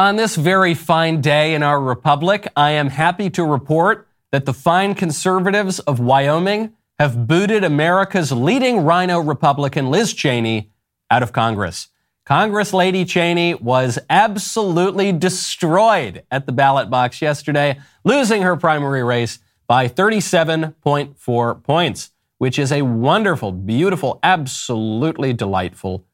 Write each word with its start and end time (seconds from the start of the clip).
On 0.00 0.16
this 0.16 0.34
very 0.34 0.72
fine 0.72 1.20
day 1.20 1.54
in 1.54 1.62
our 1.62 1.78
republic, 1.78 2.50
I 2.56 2.70
am 2.70 2.88
happy 2.88 3.28
to 3.28 3.44
report 3.44 4.08
that 4.32 4.46
the 4.46 4.54
fine 4.54 4.94
conservatives 4.94 5.78
of 5.80 6.00
Wyoming 6.00 6.72
have 6.98 7.26
booted 7.26 7.64
America's 7.64 8.32
leading 8.32 8.86
RINO 8.86 9.20
Republican, 9.20 9.90
Liz 9.90 10.14
Cheney, 10.14 10.70
out 11.10 11.22
of 11.22 11.34
Congress. 11.34 11.88
Congress 12.24 12.72
Lady 12.72 13.04
Cheney 13.04 13.52
was 13.56 13.98
absolutely 14.08 15.12
destroyed 15.12 16.22
at 16.30 16.46
the 16.46 16.52
ballot 16.52 16.88
box 16.88 17.20
yesterday, 17.20 17.78
losing 18.02 18.40
her 18.40 18.56
primary 18.56 19.04
race 19.04 19.38
by 19.66 19.86
37.4 19.86 21.62
points, 21.62 22.10
which 22.38 22.58
is 22.58 22.72
a 22.72 22.80
wonderful, 22.80 23.52
beautiful, 23.52 24.18
absolutely 24.22 25.34
delightful 25.34 26.06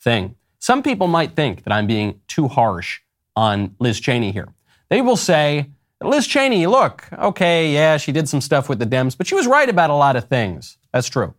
thing. 0.00 0.36
Some 0.60 0.80
people 0.84 1.08
might 1.08 1.34
think 1.34 1.64
that 1.64 1.72
I'm 1.72 1.88
being 1.88 2.20
too 2.28 2.46
harsh 2.46 3.00
on 3.36 3.74
Liz 3.78 4.00
Cheney 4.00 4.32
here. 4.32 4.48
They 4.88 5.00
will 5.00 5.16
say, 5.16 5.70
Liz 6.02 6.26
Cheney, 6.26 6.66
look, 6.66 7.08
okay, 7.12 7.72
yeah, 7.72 7.96
she 7.96 8.12
did 8.12 8.28
some 8.28 8.40
stuff 8.40 8.68
with 8.68 8.78
the 8.78 8.86
Dems, 8.86 9.16
but 9.16 9.26
she 9.26 9.34
was 9.34 9.46
right 9.46 9.68
about 9.68 9.90
a 9.90 9.94
lot 9.94 10.16
of 10.16 10.28
things. 10.28 10.78
That's 10.92 11.08
true. 11.08 11.34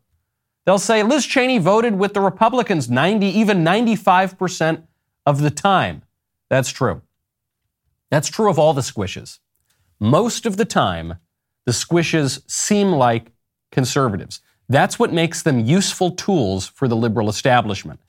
They'll 0.65 0.79
say 0.79 1.03
Liz 1.03 1.25
Cheney 1.25 1.57
voted 1.57 1.95
with 1.95 2.13
the 2.13 2.21
Republicans 2.21 2.89
90, 2.89 3.25
even 3.27 3.63
95% 3.63 4.83
of 5.25 5.41
the 5.41 5.51
time. 5.51 6.03
That's 6.49 6.69
true. 6.69 7.01
That's 8.09 8.29
true 8.29 8.49
of 8.49 8.57
all 8.57 8.73
the 8.73 8.81
squishes. 8.81 9.39
Most 9.99 10.45
of 10.45 10.57
the 10.57 10.65
time, 10.65 11.15
the 11.65 11.71
squishes 11.71 12.41
seem 12.49 12.91
like 12.91 13.31
conservatives. 13.71 14.41
That's 14.69 14.97
what 14.97 15.11
makes 15.11 15.41
them 15.41 15.59
useful 15.59 16.11
tools 16.11 16.67
for 16.67 16.87
the 16.87 16.95
liberal 16.95 17.29
establishment. 17.29 17.99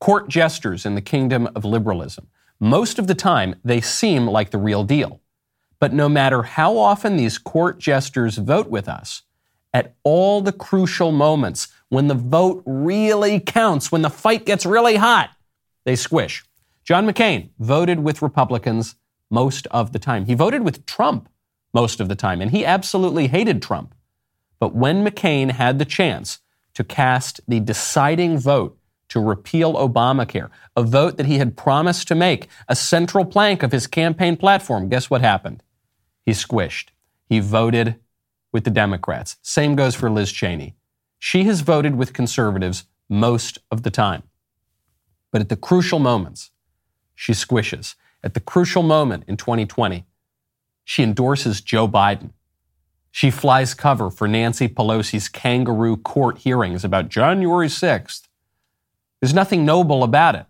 Court 0.00 0.28
jesters 0.28 0.84
in 0.84 0.94
the 0.94 1.00
kingdom 1.00 1.48
of 1.54 1.64
liberalism. 1.64 2.28
Most 2.58 2.98
of 2.98 3.06
the 3.06 3.14
time, 3.14 3.56
they 3.64 3.80
seem 3.80 4.26
like 4.26 4.50
the 4.50 4.58
real 4.58 4.84
deal. 4.84 5.20
But 5.78 5.92
no 5.92 6.08
matter 6.08 6.42
how 6.42 6.78
often 6.78 7.16
these 7.16 7.38
court 7.38 7.78
jesters 7.78 8.38
vote 8.38 8.68
with 8.68 8.88
us, 8.88 9.22
at 9.74 9.94
all 10.04 10.40
the 10.40 10.52
crucial 10.52 11.12
moments 11.12 11.68
when 11.90 12.08
the 12.08 12.14
vote 12.14 12.62
really 12.64 13.38
counts, 13.40 13.92
when 13.92 14.00
the 14.00 14.10
fight 14.10 14.46
gets 14.46 14.64
really 14.64 14.96
hot, 14.96 15.30
they 15.84 15.96
squish. 15.96 16.44
John 16.82 17.06
McCain 17.06 17.50
voted 17.58 18.00
with 18.00 18.22
Republicans 18.22 18.94
most 19.30 19.66
of 19.68 19.92
the 19.92 19.98
time. 19.98 20.24
He 20.24 20.34
voted 20.34 20.62
with 20.62 20.86
Trump 20.86 21.28
most 21.74 22.00
of 22.00 22.08
the 22.08 22.14
time, 22.14 22.40
and 22.40 22.50
he 22.50 22.64
absolutely 22.64 23.26
hated 23.26 23.60
Trump. 23.60 23.94
But 24.58 24.74
when 24.74 25.04
McCain 25.04 25.50
had 25.50 25.78
the 25.78 25.84
chance 25.84 26.38
to 26.72 26.82
cast 26.82 27.40
the 27.46 27.60
deciding 27.60 28.38
vote 28.38 28.78
to 29.16 29.20
repeal 29.20 29.72
Obamacare, 29.72 30.50
a 30.76 30.82
vote 30.82 31.16
that 31.16 31.24
he 31.24 31.38
had 31.38 31.56
promised 31.56 32.06
to 32.06 32.14
make 32.14 32.48
a 32.68 32.76
central 32.76 33.24
plank 33.24 33.62
of 33.62 33.72
his 33.72 33.86
campaign 33.86 34.36
platform, 34.36 34.90
guess 34.90 35.08
what 35.08 35.22
happened? 35.22 35.62
He 36.26 36.32
squished. 36.32 36.88
He 37.24 37.40
voted 37.40 37.96
with 38.52 38.64
the 38.64 38.70
Democrats. 38.70 39.36
Same 39.40 39.74
goes 39.74 39.94
for 39.94 40.10
Liz 40.10 40.30
Cheney. 40.30 40.76
She 41.18 41.44
has 41.44 41.62
voted 41.62 41.96
with 41.96 42.12
conservatives 42.12 42.84
most 43.08 43.58
of 43.70 43.84
the 43.84 43.90
time. 43.90 44.22
But 45.32 45.40
at 45.40 45.48
the 45.48 45.56
crucial 45.56 45.98
moments, 45.98 46.50
she 47.14 47.32
squishes. 47.32 47.94
At 48.22 48.34
the 48.34 48.40
crucial 48.40 48.82
moment 48.82 49.24
in 49.26 49.38
2020, 49.38 50.04
she 50.84 51.02
endorses 51.02 51.62
Joe 51.62 51.88
Biden. 51.88 52.32
She 53.10 53.30
flies 53.30 53.72
cover 53.72 54.10
for 54.10 54.28
Nancy 54.28 54.68
Pelosi's 54.68 55.30
kangaroo 55.30 55.96
court 55.96 56.36
hearings 56.36 56.84
about 56.84 57.08
January 57.08 57.68
6th. 57.68 58.28
There's 59.20 59.34
nothing 59.34 59.64
noble 59.64 60.02
about 60.02 60.34
it. 60.34 60.46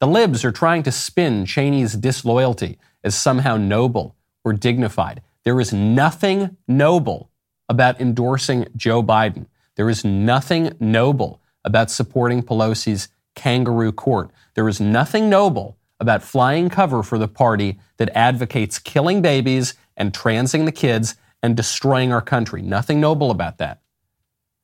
The 0.00 0.06
libs 0.06 0.44
are 0.44 0.52
trying 0.52 0.82
to 0.82 0.92
spin 0.92 1.46
Cheney's 1.46 1.94
disloyalty 1.94 2.78
as 3.02 3.14
somehow 3.14 3.56
noble 3.56 4.16
or 4.44 4.52
dignified. 4.52 5.22
There 5.44 5.60
is 5.60 5.72
nothing 5.72 6.56
noble 6.66 7.30
about 7.68 8.00
endorsing 8.00 8.66
Joe 8.76 9.02
Biden. 9.02 9.46
There 9.76 9.88
is 9.88 10.04
nothing 10.04 10.72
noble 10.80 11.40
about 11.64 11.90
supporting 11.90 12.42
Pelosi's 12.42 13.08
kangaroo 13.34 13.92
court. 13.92 14.30
There 14.54 14.68
is 14.68 14.80
nothing 14.80 15.28
noble 15.28 15.78
about 16.00 16.22
flying 16.22 16.68
cover 16.68 17.02
for 17.02 17.18
the 17.18 17.28
party 17.28 17.78
that 17.96 18.14
advocates 18.14 18.78
killing 18.78 19.22
babies 19.22 19.74
and 19.96 20.12
transing 20.12 20.64
the 20.64 20.72
kids 20.72 21.16
and 21.42 21.56
destroying 21.56 22.12
our 22.12 22.20
country. 22.20 22.62
Nothing 22.62 23.00
noble 23.00 23.30
about 23.30 23.58
that. 23.58 23.80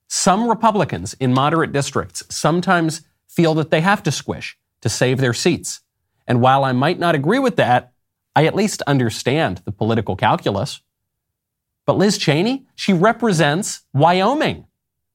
Some 0.08 0.48
Republicans 0.48 1.14
in 1.14 1.32
moderate 1.32 1.72
districts 1.72 2.22
sometimes 2.28 3.02
feel 3.40 3.54
that 3.54 3.70
they 3.70 3.80
have 3.80 4.02
to 4.02 4.12
squish 4.12 4.58
to 4.82 4.88
save 4.90 5.18
their 5.18 5.32
seats. 5.32 5.80
And 6.26 6.42
while 6.42 6.62
I 6.62 6.72
might 6.72 6.98
not 6.98 7.14
agree 7.14 7.38
with 7.38 7.56
that, 7.56 7.92
I 8.36 8.44
at 8.44 8.54
least 8.54 8.82
understand 8.82 9.62
the 9.64 9.72
political 9.72 10.14
calculus. 10.14 10.82
But 11.86 11.96
Liz 11.96 12.18
Cheney, 12.18 12.66
she 12.74 12.92
represents 12.92 13.80
Wyoming, 13.94 14.66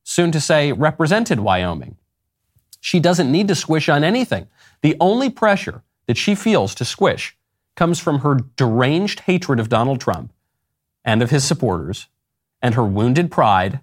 soon 0.03 0.31
to 0.31 0.39
say 0.39 0.71
represented 0.71 1.39
Wyoming. 1.39 1.97
She 2.81 2.99
doesn't 2.99 3.31
need 3.31 3.47
to 3.47 3.55
squish 3.55 3.89
on 3.89 4.03
anything. 4.03 4.47
The 4.81 4.97
only 4.99 5.29
pressure 5.29 5.83
that 6.07 6.17
she 6.17 6.33
feels 6.33 6.73
to 6.75 6.85
squish 6.85 7.37
comes 7.75 7.99
from 7.99 8.19
her 8.19 8.39
deranged 8.55 9.19
hatred 9.21 9.59
of 9.59 9.69
Donald 9.69 10.01
Trump 10.01 10.33
and 11.03 11.21
of 11.21 11.29
his 11.29 11.43
supporters, 11.43 12.07
and 12.59 12.73
her 12.73 12.83
wounded 12.83 13.29
pride, 13.29 13.81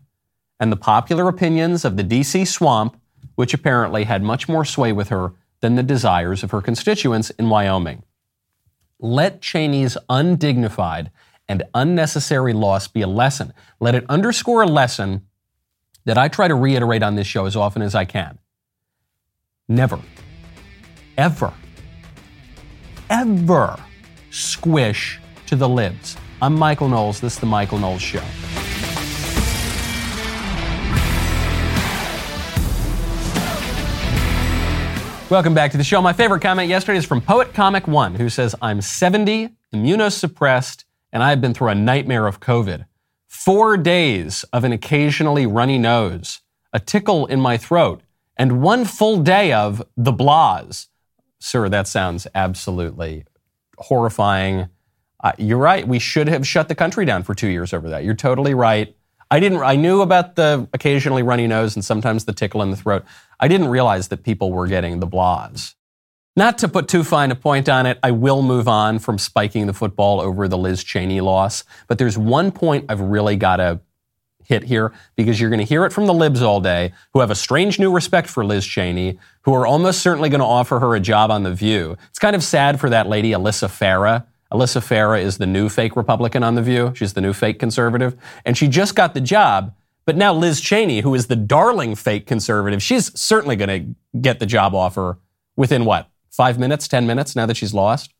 and 0.58 0.72
the 0.72 0.76
popular 0.76 1.28
opinions 1.28 1.84
of 1.84 1.96
the 1.96 2.02
D.C. 2.02 2.44
swamp, 2.44 2.96
which 3.34 3.54
apparently 3.54 4.04
had 4.04 4.22
much 4.22 4.48
more 4.48 4.64
sway 4.64 4.92
with 4.92 5.08
her 5.08 5.32
than 5.60 5.76
the 5.76 5.82
desires 5.82 6.42
of 6.42 6.50
her 6.50 6.60
constituents 6.60 7.30
in 7.30 7.48
Wyoming. 7.48 8.02
Let 8.98 9.40
Cheney's 9.40 9.96
undignified 10.08 11.10
and 11.48 11.64
unnecessary 11.74 12.52
loss 12.52 12.88
be 12.88 13.02
a 13.02 13.06
lesson. 13.06 13.52
Let 13.80 13.94
it 13.94 14.04
underscore 14.08 14.62
a 14.62 14.66
lesson 14.66 15.26
that 16.04 16.18
I 16.18 16.28
try 16.28 16.48
to 16.48 16.54
reiterate 16.54 17.02
on 17.02 17.14
this 17.14 17.26
show 17.26 17.46
as 17.46 17.56
often 17.56 17.82
as 17.82 17.94
I 17.94 18.04
can. 18.04 18.38
Never, 19.68 20.00
ever, 21.16 21.52
ever 23.08 23.76
squish 24.30 25.20
to 25.46 25.56
the 25.56 25.68
libs. 25.68 26.16
I'm 26.40 26.54
Michael 26.54 26.88
Knowles. 26.88 27.20
This 27.20 27.34
is 27.34 27.40
The 27.40 27.46
Michael 27.46 27.78
Knowles 27.78 28.02
Show. 28.02 28.22
Welcome 35.32 35.54
back 35.54 35.70
to 35.70 35.78
the 35.78 35.82
show. 35.82 36.02
My 36.02 36.12
favorite 36.12 36.42
comment 36.42 36.68
yesterday 36.68 36.98
is 36.98 37.06
from 37.06 37.22
Poet 37.22 37.54
Comic 37.54 37.88
One, 37.88 38.16
who 38.16 38.28
says, 38.28 38.54
I'm 38.60 38.82
70, 38.82 39.48
immunosuppressed, 39.72 40.84
and 41.10 41.22
I've 41.22 41.40
been 41.40 41.54
through 41.54 41.68
a 41.68 41.74
nightmare 41.74 42.26
of 42.26 42.38
COVID. 42.38 42.84
Four 43.28 43.78
days 43.78 44.44
of 44.52 44.62
an 44.62 44.72
occasionally 44.72 45.46
runny 45.46 45.78
nose, 45.78 46.42
a 46.74 46.78
tickle 46.78 47.24
in 47.24 47.40
my 47.40 47.56
throat, 47.56 48.02
and 48.36 48.60
one 48.60 48.84
full 48.84 49.22
day 49.22 49.54
of 49.54 49.82
the 49.96 50.12
blahs. 50.12 50.88
Sir, 51.38 51.70
that 51.70 51.88
sounds 51.88 52.26
absolutely 52.34 53.24
horrifying. 53.78 54.68
Uh, 55.24 55.32
you're 55.38 55.56
right. 55.56 55.88
We 55.88 55.98
should 55.98 56.28
have 56.28 56.46
shut 56.46 56.68
the 56.68 56.74
country 56.74 57.06
down 57.06 57.22
for 57.22 57.34
two 57.34 57.48
years 57.48 57.72
over 57.72 57.88
that. 57.88 58.04
You're 58.04 58.12
totally 58.12 58.52
right. 58.52 58.94
I 59.32 59.40
didn't. 59.40 59.62
I 59.62 59.76
knew 59.76 60.02
about 60.02 60.36
the 60.36 60.68
occasionally 60.74 61.22
runny 61.22 61.46
nose 61.46 61.74
and 61.74 61.82
sometimes 61.82 62.26
the 62.26 62.34
tickle 62.34 62.60
in 62.60 62.70
the 62.70 62.76
throat. 62.76 63.02
I 63.40 63.48
didn't 63.48 63.68
realize 63.68 64.08
that 64.08 64.24
people 64.24 64.52
were 64.52 64.66
getting 64.66 65.00
the 65.00 65.06
blahs. 65.06 65.74
Not 66.36 66.58
to 66.58 66.68
put 66.68 66.86
too 66.86 67.02
fine 67.02 67.30
a 67.30 67.34
point 67.34 67.66
on 67.66 67.86
it, 67.86 67.98
I 68.02 68.10
will 68.10 68.42
move 68.42 68.68
on 68.68 68.98
from 68.98 69.16
spiking 69.16 69.66
the 69.66 69.72
football 69.72 70.20
over 70.20 70.48
the 70.48 70.58
Liz 70.58 70.84
Cheney 70.84 71.22
loss. 71.22 71.64
But 71.88 71.96
there's 71.96 72.18
one 72.18 72.52
point 72.52 72.84
I've 72.90 73.00
really 73.00 73.36
got 73.36 73.56
to 73.56 73.80
hit 74.44 74.64
here 74.64 74.92
because 75.16 75.40
you're 75.40 75.48
going 75.48 75.60
to 75.60 75.64
hear 75.64 75.86
it 75.86 75.94
from 75.94 76.04
the 76.04 76.12
libs 76.12 76.42
all 76.42 76.60
day 76.60 76.92
who 77.14 77.20
have 77.20 77.30
a 77.30 77.34
strange 77.34 77.78
new 77.78 77.90
respect 77.90 78.28
for 78.28 78.44
Liz 78.44 78.66
Cheney, 78.66 79.18
who 79.42 79.54
are 79.54 79.66
almost 79.66 80.02
certainly 80.02 80.28
going 80.28 80.40
to 80.40 80.46
offer 80.46 80.78
her 80.78 80.94
a 80.94 81.00
job 81.00 81.30
on 81.30 81.42
The 81.42 81.54
View. 81.54 81.96
It's 82.10 82.18
kind 82.18 82.36
of 82.36 82.44
sad 82.44 82.78
for 82.78 82.90
that 82.90 83.08
lady, 83.08 83.30
Alyssa 83.30 83.68
Farah, 83.68 84.26
Alyssa 84.52 84.82
Farah 84.82 85.22
is 85.22 85.38
the 85.38 85.46
new 85.46 85.68
fake 85.68 85.96
Republican 85.96 86.42
on 86.42 86.54
The 86.54 86.62
View. 86.62 86.92
She's 86.94 87.14
the 87.14 87.20
new 87.20 87.32
fake 87.32 87.58
conservative. 87.58 88.16
And 88.44 88.56
she 88.56 88.68
just 88.68 88.94
got 88.94 89.14
the 89.14 89.20
job. 89.20 89.74
But 90.04 90.16
now 90.16 90.34
Liz 90.34 90.60
Cheney, 90.60 91.00
who 91.00 91.14
is 91.14 91.28
the 91.28 91.36
darling 91.36 91.94
fake 91.94 92.26
conservative, 92.26 92.82
she's 92.82 93.18
certainly 93.18 93.56
going 93.56 93.68
to 94.12 94.18
get 94.20 94.40
the 94.40 94.46
job 94.46 94.74
offer 94.74 95.18
within 95.56 95.84
what? 95.84 96.08
Five 96.30 96.58
minutes, 96.58 96.88
10 96.88 97.06
minutes 97.06 97.34
now 97.34 97.46
that 97.46 97.56
she's 97.56 97.72
lost? 97.72 98.12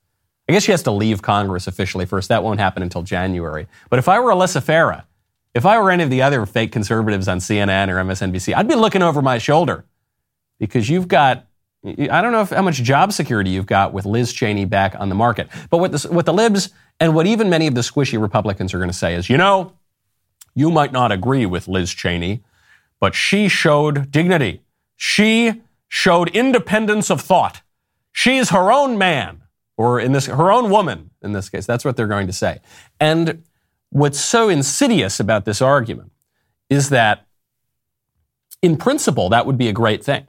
I 0.49 0.53
guess 0.53 0.65
she 0.65 0.73
has 0.73 0.83
to 0.85 0.91
leave 0.91 1.23
Congress 1.23 1.67
officially 1.67 2.07
first. 2.07 2.29
That 2.29 2.43
won't 2.43 2.61
happen 2.61 2.83
until 2.83 3.03
January. 3.03 3.67
But 3.91 3.99
if 3.99 4.09
I 4.09 4.19
were 4.21 4.31
Alyssa 4.31 4.63
Farah, 4.63 5.05
if 5.55 5.67
I 5.67 5.79
were 5.79 5.91
any 5.91 6.03
of 6.03 6.11
the 6.11 6.23
other 6.23 6.47
fake 6.47 6.73
conservatives 6.73 7.29
on 7.29 7.39
CNN 7.39 7.89
or 7.89 7.97
MSNBC, 7.97 8.55
I'd 8.55 8.69
be 8.69 8.75
looking 8.75 9.03
over 9.03 9.21
my 9.21 9.39
shoulder 9.39 9.85
because 10.59 10.89
you've 10.89 11.09
got 11.09 11.47
I 11.85 12.21
don't 12.23 12.31
know 12.31 12.43
if, 12.43 12.51
how 12.51 12.63
much 12.63 12.77
job 12.77 13.13
security 13.13 13.51
you've 13.51 13.67
got 13.67 13.93
with 13.93 14.07
Liz 14.07 14.33
Cheney 14.33 14.65
back 14.65 14.95
on 14.99 15.09
the 15.09 15.17
market. 15.17 15.49
But 15.69 15.79
what 15.79 15.91
the, 15.93 16.09
what 16.13 16.27
the 16.27 16.33
libs 16.33 16.71
and 17.01 17.15
what 17.15 17.27
even 17.27 17.51
many 17.51 17.67
of 17.67 17.75
the 17.75 17.81
squishy 17.81 18.21
Republicans 18.21 18.73
are 18.73 18.79
going 18.79 18.91
to 18.91 18.97
say 18.97 19.15
is, 19.15 19.29
you 19.29 19.37
know, 19.37 19.73
you 20.55 20.71
might 20.71 20.93
not 20.93 21.11
agree 21.11 21.45
with 21.45 21.67
Liz 21.67 21.93
Cheney, 21.93 22.45
but 23.01 23.15
she 23.15 23.49
showed 23.49 24.13
dignity. 24.13 24.63
She 24.97 25.63
showed 25.89 26.29
independence 26.29 27.11
of 27.11 27.21
thought. 27.21 27.63
She's 28.13 28.51
her 28.51 28.71
own 28.71 28.97
man. 28.97 29.43
or 29.77 29.99
in 30.01 30.13
this, 30.13 30.27
her 30.27 30.53
own 30.53 30.71
woman 30.71 31.11
in 31.23 31.33
this 31.33 31.49
case. 31.49 31.67
That's 31.67 31.85
what 31.85 31.97
they're 31.97 32.07
going 32.07 32.27
to 32.27 32.33
say. 32.33 32.61
And 33.01 33.43
what's 33.91 34.21
so 34.21 34.49
insidious 34.49 35.19
about 35.19 35.45
this 35.45 35.61
argument 35.61 36.13
is 36.71 36.91
that 36.91 37.27
in 38.61 38.77
principle, 38.77 39.29
that 39.31 39.45
would 39.47 39.59
be 39.59 39.69
a 39.69 39.73
great 39.73 40.05
thing. 40.05 40.27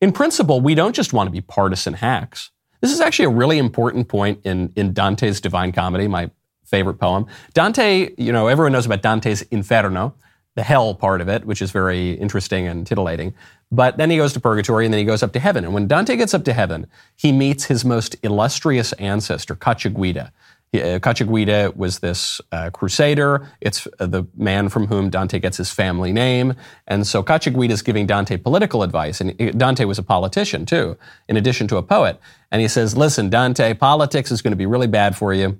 In 0.00 0.12
principle, 0.12 0.60
we 0.60 0.74
don't 0.74 0.94
just 0.94 1.12
want 1.12 1.26
to 1.26 1.30
be 1.30 1.40
partisan 1.40 1.94
hacks. 1.94 2.50
This 2.80 2.92
is 2.92 3.00
actually 3.00 3.26
a 3.26 3.30
really 3.30 3.58
important 3.58 4.08
point 4.08 4.40
in, 4.44 4.72
in 4.76 4.92
Dante's 4.92 5.40
Divine 5.40 5.72
Comedy, 5.72 6.06
my 6.06 6.30
favorite 6.64 6.98
poem. 6.98 7.26
Dante, 7.54 8.10
you 8.18 8.32
know, 8.32 8.48
everyone 8.48 8.72
knows 8.72 8.84
about 8.84 9.00
Dante's 9.00 9.42
Inferno, 9.42 10.14
the 10.54 10.62
hell 10.62 10.94
part 10.94 11.20
of 11.20 11.28
it, 11.28 11.46
which 11.46 11.62
is 11.62 11.70
very 11.70 12.12
interesting 12.12 12.66
and 12.66 12.86
titillating. 12.86 13.34
But 13.70 13.96
then 13.96 14.10
he 14.10 14.16
goes 14.18 14.32
to 14.34 14.40
purgatory 14.40 14.84
and 14.84 14.92
then 14.92 14.98
he 14.98 15.04
goes 15.04 15.22
up 15.22 15.32
to 15.32 15.40
heaven. 15.40 15.64
And 15.64 15.72
when 15.72 15.86
Dante 15.86 16.16
gets 16.16 16.34
up 16.34 16.44
to 16.44 16.52
heaven, 16.52 16.86
he 17.16 17.32
meets 17.32 17.64
his 17.64 17.84
most 17.84 18.16
illustrious 18.22 18.92
ancestor, 18.94 19.54
Cacciaguida. 19.54 20.32
Uh, 20.82 20.98
Cacciaguida 20.98 21.72
was 21.74 21.98
this 22.00 22.40
uh, 22.52 22.70
crusader. 22.70 23.48
It's 23.60 23.86
uh, 23.98 24.06
the 24.06 24.24
man 24.36 24.68
from 24.68 24.86
whom 24.86 25.10
Dante 25.10 25.38
gets 25.38 25.56
his 25.56 25.70
family 25.70 26.12
name. 26.12 26.54
And 26.86 27.06
so 27.06 27.22
Cacciaguida 27.22 27.72
is 27.72 27.82
giving 27.82 28.06
Dante 28.06 28.36
political 28.36 28.82
advice. 28.82 29.20
And 29.20 29.58
Dante 29.58 29.84
was 29.84 29.98
a 29.98 30.02
politician 30.02 30.66
too, 30.66 30.96
in 31.28 31.36
addition 31.36 31.68
to 31.68 31.76
a 31.76 31.82
poet. 31.82 32.20
And 32.50 32.60
he 32.62 32.68
says, 32.68 32.96
listen, 32.96 33.30
Dante, 33.30 33.74
politics 33.74 34.30
is 34.30 34.42
going 34.42 34.52
to 34.52 34.56
be 34.56 34.66
really 34.66 34.86
bad 34.86 35.16
for 35.16 35.34
you. 35.34 35.58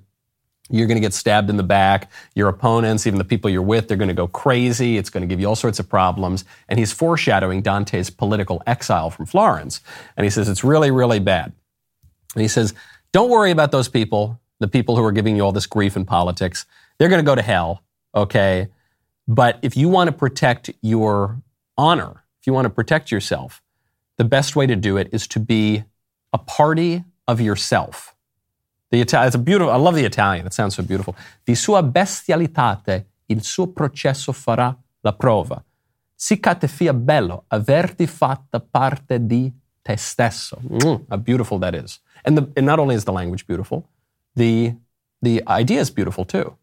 You're 0.69 0.87
going 0.87 0.97
to 0.97 1.01
get 1.01 1.13
stabbed 1.13 1.49
in 1.49 1.57
the 1.57 1.63
back. 1.63 2.11
Your 2.35 2.49
opponents, 2.49 3.07
even 3.07 3.17
the 3.17 3.25
people 3.25 3.49
you're 3.49 3.61
with, 3.61 3.87
they're 3.87 3.97
going 3.97 4.09
to 4.09 4.13
go 4.13 4.27
crazy. 4.27 4.97
It's 4.97 5.09
going 5.09 5.21
to 5.21 5.27
give 5.27 5.39
you 5.39 5.47
all 5.47 5.55
sorts 5.55 5.79
of 5.79 5.87
problems. 5.87 6.43
And 6.67 6.77
he's 6.77 6.91
foreshadowing 6.91 7.61
Dante's 7.61 8.09
political 8.09 8.61
exile 8.67 9.09
from 9.09 9.25
Florence. 9.25 9.79
And 10.17 10.25
he 10.25 10.29
says, 10.29 10.49
it's 10.49 10.63
really, 10.63 10.91
really 10.91 11.19
bad. 11.19 11.53
And 12.35 12.41
he 12.41 12.47
says, 12.49 12.73
don't 13.13 13.29
worry 13.29 13.51
about 13.51 13.71
those 13.71 13.87
people 13.87 14.39
the 14.59 14.67
people 14.67 14.95
who 14.95 15.03
are 15.03 15.11
giving 15.11 15.35
you 15.35 15.43
all 15.43 15.51
this 15.51 15.67
grief 15.67 15.95
in 15.95 16.05
politics, 16.05 16.65
they're 16.97 17.09
going 17.09 17.23
to 17.23 17.25
go 17.25 17.35
to 17.35 17.41
hell, 17.41 17.83
okay? 18.13 18.69
But 19.27 19.59
if 19.61 19.75
you 19.75 19.89
want 19.89 20.07
to 20.07 20.11
protect 20.11 20.71
your 20.81 21.41
honor, 21.77 22.23
if 22.41 22.47
you 22.47 22.53
want 22.53 22.65
to 22.65 22.69
protect 22.69 23.11
yourself, 23.11 23.61
the 24.17 24.23
best 24.23 24.55
way 24.55 24.65
to 24.65 24.75
do 24.75 24.97
it 24.97 25.09
is 25.11 25.27
to 25.27 25.39
be 25.39 25.83
a 26.33 26.37
party 26.37 27.03
of 27.27 27.39
yourself. 27.39 28.15
The 28.89 29.01
Italian, 29.01 29.27
it's 29.27 29.35
a 29.35 29.39
beautiful, 29.39 29.71
I 29.71 29.77
love 29.77 29.95
the 29.95 30.05
Italian, 30.05 30.45
it 30.45 30.53
sounds 30.53 30.75
so 30.75 30.83
beautiful. 30.83 31.15
Di 31.45 31.55
sua 31.55 31.83
bestialitate 31.83 33.05
il 33.27 33.43
suo 33.43 33.67
processo 33.67 34.31
farà 34.31 34.75
la 35.01 35.13
prova. 35.13 35.63
Siccate 36.15 36.67
fia 36.67 36.93
bello 36.93 37.43
averti 37.49 38.07
fatta 38.07 38.59
parte 38.59 39.25
di 39.25 39.51
te 39.81 39.97
stesso. 39.97 40.57
Mm, 40.61 41.05
how 41.09 41.17
beautiful 41.17 41.59
that 41.59 41.75
is. 41.75 41.99
And, 42.23 42.37
the, 42.37 42.51
and 42.55 42.65
not 42.65 42.79
only 42.79 42.95
is 42.95 43.03
the 43.03 43.11
language 43.11 43.45
beautiful, 43.45 43.83
the, 44.37 44.75
the 45.21 45.43
idea 45.47 45.81
is 45.81 45.89
beautiful 45.89 46.23
too. 46.23 46.55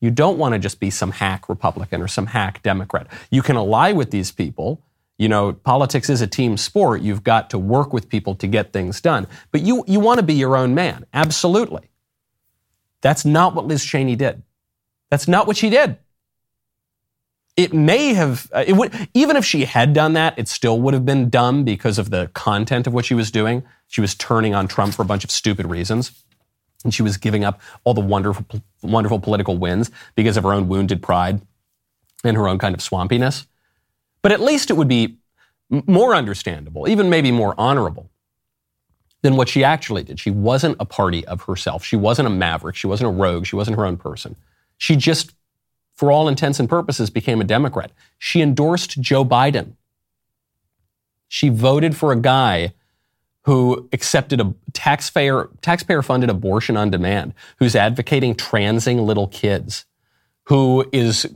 You 0.00 0.10
don't 0.10 0.38
want 0.38 0.52
to 0.52 0.58
just 0.58 0.78
be 0.78 0.90
some 0.90 1.10
hack 1.10 1.48
Republican 1.48 2.02
or 2.02 2.08
some 2.08 2.26
hack 2.26 2.62
Democrat. 2.62 3.06
You 3.30 3.42
can 3.42 3.56
ally 3.56 3.92
with 3.92 4.10
these 4.10 4.30
people. 4.30 4.82
You 5.18 5.28
know, 5.30 5.54
politics 5.54 6.10
is 6.10 6.20
a 6.20 6.26
team 6.26 6.58
sport. 6.58 7.00
You've 7.00 7.24
got 7.24 7.48
to 7.50 7.58
work 7.58 7.94
with 7.94 8.10
people 8.10 8.34
to 8.36 8.46
get 8.46 8.72
things 8.74 9.00
done. 9.00 9.26
But 9.50 9.62
you, 9.62 9.84
you 9.86 9.98
want 9.98 10.20
to 10.20 10.22
be 10.22 10.34
your 10.34 10.56
own 10.56 10.74
man. 10.74 11.06
Absolutely. 11.14 11.88
That's 13.00 13.24
not 13.24 13.54
what 13.54 13.66
Liz 13.66 13.84
Cheney 13.84 14.16
did. 14.16 14.42
That's 15.10 15.26
not 15.26 15.46
what 15.46 15.56
she 15.56 15.70
did. 15.70 15.96
It 17.56 17.72
may 17.72 18.12
have, 18.12 18.50
uh, 18.52 18.64
it 18.66 18.74
would, 18.74 18.92
even 19.14 19.36
if 19.36 19.44
she 19.46 19.64
had 19.64 19.94
done 19.94 20.12
that, 20.12 20.38
it 20.38 20.46
still 20.46 20.78
would 20.82 20.92
have 20.92 21.06
been 21.06 21.30
dumb 21.30 21.64
because 21.64 21.98
of 21.98 22.10
the 22.10 22.30
content 22.34 22.86
of 22.86 22.92
what 22.92 23.06
she 23.06 23.14
was 23.14 23.30
doing. 23.30 23.62
She 23.86 24.02
was 24.02 24.14
turning 24.14 24.54
on 24.54 24.68
Trump 24.68 24.92
for 24.92 25.00
a 25.00 25.06
bunch 25.06 25.24
of 25.24 25.30
stupid 25.30 25.64
reasons 25.64 26.25
and 26.86 26.94
she 26.94 27.02
was 27.02 27.16
giving 27.16 27.44
up 27.44 27.60
all 27.84 27.92
the 27.92 28.00
wonderful, 28.00 28.46
wonderful 28.80 29.18
political 29.18 29.58
wins 29.58 29.90
because 30.14 30.36
of 30.36 30.44
her 30.44 30.52
own 30.52 30.68
wounded 30.68 31.02
pride 31.02 31.42
and 32.24 32.36
her 32.36 32.48
own 32.48 32.58
kind 32.58 32.74
of 32.74 32.80
swampiness. 32.80 33.46
But 34.22 34.32
at 34.32 34.40
least 34.40 34.70
it 34.70 34.74
would 34.74 34.88
be 34.88 35.18
more 35.68 36.14
understandable, 36.14 36.88
even 36.88 37.10
maybe 37.10 37.32
more 37.32 37.54
honorable 37.58 38.08
than 39.22 39.36
what 39.36 39.48
she 39.48 39.64
actually 39.64 40.04
did. 40.04 40.20
She 40.20 40.30
wasn't 40.30 40.76
a 40.78 40.84
party 40.84 41.26
of 41.26 41.42
herself. 41.42 41.84
She 41.84 41.96
wasn't 41.96 42.28
a 42.28 42.30
maverick. 42.30 42.76
She 42.76 42.86
wasn't 42.86 43.08
a 43.08 43.12
rogue. 43.12 43.46
She 43.46 43.56
wasn't 43.56 43.76
her 43.76 43.84
own 43.84 43.96
person. 43.96 44.36
She 44.78 44.94
just, 44.94 45.34
for 45.94 46.12
all 46.12 46.28
intents 46.28 46.60
and 46.60 46.68
purposes, 46.68 47.10
became 47.10 47.40
a 47.40 47.44
Democrat. 47.44 47.90
She 48.18 48.40
endorsed 48.40 49.00
Joe 49.00 49.24
Biden. 49.24 49.72
She 51.26 51.48
voted 51.48 51.96
for 51.96 52.12
a 52.12 52.16
guy 52.16 52.74
who 53.46 53.88
accepted 53.92 54.40
a 54.40 54.52
taxpayer 54.72 55.48
taxpayer 55.62 56.02
funded 56.02 56.28
abortion 56.28 56.76
on 56.76 56.90
demand, 56.90 57.32
who's 57.58 57.76
advocating 57.76 58.34
transing 58.34 58.98
little 58.98 59.28
kids, 59.28 59.84
who 60.46 60.84
is 60.92 61.32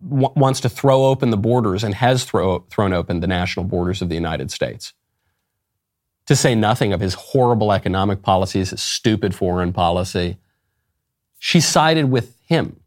w- 0.00 0.32
wants 0.36 0.60
to 0.60 0.68
throw 0.68 1.06
open 1.06 1.30
the 1.30 1.36
borders 1.36 1.82
and 1.82 1.92
has 1.96 2.24
throw, 2.24 2.60
thrown 2.70 2.92
open 2.92 3.18
the 3.18 3.26
national 3.26 3.64
borders 3.64 4.00
of 4.00 4.08
the 4.08 4.14
United 4.14 4.52
States. 4.52 4.92
To 6.26 6.36
say 6.36 6.54
nothing 6.54 6.92
of 6.92 7.00
his 7.00 7.14
horrible 7.14 7.72
economic 7.72 8.22
policies, 8.22 8.70
his 8.70 8.80
stupid 8.80 9.34
foreign 9.34 9.72
policy. 9.72 10.38
She 11.40 11.60
sided 11.60 12.10
with 12.12 12.38
him. 12.46 12.78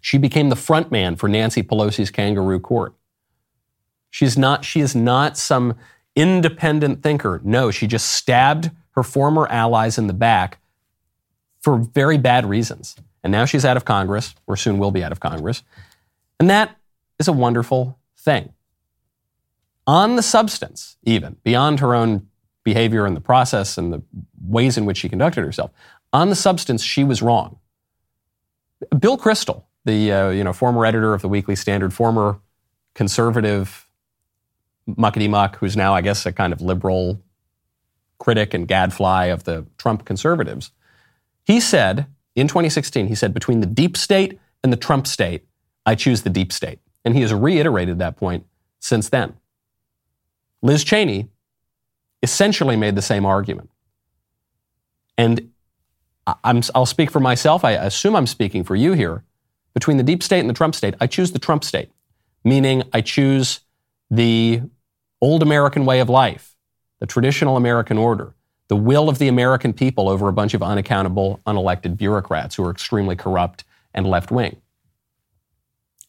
She 0.00 0.18
became 0.18 0.48
the 0.48 0.56
front 0.56 0.90
man 0.90 1.14
for 1.14 1.28
Nancy 1.28 1.62
Pelosi's 1.62 2.10
kangaroo 2.10 2.58
court. 2.58 2.94
She's 4.10 4.36
not, 4.36 4.64
she 4.64 4.80
is 4.80 4.96
not 4.96 5.38
some 5.38 5.76
independent 6.14 7.02
thinker. 7.02 7.40
No, 7.44 7.70
she 7.70 7.86
just 7.86 8.12
stabbed 8.12 8.70
her 8.92 9.02
former 9.02 9.46
allies 9.48 9.98
in 9.98 10.06
the 10.06 10.12
back 10.12 10.58
for 11.60 11.78
very 11.78 12.18
bad 12.18 12.44
reasons. 12.44 12.96
And 13.22 13.30
now 13.30 13.44
she's 13.44 13.64
out 13.64 13.76
of 13.76 13.84
Congress, 13.84 14.34
or 14.46 14.56
soon 14.56 14.78
will 14.78 14.90
be 14.90 15.02
out 15.02 15.12
of 15.12 15.20
Congress. 15.20 15.62
And 16.40 16.50
that 16.50 16.76
is 17.18 17.28
a 17.28 17.32
wonderful 17.32 17.98
thing. 18.16 18.52
On 19.86 20.16
the 20.16 20.22
substance, 20.22 20.96
even 21.04 21.36
beyond 21.44 21.80
her 21.80 21.94
own 21.94 22.28
behavior 22.64 23.06
and 23.06 23.16
the 23.16 23.20
process 23.20 23.78
and 23.78 23.92
the 23.92 24.02
ways 24.40 24.76
in 24.76 24.84
which 24.84 24.98
she 24.98 25.08
conducted 25.08 25.44
herself, 25.44 25.70
on 26.12 26.28
the 26.28 26.36
substance, 26.36 26.82
she 26.82 27.04
was 27.04 27.22
wrong. 27.22 27.58
Bill 28.98 29.16
Kristol, 29.16 29.64
the 29.84 30.12
uh, 30.12 30.30
you 30.30 30.44
know 30.44 30.52
former 30.52 30.84
editor 30.84 31.14
of 31.14 31.22
the 31.22 31.28
Weekly 31.28 31.56
Standard, 31.56 31.92
former 31.92 32.38
conservative 32.94 33.81
muckety 34.88 35.28
muck, 35.28 35.56
who's 35.56 35.76
now, 35.76 35.94
I 35.94 36.00
guess, 36.00 36.26
a 36.26 36.32
kind 36.32 36.52
of 36.52 36.60
liberal 36.60 37.20
critic 38.18 38.54
and 38.54 38.68
gadfly 38.68 39.26
of 39.26 39.44
the 39.44 39.66
Trump 39.78 40.04
conservatives, 40.04 40.70
he 41.44 41.60
said 41.60 42.06
in 42.34 42.48
2016, 42.48 43.08
he 43.08 43.14
said, 43.14 43.34
between 43.34 43.60
the 43.60 43.66
deep 43.66 43.96
state 43.96 44.38
and 44.62 44.72
the 44.72 44.76
Trump 44.76 45.06
state, 45.06 45.44
I 45.84 45.94
choose 45.94 46.22
the 46.22 46.30
deep 46.30 46.52
state. 46.52 46.78
And 47.04 47.14
he 47.14 47.22
has 47.22 47.34
reiterated 47.34 47.98
that 47.98 48.16
point 48.16 48.46
since 48.78 49.08
then. 49.08 49.34
Liz 50.62 50.84
Cheney 50.84 51.28
essentially 52.22 52.76
made 52.76 52.94
the 52.94 53.02
same 53.02 53.26
argument. 53.26 53.70
And 55.18 55.50
i 56.26 56.52
will 56.52 56.86
speak 56.86 57.10
for 57.10 57.18
myself. 57.18 57.64
I 57.64 57.72
assume 57.72 58.14
I'm 58.14 58.28
speaking 58.28 58.62
for 58.62 58.76
you 58.76 58.92
here. 58.92 59.24
Between 59.74 59.96
the 59.96 60.04
deep 60.04 60.22
state 60.22 60.40
and 60.40 60.48
the 60.48 60.54
Trump 60.54 60.74
state, 60.74 60.94
I 61.00 61.06
choose 61.08 61.32
the 61.32 61.38
Trump 61.38 61.64
state, 61.64 61.90
meaning 62.44 62.84
I 62.92 63.00
choose 63.00 63.60
the 64.12 64.60
old 65.22 65.42
American 65.42 65.86
way 65.86 66.00
of 66.00 66.10
life, 66.10 66.54
the 67.00 67.06
traditional 67.06 67.56
American 67.56 67.96
order, 67.96 68.34
the 68.68 68.76
will 68.76 69.08
of 69.08 69.18
the 69.18 69.26
American 69.26 69.72
people 69.72 70.06
over 70.06 70.28
a 70.28 70.32
bunch 70.34 70.52
of 70.52 70.62
unaccountable, 70.62 71.40
unelected 71.46 71.96
bureaucrats 71.96 72.54
who 72.54 72.64
are 72.64 72.70
extremely 72.70 73.16
corrupt 73.16 73.64
and 73.94 74.06
left 74.06 74.30
wing. 74.30 74.60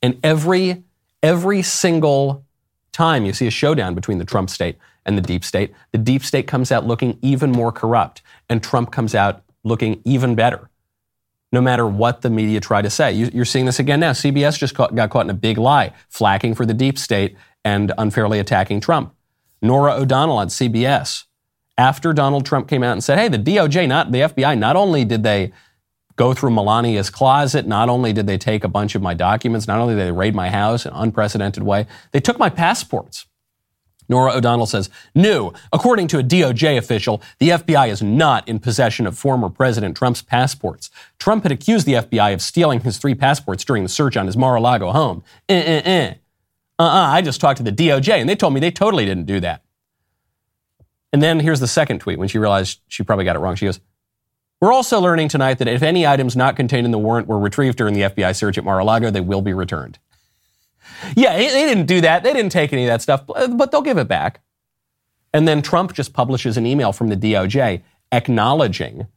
And 0.01 0.19
every, 0.21 0.83
every 1.23 1.61
single 1.61 2.43
time 2.91 3.25
you 3.25 3.31
see 3.31 3.47
a 3.47 3.51
showdown 3.51 3.95
between 3.95 4.17
the 4.17 4.25
Trump 4.25 4.49
state 4.49 4.77
and 5.05 5.17
the 5.17 5.21
deep 5.21 5.45
state, 5.45 5.73
the 5.93 5.97
deep 5.97 6.25
state 6.25 6.45
comes 6.45 6.73
out 6.73 6.85
looking 6.85 7.17
even 7.21 7.53
more 7.53 7.71
corrupt, 7.71 8.21
and 8.49 8.61
Trump 8.61 8.91
comes 8.91 9.15
out 9.15 9.43
looking 9.63 10.01
even 10.03 10.35
better 10.35 10.69
no 11.53 11.61
matter 11.61 11.87
what 11.87 12.23
the 12.23 12.31
media 12.31 12.59
try 12.59 12.81
to 12.81 12.89
say. 12.89 13.13
You, 13.13 13.39
are 13.39 13.45
seeing 13.45 13.67
this 13.67 13.77
again 13.77 13.99
now. 13.99 14.11
CBS 14.11 14.57
just 14.57 14.73
got 14.73 15.09
caught 15.11 15.25
in 15.25 15.29
a 15.29 15.35
big 15.35 15.59
lie, 15.59 15.93
flacking 16.11 16.57
for 16.57 16.65
the 16.65 16.73
deep 16.73 16.97
state 16.97 17.37
and 17.63 17.91
unfairly 17.97 18.39
attacking 18.39 18.79
Trump. 18.79 19.13
Norah 19.61 19.93
O'Donnell 19.93 20.37
on 20.37 20.47
CBS, 20.47 21.23
after 21.77 22.13
Donald 22.13 22.45
Trump 22.45 22.67
came 22.67 22.83
out 22.83 22.91
and 22.91 23.03
said, 23.03 23.17
hey, 23.17 23.27
the 23.27 23.39
DOJ, 23.39 23.87
not 23.87 24.11
the 24.11 24.19
FBI, 24.19 24.57
not 24.57 24.75
only 24.75 25.05
did 25.05 25.23
they 25.23 25.51
go 26.15 26.33
through 26.33 26.51
Melania's 26.51 27.09
closet, 27.09 27.65
not 27.65 27.89
only 27.89 28.13
did 28.13 28.27
they 28.27 28.37
take 28.37 28.63
a 28.63 28.67
bunch 28.67 28.93
of 28.93 29.01
my 29.01 29.13
documents, 29.13 29.67
not 29.67 29.79
only 29.79 29.95
did 29.95 30.05
they 30.05 30.11
raid 30.11 30.35
my 30.35 30.49
house 30.49 30.85
in 30.85 30.93
an 30.93 30.99
unprecedented 30.99 31.63
way, 31.63 31.87
they 32.11 32.19
took 32.19 32.37
my 32.37 32.49
passports. 32.49 33.25
Norah 34.09 34.33
O'Donnell 34.33 34.65
says, 34.65 34.89
new. 35.15 35.53
According 35.71 36.07
to 36.09 36.19
a 36.19 36.23
DOJ 36.23 36.77
official, 36.77 37.21
the 37.39 37.49
FBI 37.49 37.87
is 37.87 38.03
not 38.03 38.47
in 38.47 38.59
possession 38.59 39.07
of 39.07 39.17
former 39.17 39.49
President 39.49 39.95
Trump's 39.95 40.21
passports. 40.21 40.91
Trump 41.17 41.43
had 41.43 41.51
accused 41.51 41.87
the 41.87 41.93
FBI 41.93 42.33
of 42.33 42.41
stealing 42.41 42.81
his 42.81 42.97
three 42.97 43.15
passports 43.15 43.63
during 43.63 43.81
the 43.81 43.89
search 43.89 44.17
on 44.17 44.25
his 44.25 44.37
Mar-a-Lago 44.37 44.91
home. 44.91 45.23
Eh, 45.47 45.55
eh, 45.55 45.81
eh 45.85 46.13
uh-uh, 46.79 47.11
I 47.11 47.21
just 47.21 47.39
talked 47.39 47.57
to 47.57 47.63
the 47.63 47.71
DOJ 47.71 48.19
and 48.19 48.27
they 48.27 48.35
told 48.35 48.53
me 48.53 48.59
they 48.59 48.71
totally 48.71 49.05
didn't 49.05 49.25
do 49.25 49.39
that. 49.39 49.63
And 51.11 51.21
then 51.21 51.39
here's 51.39 51.59
the 51.59 51.67
second 51.67 51.99
tweet 51.99 52.17
when 52.17 52.27
she 52.27 52.39
realized 52.39 52.81
she 52.87 53.03
probably 53.03 53.25
got 53.25 53.35
it 53.35 53.39
wrong. 53.39 53.55
She 53.55 53.65
goes, 53.65 53.79
We're 54.59 54.73
also 54.73 54.99
learning 54.99 55.29
tonight 55.29 55.59
that 55.59 55.67
if 55.67 55.83
any 55.83 56.07
items 56.07 56.35
not 56.35 56.55
contained 56.55 56.85
in 56.85 56.91
the 56.91 56.97
warrant 56.97 57.27
were 57.27 57.37
retrieved 57.37 57.77
during 57.77 57.93
the 57.93 58.01
FBI 58.01 58.35
search 58.35 58.57
at 58.57 58.63
Mar 58.63 58.79
a 58.79 58.83
Lago, 58.83 59.11
they 59.11 59.21
will 59.21 59.41
be 59.41 59.53
returned. 59.53 59.99
Yeah, 61.15 61.35
they 61.35 61.49
didn't 61.49 61.85
do 61.85 62.01
that. 62.01 62.23
They 62.23 62.31
didn't 62.31 62.51
take 62.51 62.71
any 62.71 62.83
of 62.85 62.87
that 62.87 63.01
stuff, 63.01 63.25
but 63.27 63.71
they'll 63.71 63.81
give 63.81 63.97
it 63.97 64.07
back. 64.07 64.41
And 65.33 65.47
then 65.47 65.61
Trump 65.61 65.93
just 65.93 66.13
publishes 66.13 66.55
an 66.55 66.65
email 66.65 66.93
from 66.93 67.09
the 67.09 67.17
DOJ 67.17 67.81
acknowledging 68.11 69.07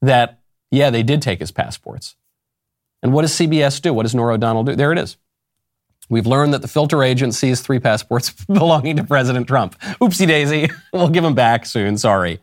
that, 0.00 0.40
yeah, 0.70 0.90
they 0.90 1.04
did 1.04 1.22
take 1.22 1.38
his 1.38 1.52
passports. 1.52 2.16
And 3.02 3.12
what 3.12 3.22
does 3.22 3.32
CBS 3.32 3.80
do? 3.80 3.92
What 3.92 4.04
does 4.04 4.14
Norah 4.14 4.34
O'Donnell 4.34 4.64
do? 4.64 4.74
There 4.74 4.92
it 4.92 4.98
is. 4.98 5.18
We've 6.10 6.26
learned 6.26 6.52
that 6.52 6.60
the 6.60 6.68
filter 6.68 7.02
agent 7.02 7.34
sees 7.34 7.60
three 7.60 7.78
passports 7.78 8.32
belonging 8.46 8.96
to 8.96 9.04
President 9.04 9.46
Trump. 9.46 9.78
Oopsie 10.00 10.26
daisy. 10.26 10.68
we'll 10.92 11.08
give 11.08 11.24
them 11.24 11.34
back 11.34 11.64
soon. 11.64 11.96
Sorry. 11.96 12.40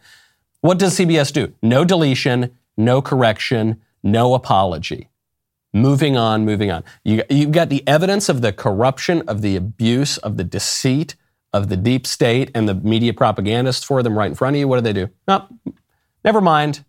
What 0.61 0.79
does 0.79 0.97
CBS 0.97 1.31
do? 1.31 1.53
No 1.61 1.85
deletion, 1.85 2.57
no 2.77 3.01
correction, 3.01 3.81
no 4.01 4.33
apology. 4.33 5.09
Moving 5.73 6.17
on, 6.17 6.45
moving 6.45 6.71
on. 6.71 6.83
You, 7.03 7.23
you've 7.29 7.51
got 7.51 7.69
the 7.69 7.85
evidence 7.85 8.29
of 8.29 8.41
the 8.41 8.53
corruption, 8.53 9.21
of 9.27 9.41
the 9.41 9.55
abuse, 9.55 10.17
of 10.17 10.37
the 10.37 10.43
deceit, 10.43 11.15
of 11.53 11.69
the 11.69 11.77
deep 11.77 12.07
state 12.07 12.49
and 12.55 12.67
the 12.67 12.73
media 12.73 13.13
propagandists 13.13 13.83
for 13.83 14.01
them 14.01 14.17
right 14.17 14.29
in 14.29 14.35
front 14.35 14.55
of 14.55 14.59
you. 14.59 14.67
What 14.67 14.77
do 14.77 14.81
they 14.81 14.93
do? 14.93 15.09
No, 15.27 15.45
never 16.23 16.41
mind. 16.41 16.83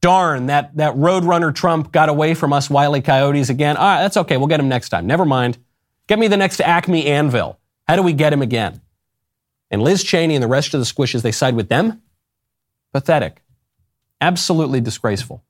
Darn, 0.00 0.46
that, 0.46 0.76
that 0.76 0.94
Roadrunner 0.94 1.54
Trump 1.54 1.90
got 1.90 2.08
away 2.08 2.34
from 2.34 2.52
us 2.52 2.70
wily 2.70 3.00
coyotes 3.00 3.48
again. 3.48 3.76
All 3.76 3.84
right, 3.84 4.02
that's 4.02 4.18
okay. 4.18 4.36
We'll 4.36 4.48
get 4.48 4.60
him 4.60 4.68
next 4.68 4.90
time. 4.90 5.06
Never 5.06 5.24
mind. 5.24 5.58
Get 6.06 6.18
me 6.18 6.28
the 6.28 6.36
next 6.36 6.60
Acme 6.60 7.06
anvil. 7.06 7.58
How 7.88 7.96
do 7.96 8.02
we 8.02 8.12
get 8.12 8.32
him 8.32 8.42
again? 8.42 8.80
And 9.70 9.82
Liz 9.82 10.04
Cheney 10.04 10.34
and 10.34 10.42
the 10.42 10.48
rest 10.48 10.74
of 10.74 10.80
the 10.80 10.86
squishes, 10.86 11.22
they 11.22 11.32
side 11.32 11.56
with 11.56 11.68
them? 11.68 12.02
Pathetic. 12.92 13.42
Absolutely 14.20 14.80
disgraceful. 14.80 15.42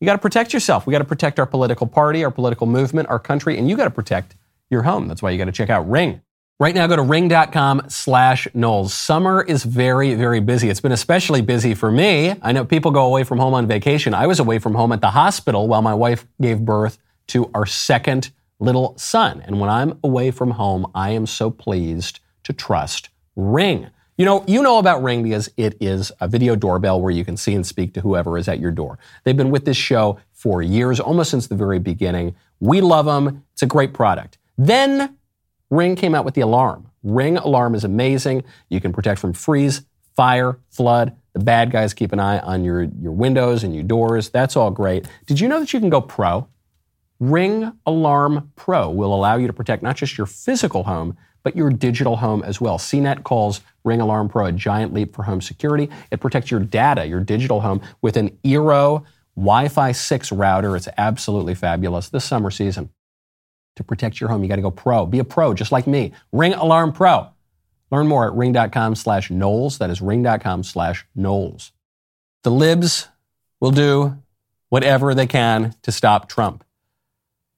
You 0.00 0.06
got 0.06 0.14
to 0.14 0.18
protect 0.18 0.52
yourself. 0.52 0.86
We 0.86 0.92
got 0.92 0.98
to 0.98 1.04
protect 1.04 1.38
our 1.38 1.46
political 1.46 1.86
party, 1.86 2.24
our 2.24 2.30
political 2.30 2.66
movement, 2.66 3.08
our 3.08 3.18
country, 3.18 3.58
and 3.58 3.68
you 3.68 3.76
got 3.76 3.84
to 3.84 3.90
protect 3.90 4.36
your 4.70 4.82
home. 4.82 5.06
That's 5.06 5.22
why 5.22 5.30
you 5.30 5.38
got 5.38 5.44
to 5.44 5.52
check 5.52 5.70
out 5.70 5.88
Ring. 5.88 6.20
Right 6.58 6.74
now, 6.74 6.86
go 6.86 6.96
to 6.96 7.02
ring.com 7.02 7.86
slash 7.88 8.46
Knowles. 8.54 8.94
Summer 8.94 9.42
is 9.42 9.64
very, 9.64 10.14
very 10.14 10.38
busy. 10.38 10.70
It's 10.70 10.80
been 10.80 10.92
especially 10.92 11.40
busy 11.40 11.74
for 11.74 11.90
me. 11.90 12.34
I 12.40 12.52
know 12.52 12.64
people 12.64 12.92
go 12.92 13.04
away 13.04 13.24
from 13.24 13.38
home 13.38 13.54
on 13.54 13.66
vacation. 13.66 14.14
I 14.14 14.28
was 14.28 14.38
away 14.38 14.60
from 14.60 14.74
home 14.74 14.92
at 14.92 15.00
the 15.00 15.10
hospital 15.10 15.66
while 15.66 15.82
my 15.82 15.94
wife 15.94 16.26
gave 16.40 16.60
birth 16.60 16.98
to 17.28 17.50
our 17.52 17.66
second 17.66 18.30
little 18.58 18.96
son. 18.96 19.42
And 19.46 19.60
when 19.60 19.70
I'm 19.70 19.98
away 20.04 20.30
from 20.30 20.52
home, 20.52 20.90
I 20.94 21.10
am 21.10 21.26
so 21.26 21.50
pleased 21.50 22.20
to 22.44 22.52
trust 22.52 23.08
Ring. 23.36 23.88
You 24.18 24.26
know, 24.26 24.44
you 24.46 24.62
know 24.62 24.78
about 24.78 25.02
Ring 25.02 25.22
because 25.22 25.50
it 25.56 25.76
is 25.80 26.12
a 26.20 26.28
video 26.28 26.54
doorbell 26.54 27.00
where 27.00 27.10
you 27.10 27.24
can 27.24 27.36
see 27.36 27.54
and 27.54 27.66
speak 27.66 27.94
to 27.94 28.00
whoever 28.02 28.36
is 28.36 28.46
at 28.46 28.60
your 28.60 28.70
door. 28.70 28.98
They've 29.24 29.36
been 29.36 29.50
with 29.50 29.64
this 29.64 29.76
show 29.76 30.18
for 30.32 30.62
years, 30.62 31.00
almost 31.00 31.30
since 31.30 31.46
the 31.46 31.54
very 31.54 31.78
beginning. 31.78 32.34
We 32.60 32.80
love 32.80 33.06
them. 33.06 33.44
It's 33.54 33.62
a 33.62 33.66
great 33.66 33.94
product. 33.94 34.38
Then 34.58 35.16
Ring 35.70 35.96
came 35.96 36.14
out 36.14 36.24
with 36.24 36.34
the 36.34 36.42
alarm. 36.42 36.90
Ring 37.02 37.38
alarm 37.38 37.74
is 37.74 37.84
amazing. 37.84 38.44
You 38.68 38.80
can 38.80 38.92
protect 38.92 39.18
from 39.18 39.32
freeze, 39.32 39.82
fire, 40.14 40.58
flood. 40.68 41.16
The 41.32 41.40
bad 41.40 41.70
guys 41.70 41.94
keep 41.94 42.12
an 42.12 42.20
eye 42.20 42.38
on 42.40 42.62
your, 42.62 42.82
your 42.82 43.12
windows 43.12 43.64
and 43.64 43.74
your 43.74 43.84
doors. 43.84 44.28
That's 44.28 44.56
all 44.56 44.70
great. 44.70 45.08
Did 45.26 45.40
you 45.40 45.48
know 45.48 45.58
that 45.60 45.72
you 45.72 45.80
can 45.80 45.88
go 45.88 46.02
pro? 46.02 46.46
Ring 47.22 47.70
Alarm 47.86 48.50
Pro 48.56 48.90
will 48.90 49.14
allow 49.14 49.36
you 49.36 49.46
to 49.46 49.52
protect 49.52 49.80
not 49.80 49.94
just 49.94 50.18
your 50.18 50.26
physical 50.26 50.82
home, 50.82 51.16
but 51.44 51.54
your 51.54 51.70
digital 51.70 52.16
home 52.16 52.42
as 52.42 52.60
well. 52.60 52.78
CNET 52.78 53.22
calls 53.22 53.60
Ring 53.84 54.00
Alarm 54.00 54.28
Pro 54.28 54.46
a 54.46 54.52
giant 54.52 54.92
leap 54.92 55.14
for 55.14 55.22
home 55.22 55.40
security. 55.40 55.88
It 56.10 56.18
protects 56.18 56.50
your 56.50 56.58
data, 56.58 57.06
your 57.06 57.20
digital 57.20 57.60
home, 57.60 57.80
with 58.00 58.16
an 58.16 58.30
Eero 58.42 59.04
Wi 59.36 59.68
Fi 59.68 59.92
6 59.92 60.32
router. 60.32 60.74
It's 60.74 60.88
absolutely 60.98 61.54
fabulous 61.54 62.08
this 62.08 62.24
summer 62.24 62.50
season 62.50 62.90
to 63.76 63.84
protect 63.84 64.20
your 64.20 64.28
home. 64.28 64.42
You 64.42 64.48
got 64.48 64.56
to 64.56 64.62
go 64.62 64.72
pro. 64.72 65.06
Be 65.06 65.20
a 65.20 65.24
pro, 65.24 65.54
just 65.54 65.70
like 65.70 65.86
me. 65.86 66.10
Ring 66.32 66.54
Alarm 66.54 66.92
Pro. 66.92 67.28
Learn 67.92 68.08
more 68.08 68.26
at 68.26 68.34
ring.com 68.34 68.96
slash 68.96 69.30
Knowles. 69.30 69.78
That 69.78 69.90
is 69.90 70.00
ring.com 70.02 70.64
slash 70.64 71.06
Knowles. 71.14 71.70
The 72.42 72.50
libs 72.50 73.06
will 73.60 73.70
do 73.70 74.18
whatever 74.70 75.14
they 75.14 75.28
can 75.28 75.76
to 75.82 75.92
stop 75.92 76.28
Trump. 76.28 76.64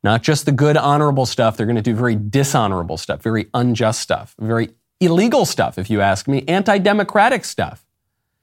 Not 0.05 0.23
just 0.23 0.45
the 0.45 0.53
good, 0.53 0.77
honorable 0.77 1.25
stuff. 1.25 1.57
They're 1.57 1.67
going 1.67 1.77
to 1.77 1.83
do 1.83 1.95
very 1.95 2.15
dishonorable 2.15 2.99
stuff, 2.99 3.23
very 3.23 3.49
unjust 3.55 4.03
stuff, 4.03 4.35
very 4.39 4.69
illegal 5.01 5.47
stuff, 5.47 5.79
if 5.79 5.89
you 5.89 6.03
ask 6.03 6.29
me, 6.29 6.45
anti 6.47 6.77
democratic 6.77 7.47
stuff. 7.47 7.87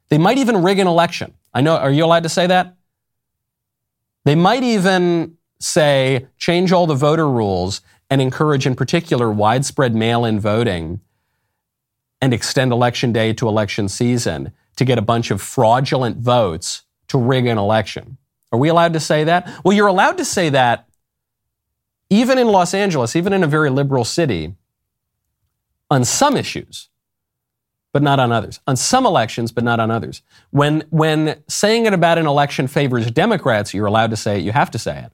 They 0.09 0.17
might 0.17 0.39
even 0.39 0.63
rig 0.63 0.79
an 0.79 0.87
election. 0.87 1.35
I 1.53 1.61
know, 1.61 1.77
are 1.77 1.91
you 1.91 2.03
allowed 2.03 2.23
to 2.23 2.29
say 2.29 2.47
that? 2.47 2.75
They 4.25 4.33
might 4.33 4.63
even 4.63 5.37
say 5.59 6.27
change 6.37 6.71
all 6.71 6.87
the 6.87 6.95
voter 6.95 7.29
rules 7.29 7.81
and 8.09 8.21
encourage, 8.21 8.65
in 8.65 8.75
particular, 8.75 9.31
widespread 9.31 9.93
mail 9.93 10.25
in 10.25 10.39
voting 10.39 10.99
and 12.21 12.33
extend 12.33 12.71
election 12.71 13.13
day 13.13 13.33
to 13.33 13.47
election 13.47 13.87
season 13.87 14.51
to 14.77 14.85
get 14.85 14.97
a 14.97 15.01
bunch 15.01 15.29
of 15.29 15.41
fraudulent 15.41 16.17
votes 16.17 16.81
to 17.07 17.19
rig 17.19 17.45
an 17.45 17.59
election. 17.59 18.17
Are 18.51 18.57
we 18.57 18.69
allowed 18.69 18.93
to 18.93 18.99
say 18.99 19.23
that? 19.25 19.47
Well, 19.63 19.75
you're 19.75 19.87
allowed 19.87 20.17
to 20.17 20.25
say 20.25 20.49
that 20.49 20.87
even 22.11 22.37
in 22.37 22.47
Los 22.47 22.75
Angeles, 22.75 23.15
even 23.15 23.33
in 23.33 23.43
a 23.43 23.47
very 23.47 23.71
liberal 23.71 24.05
city, 24.05 24.53
on 25.89 26.05
some 26.05 26.37
issues, 26.37 26.89
but 27.93 28.03
not 28.03 28.19
on 28.19 28.31
others. 28.31 28.59
On 28.67 28.75
some 28.75 29.05
elections, 29.05 29.51
but 29.51 29.63
not 29.63 29.79
on 29.79 29.89
others. 29.89 30.21
When, 30.51 30.83
when 30.91 31.41
saying 31.47 31.87
it 31.87 31.93
about 31.93 32.19
an 32.19 32.27
election 32.27 32.67
favors 32.67 33.09
Democrats, 33.09 33.73
you're 33.73 33.87
allowed 33.87 34.11
to 34.11 34.17
say 34.17 34.37
it, 34.37 34.43
you 34.43 34.51
have 34.51 34.69
to 34.71 34.79
say 34.79 34.99
it 34.99 35.11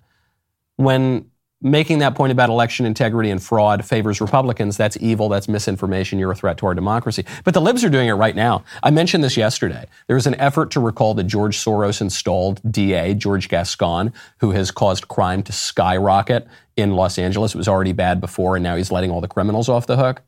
when 0.78 1.30
making 1.62 2.00
that 2.00 2.14
point 2.14 2.32
about 2.32 2.50
election 2.50 2.86
integrity 2.86 3.32
and 3.32 3.42
fraud 3.42 3.84
favors 3.84 4.22
Republicans, 4.22 4.78
that's 4.78 4.98
evil, 5.02 5.28
that's 5.28 5.48
misinformation, 5.48 6.20
you're 6.20 6.32
a 6.32 6.36
threat 6.36 6.58
to 6.58 6.68
our 6.68 6.76
democracy. 6.76 7.26
But 7.44 7.54
the 7.54 7.62
libs 7.62 7.84
are 7.84 7.90
doing 7.90 8.10
it 8.10 8.14
right 8.14 8.36
now. 8.36 8.64
I 8.84 8.92
mentioned 8.92 9.24
this 9.24 9.38
yesterday. 9.38 9.86
There 10.08 10.16
was 10.16 10.28
an 10.28 10.36
effort 10.36 10.70
to 10.72 10.80
recall 10.80 11.14
the 11.14 11.24
George 11.24 11.58
Soros 11.58 12.00
installed 12.00 12.62
DA, 12.72 13.16
George 13.16 13.50
Gascon, 13.50 14.14
who 14.40 14.52
has 14.52 14.70
caused 14.70 15.08
crime 15.08 15.42
to 15.44 15.52
skyrocket 15.52 16.48
in 16.76 16.92
Los 16.92 17.18
Angeles. 17.18 17.56
It 17.56 17.58
was 17.58 17.68
already 17.68 17.94
bad 17.94 18.22
before, 18.22 18.56
and 18.56 18.64
now 18.64 18.76
he's 18.76 18.92
letting 18.92 19.10
all 19.10 19.22
the 19.22 19.28
criminals 19.28 19.68
off 19.68 19.88
the 19.88 19.98
hook. 19.98 20.22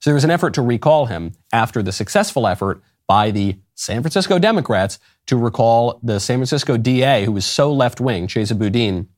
So 0.00 0.08
there 0.08 0.14
was 0.14 0.24
an 0.24 0.30
effort 0.30 0.54
to 0.54 0.62
recall 0.62 1.06
him 1.06 1.32
after 1.52 1.82
the 1.82 1.92
successful 1.92 2.46
effort 2.46 2.82
by 3.06 3.30
the 3.30 3.58
San 3.74 4.00
Francisco 4.00 4.38
Democrats 4.38 4.98
to 5.26 5.36
recall 5.36 6.00
the 6.02 6.20
San 6.20 6.38
Francisco 6.38 6.78
DA, 6.78 7.24
who 7.24 7.32
was 7.32 7.44
so 7.44 7.70
left 7.70 8.00
wing, 8.00 8.26
Chesa 8.28 8.56
Boudin, 8.56 9.08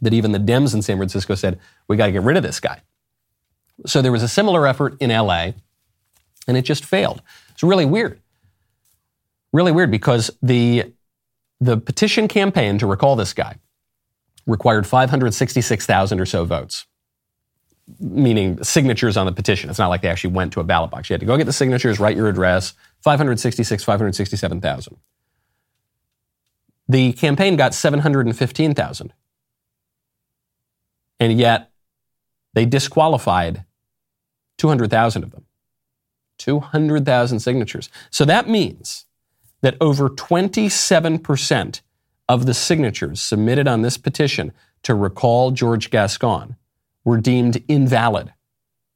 that 0.00 0.12
even 0.12 0.32
the 0.32 0.38
Dems 0.38 0.74
in 0.74 0.82
San 0.82 0.96
Francisco 0.96 1.34
said, 1.34 1.58
we 1.88 1.96
got 1.96 2.06
to 2.06 2.12
get 2.12 2.22
rid 2.22 2.36
of 2.36 2.42
this 2.42 2.60
guy. 2.60 2.82
So 3.86 4.02
there 4.02 4.12
was 4.12 4.22
a 4.22 4.28
similar 4.28 4.66
effort 4.66 4.96
in 5.00 5.10
LA, 5.10 5.52
and 6.46 6.56
it 6.56 6.62
just 6.62 6.84
failed. 6.84 7.22
It's 7.50 7.62
really 7.62 7.84
weird. 7.84 8.20
Really 9.52 9.72
weird 9.72 9.90
because 9.90 10.30
the, 10.42 10.92
the 11.60 11.76
petition 11.76 12.28
campaign 12.28 12.78
to 12.78 12.86
recall 12.86 13.16
this 13.16 13.32
guy 13.32 13.56
required 14.46 14.86
566,000 14.86 16.20
or 16.20 16.26
so 16.26 16.44
votes, 16.44 16.86
meaning 17.98 18.62
signatures 18.62 19.16
on 19.16 19.26
the 19.26 19.32
petition. 19.32 19.70
It's 19.70 19.78
not 19.78 19.88
like 19.88 20.02
they 20.02 20.08
actually 20.08 20.34
went 20.34 20.52
to 20.54 20.60
a 20.60 20.64
ballot 20.64 20.90
box. 20.90 21.08
You 21.08 21.14
had 21.14 21.20
to 21.20 21.26
go 21.26 21.36
get 21.36 21.44
the 21.44 21.52
signatures, 21.52 21.98
write 21.98 22.16
your 22.16 22.28
address, 22.28 22.74
566, 23.02 23.82
567,000. 23.82 24.96
The 26.88 27.12
campaign 27.14 27.56
got 27.56 27.74
715,000 27.74 29.12
and 31.18 31.38
yet 31.38 31.70
they 32.54 32.64
disqualified 32.64 33.64
200,000 34.58 35.22
of 35.22 35.30
them. 35.32 35.44
200,000 36.38 37.40
signatures. 37.40 37.88
So 38.10 38.24
that 38.24 38.48
means 38.48 39.06
that 39.62 39.76
over 39.80 40.08
27% 40.08 41.80
of 42.28 42.46
the 42.46 42.54
signatures 42.54 43.22
submitted 43.22 43.68
on 43.68 43.82
this 43.82 43.96
petition 43.96 44.52
to 44.82 44.94
recall 44.94 45.50
George 45.50 45.90
Gascon 45.90 46.56
were 47.04 47.18
deemed 47.18 47.62
invalid 47.68 48.32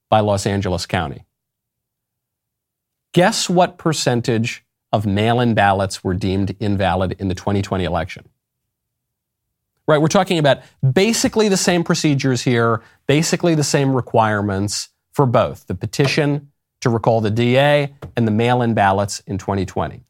by 0.09 0.21
Los 0.21 0.47
Angeles 0.47 0.87
County. 0.87 1.25
Guess 3.13 3.49
what 3.49 3.79
percentage 3.79 4.65
of 4.93 5.07
mail 5.07 5.41
in 5.41 5.55
ballots 5.55 6.05
were 6.05 6.15
deemed 6.15 6.57
invalid 6.61 7.13
in 7.19 7.29
the 7.29 7.35
2020 7.35 7.85
election? 7.85 8.29
Right? 9.91 10.01
We're 10.01 10.07
talking 10.07 10.39
about 10.39 10.63
basically 10.95 11.49
the 11.49 11.57
same 11.57 11.83
procedures 11.83 12.43
here, 12.43 12.81
basically 13.09 13.57
the 13.57 13.65
same 13.65 13.93
requirements 13.95 14.89
for 15.13 15.27
both 15.27 15.67
the 15.67 15.75
petition 15.75 16.53
to 16.81 16.89
recall 16.89 17.21
the 17.21 17.31
DA 17.31 17.93
and 18.17 18.27
the 18.27 18.31
mail 18.31 18.63
in 18.63 18.73
ballots 18.73 19.19
in 19.27 19.37
2020. 19.37 20.05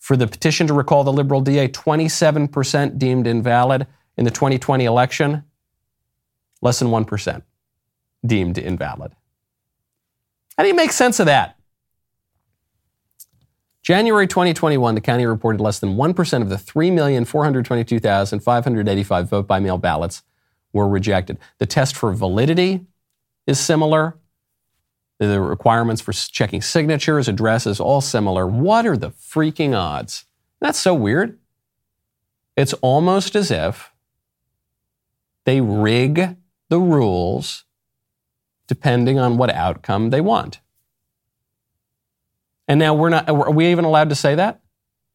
For 0.00 0.16
the 0.16 0.26
petition 0.26 0.66
to 0.66 0.74
recall 0.74 1.04
the 1.04 1.12
liberal 1.12 1.40
DA, 1.40 1.68
27% 1.68 2.98
deemed 2.98 3.26
invalid. 3.26 3.86
In 4.16 4.24
the 4.24 4.30
2020 4.30 4.84
election, 4.84 5.44
less 6.62 6.78
than 6.78 6.88
1% 6.88 7.42
deemed 8.24 8.58
invalid. 8.58 9.12
How 10.56 10.64
do 10.64 10.68
you 10.68 10.74
make 10.74 10.90
sense 10.90 11.20
of 11.20 11.26
that? 11.26 11.55
January 13.86 14.26
2021, 14.26 14.96
the 14.96 15.00
county 15.00 15.24
reported 15.26 15.60
less 15.60 15.78
than 15.78 15.94
1% 15.94 16.42
of 16.42 16.48
the 16.48 16.56
3,422,585 16.56 19.28
vote 19.28 19.46
by 19.46 19.60
mail 19.60 19.78
ballots 19.78 20.24
were 20.72 20.88
rejected. 20.88 21.38
The 21.58 21.66
test 21.66 21.94
for 21.94 22.12
validity 22.12 22.84
is 23.46 23.60
similar. 23.60 24.16
The 25.20 25.40
requirements 25.40 26.02
for 26.02 26.12
checking 26.12 26.62
signatures, 26.62 27.28
addresses, 27.28 27.78
all 27.78 28.00
similar. 28.00 28.44
What 28.44 28.88
are 28.88 28.96
the 28.96 29.10
freaking 29.10 29.78
odds? 29.78 30.24
That's 30.60 30.80
so 30.80 30.92
weird. 30.92 31.38
It's 32.56 32.72
almost 32.82 33.36
as 33.36 33.52
if 33.52 33.92
they 35.44 35.60
rig 35.60 36.36
the 36.70 36.80
rules 36.80 37.62
depending 38.66 39.20
on 39.20 39.36
what 39.36 39.50
outcome 39.50 40.10
they 40.10 40.20
want. 40.20 40.58
And 42.68 42.80
now 42.80 42.94
we're 42.94 43.10
not, 43.10 43.28
are 43.28 43.50
we 43.50 43.70
even 43.70 43.84
allowed 43.84 44.08
to 44.08 44.14
say 44.14 44.34
that? 44.34 44.60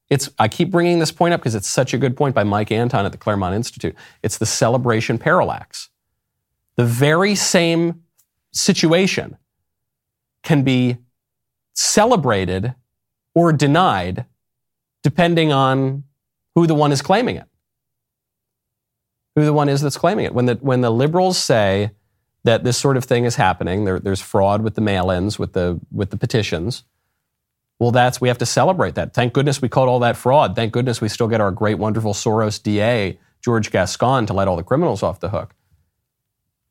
It's, 0.09 0.29
I 0.37 0.47
keep 0.47 0.71
bringing 0.71 0.99
this 0.99 1.11
point 1.11 1.33
up 1.33 1.39
because 1.39 1.55
it's 1.55 1.69
such 1.69 1.93
a 1.93 1.97
good 1.97 2.17
point 2.17 2.35
by 2.35 2.43
Mike 2.43 2.71
Anton 2.71 3.05
at 3.05 3.11
the 3.11 3.17
Claremont 3.17 3.55
Institute. 3.55 3.95
It's 4.21 4.37
the 4.37 4.45
celebration 4.45 5.17
parallax. 5.17 5.89
The 6.75 6.85
very 6.85 7.35
same 7.35 8.03
situation 8.51 9.37
can 10.43 10.63
be 10.63 10.97
celebrated 11.73 12.75
or 13.33 13.53
denied 13.53 14.25
depending 15.03 15.51
on 15.51 16.03
who 16.55 16.67
the 16.67 16.75
one 16.75 16.91
is 16.91 17.01
claiming 17.01 17.37
it. 17.37 17.47
Who 19.35 19.45
the 19.45 19.53
one 19.53 19.69
is 19.69 19.81
that's 19.81 19.97
claiming 19.97 20.25
it. 20.25 20.33
When 20.33 20.45
the, 20.45 20.55
when 20.55 20.81
the 20.81 20.91
liberals 20.91 21.37
say 21.37 21.91
that 22.43 22.63
this 22.63 22.77
sort 22.77 22.97
of 22.97 23.05
thing 23.05 23.23
is 23.23 23.35
happening, 23.35 23.85
there, 23.85 23.99
there's 23.99 24.19
fraud 24.19 24.61
with 24.61 24.75
the 24.75 24.81
mail 24.81 25.09
ins, 25.09 25.39
with 25.39 25.53
the, 25.53 25.79
with 25.91 26.09
the 26.09 26.17
petitions, 26.17 26.83
well, 27.81 27.89
that's, 27.89 28.21
we 28.21 28.27
have 28.27 28.37
to 28.37 28.45
celebrate 28.45 28.93
that. 28.93 29.11
Thank 29.11 29.33
goodness 29.33 29.59
we 29.59 29.67
caught 29.67 29.87
all 29.87 29.97
that 30.01 30.15
fraud. 30.15 30.55
Thank 30.55 30.71
goodness 30.71 31.01
we 31.01 31.09
still 31.09 31.27
get 31.27 31.41
our 31.41 31.49
great, 31.49 31.79
wonderful 31.79 32.13
Soros 32.13 32.61
DA, 32.61 33.17
George 33.43 33.71
Gascon, 33.71 34.27
to 34.27 34.33
let 34.33 34.47
all 34.47 34.55
the 34.55 34.61
criminals 34.61 35.01
off 35.01 35.19
the 35.19 35.29
hook. 35.29 35.55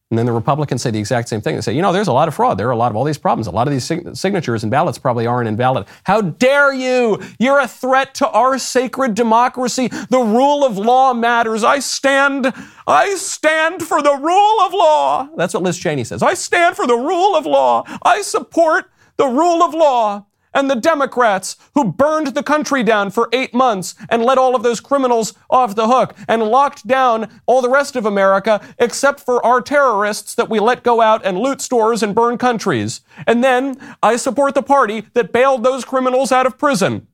And 0.09 0.17
then 0.17 0.25
the 0.25 0.31
Republicans 0.31 0.83
say 0.83 0.93
the 0.93 1.01
exact 1.01 1.29
same 1.29 1.41
thing. 1.41 1.57
They 1.57 1.63
say, 1.63 1.75
you 1.75 1.83
know, 1.83 1.93
there's 1.93 2.07
a 2.07 2.13
lot 2.13 2.29
of 2.29 2.35
fraud. 2.37 2.59
There 2.59 2.69
are 2.69 2.71
a 2.71 2.77
lot 2.77 2.93
of 2.93 2.97
all 2.97 3.03
these 3.03 3.19
problems. 3.19 3.49
A 3.49 3.51
lot 3.51 3.67
of 3.67 3.73
these 3.73 3.83
sig- 3.83 4.15
signatures 4.15 4.63
and 4.63 4.71
ballots 4.71 4.99
probably 4.99 5.27
aren't 5.27 5.49
invalid. 5.49 5.89
How 6.05 6.21
dare 6.21 6.73
you? 6.73 7.21
You're 7.41 7.59
a 7.59 7.67
threat 7.67 8.15
to 8.17 8.31
our 8.31 8.57
sacred 8.61 9.17
democracy. 9.17 9.89
The 9.89 10.21
rule 10.21 10.65
of 10.65 10.79
law 10.79 11.13
matters. 11.13 11.65
I 11.65 11.81
stand, 11.81 12.53
I 12.87 13.17
stand 13.17 13.83
for 13.83 14.01
the 14.01 14.15
rule 14.15 14.61
of 14.61 14.73
law. 14.73 15.29
That's 15.37 15.55
what 15.55 15.65
Liz 15.65 15.77
Cheney 15.77 16.05
says. 16.05 16.23
I 16.23 16.35
stand 16.35 16.77
for 16.77 16.87
the 16.87 16.97
rule 16.97 17.35
of 17.35 17.47
law. 17.47 17.83
I 18.05 18.23
support 18.23 18.93
the 19.17 19.27
rule 19.27 19.65
of 19.65 19.75
law 19.75 20.27
and 20.55 20.71
the 20.71 20.75
Democrats 20.75 21.57
who 21.75 21.85
burned 21.93 22.29
the 22.29 22.43
country 22.43 22.83
down 22.83 23.11
for 23.11 23.29
eight 23.33 23.55
months 23.55 23.95
and 24.09 24.23
let 24.23 24.39
all 24.39 24.55
of 24.55 24.63
those 24.63 24.81
criminals 24.81 25.35
off 25.49 25.75
the 25.75 25.89
hook 25.89 26.15
and 26.29 26.43
locked 26.43 26.87
down 26.87 27.29
all 27.47 27.63
the 27.63 27.69
rest 27.69 27.97
of 27.97 28.07
America 28.07 28.61
except 28.79 29.21
for 29.21 29.45
our 29.45 29.61
terrorists 29.61 30.35
that 30.35 30.51
we 30.51 30.59
let 30.61 30.83
go 30.83 31.01
out 31.01 31.25
and 31.25 31.39
loot 31.39 31.61
stores 31.61 32.03
and 32.03 32.15
burn 32.15 32.39
countries. 32.39 33.01
And 33.27 33.45
then 33.45 33.79
I 34.03 34.17
support 34.17 34.55
the 34.55 34.63
party 34.63 35.05
that 35.15 35.33
bailed 35.33 35.63
those 35.63 35.85
criminals 35.85 36.33
out 36.33 36.47
of 36.47 36.59
prison. 36.59 37.07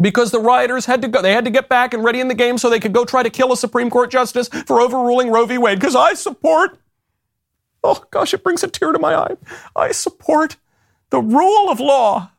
Because 0.00 0.32
the 0.32 0.40
rioters 0.40 0.86
had 0.86 1.02
to 1.02 1.08
go, 1.08 1.22
they 1.22 1.32
had 1.32 1.44
to 1.44 1.52
get 1.52 1.68
back 1.68 1.94
and 1.94 2.02
ready 2.02 2.18
in 2.18 2.26
the 2.26 2.34
game 2.34 2.58
so 2.58 2.68
they 2.68 2.80
could 2.80 2.92
go 2.92 3.04
try 3.04 3.22
to 3.22 3.30
kill 3.30 3.52
a 3.52 3.56
Supreme 3.56 3.90
Court 3.90 4.10
justice 4.10 4.48
for 4.48 4.80
overruling 4.80 5.30
Roe 5.30 5.46
v. 5.46 5.56
Wade. 5.56 5.78
Because 5.78 5.94
I 5.94 6.14
support, 6.14 6.78
oh 7.84 8.04
gosh, 8.10 8.34
it 8.34 8.42
brings 8.42 8.64
a 8.64 8.68
tear 8.68 8.90
to 8.90 8.98
my 8.98 9.14
eye. 9.14 9.36
I 9.76 9.92
support 9.92 10.56
the 11.10 11.20
rule 11.20 11.70
of 11.70 11.78
law 11.78 12.32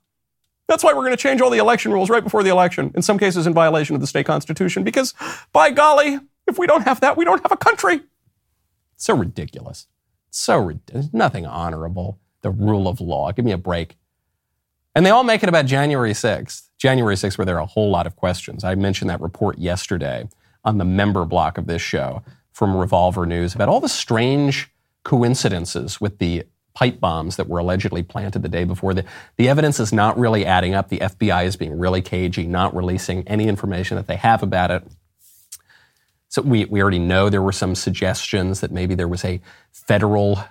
that's 0.67 0.83
why 0.83 0.93
we're 0.93 1.01
going 1.01 1.11
to 1.11 1.17
change 1.17 1.41
all 1.41 1.49
the 1.49 1.57
election 1.57 1.91
rules 1.91 2.09
right 2.09 2.23
before 2.23 2.43
the 2.43 2.49
election, 2.49 2.91
in 2.95 3.01
some 3.01 3.19
cases 3.19 3.45
in 3.45 3.53
violation 3.53 3.95
of 3.95 4.01
the 4.01 4.07
state 4.07 4.25
constitution, 4.25 4.83
because 4.83 5.13
by 5.53 5.71
golly, 5.71 6.19
if 6.47 6.57
we 6.57 6.67
don't 6.67 6.83
have 6.83 7.01
that, 7.01 7.17
we 7.17 7.25
don't 7.25 7.41
have 7.41 7.51
a 7.51 7.57
country. 7.57 8.01
It's 8.95 9.05
so 9.05 9.15
ridiculous. 9.15 9.87
It's 10.29 10.39
so 10.39 10.57
ridiculous. 10.57 11.09
Nothing 11.13 11.45
honorable. 11.45 12.19
The 12.41 12.51
rule 12.51 12.87
of 12.87 13.01
law. 13.01 13.31
Give 13.31 13.45
me 13.45 13.51
a 13.51 13.57
break. 13.57 13.97
And 14.95 15.05
they 15.05 15.09
all 15.09 15.23
make 15.23 15.43
it 15.43 15.49
about 15.49 15.65
January 15.65 16.13
6th. 16.13 16.69
January 16.77 17.15
6th, 17.15 17.37
where 17.37 17.45
there 17.45 17.57
are 17.57 17.61
a 17.61 17.65
whole 17.65 17.89
lot 17.89 18.07
of 18.07 18.15
questions. 18.15 18.63
I 18.63 18.75
mentioned 18.75 19.09
that 19.09 19.21
report 19.21 19.57
yesterday 19.57 20.27
on 20.63 20.77
the 20.77 20.85
member 20.85 21.25
block 21.25 21.57
of 21.57 21.67
this 21.67 21.81
show 21.81 22.23
from 22.51 22.75
Revolver 22.75 23.25
News 23.25 23.53
about 23.55 23.69
all 23.69 23.79
the 23.79 23.89
strange 23.89 24.71
coincidences 25.03 25.99
with 25.99 26.19
the 26.19 26.43
pipe 26.75 26.99
bombs 26.99 27.37
that 27.37 27.47
were 27.47 27.57
allegedly 27.57 28.03
planted 28.03 28.43
the 28.43 28.49
day 28.49 28.65
before. 28.65 28.93
The, 28.93 29.05
the 29.37 29.49
evidence 29.49 29.79
is 29.79 29.91
not 29.91 30.19
really 30.19 30.45
adding 30.45 30.75
up. 30.75 30.89
The 30.89 30.99
FBI 30.99 31.45
is 31.45 31.55
being 31.55 31.79
really 31.79 32.01
cagey, 32.01 32.45
not 32.45 32.75
releasing 32.75 33.27
any 33.27 33.47
information 33.47 33.97
that 33.97 34.07
they 34.07 34.17
have 34.17 34.43
about 34.43 34.69
it. 34.69 34.83
So 36.27 36.41
we, 36.41 36.65
we 36.65 36.81
already 36.81 36.99
know 36.99 37.29
there 37.29 37.41
were 37.41 37.53
some 37.53 37.75
suggestions 37.75 38.59
that 38.59 38.71
maybe 38.71 38.93
there 38.93 39.07
was 39.07 39.23
a 39.23 39.39
federal 39.71 40.43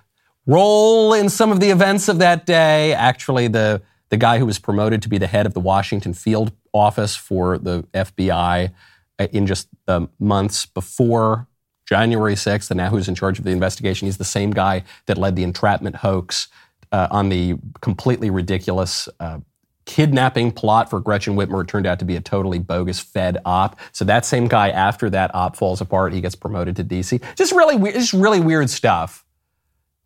role 0.46 1.12
in 1.12 1.28
some 1.28 1.52
of 1.52 1.60
the 1.60 1.70
events 1.70 2.08
of 2.08 2.18
that 2.18 2.46
day. 2.46 2.94
Actually, 2.94 3.48
the, 3.48 3.82
the 4.08 4.16
guy 4.16 4.38
who 4.38 4.46
was 4.46 4.58
promoted 4.58 5.02
to 5.02 5.10
be 5.10 5.18
the 5.18 5.26
head 5.26 5.44
of 5.44 5.52
the 5.52 5.60
Washington 5.60 6.14
field 6.14 6.52
office 6.72 7.14
for 7.16 7.58
the 7.58 7.82
FBI 7.92 8.72
uh, 9.18 9.26
in 9.30 9.46
just 9.46 9.68
the 9.86 10.08
months 10.18 10.64
before 10.64 11.46
January 11.94 12.34
6th, 12.34 12.72
and 12.72 12.78
now 12.78 12.88
who's 12.88 13.06
in 13.06 13.14
charge 13.14 13.38
of 13.38 13.44
the 13.44 13.52
investigation. 13.52 14.06
He's 14.06 14.18
the 14.18 14.24
same 14.24 14.50
guy 14.50 14.82
that 15.06 15.16
led 15.16 15.36
the 15.36 15.44
entrapment 15.44 15.94
hoax 15.94 16.48
uh, 16.90 17.06
on 17.08 17.28
the 17.28 17.54
completely 17.82 18.30
ridiculous 18.30 19.08
uh, 19.20 19.38
kidnapping 19.84 20.50
plot 20.50 20.90
for 20.90 20.98
Gretchen 20.98 21.36
Whitmer. 21.36 21.62
It 21.62 21.68
turned 21.68 21.86
out 21.86 22.00
to 22.00 22.04
be 22.04 22.16
a 22.16 22.20
totally 22.20 22.58
bogus 22.58 22.98
Fed 22.98 23.38
op. 23.44 23.78
So 23.92 24.04
that 24.06 24.26
same 24.26 24.48
guy, 24.48 24.70
after 24.70 25.08
that 25.10 25.32
op 25.36 25.54
falls 25.54 25.80
apart, 25.80 26.12
he 26.12 26.20
gets 26.20 26.34
promoted 26.34 26.74
to 26.76 26.84
DC. 26.84 27.22
Just 27.36 27.52
really 27.52 27.76
weird, 27.76 27.94
just 27.94 28.12
really 28.12 28.40
weird 28.40 28.70
stuff. 28.70 29.24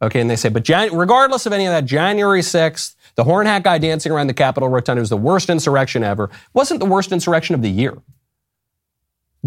Okay, 0.02 0.20
and 0.20 0.28
they 0.28 0.36
say, 0.36 0.50
but 0.50 0.64
Jan- 0.64 0.94
regardless 0.94 1.46
of 1.46 1.54
any 1.54 1.64
of 1.64 1.72
that, 1.72 1.86
January 1.86 2.42
6th, 2.42 2.96
the 3.14 3.24
horn 3.24 3.46
hat 3.46 3.62
guy 3.62 3.78
dancing 3.78 4.12
around 4.12 4.26
the 4.26 4.34
Capitol 4.34 4.68
rotunda 4.68 5.00
was 5.00 5.08
the 5.08 5.16
worst 5.16 5.48
insurrection 5.48 6.04
ever. 6.04 6.28
Wasn't 6.52 6.80
the 6.80 6.86
worst 6.86 7.12
insurrection 7.12 7.54
of 7.54 7.62
the 7.62 7.70
year. 7.70 7.96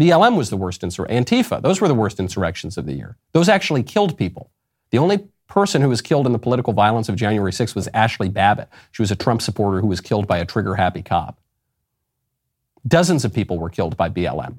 BLM 0.00 0.36
was 0.36 0.50
the 0.50 0.56
worst 0.56 0.82
insurrection. 0.82 1.24
Antifa, 1.24 1.60
those 1.60 1.80
were 1.80 1.88
the 1.88 1.94
worst 1.94 2.18
insurrections 2.18 2.78
of 2.78 2.86
the 2.86 2.94
year. 2.94 3.16
Those 3.32 3.48
actually 3.48 3.82
killed 3.82 4.16
people. 4.16 4.50
The 4.90 4.98
only 4.98 5.28
person 5.48 5.82
who 5.82 5.88
was 5.88 6.00
killed 6.00 6.26
in 6.26 6.32
the 6.32 6.38
political 6.38 6.72
violence 6.72 7.08
of 7.08 7.16
January 7.16 7.52
6th 7.52 7.74
was 7.74 7.88
Ashley 7.92 8.30
Babbitt. 8.30 8.68
She 8.90 9.02
was 9.02 9.10
a 9.10 9.16
Trump 9.16 9.42
supporter 9.42 9.80
who 9.80 9.86
was 9.86 10.00
killed 10.00 10.26
by 10.26 10.38
a 10.38 10.46
trigger 10.46 10.76
happy 10.76 11.02
cop. 11.02 11.38
Dozens 12.86 13.24
of 13.24 13.34
people 13.34 13.58
were 13.58 13.68
killed 13.68 13.96
by 13.96 14.08
BLM. 14.08 14.56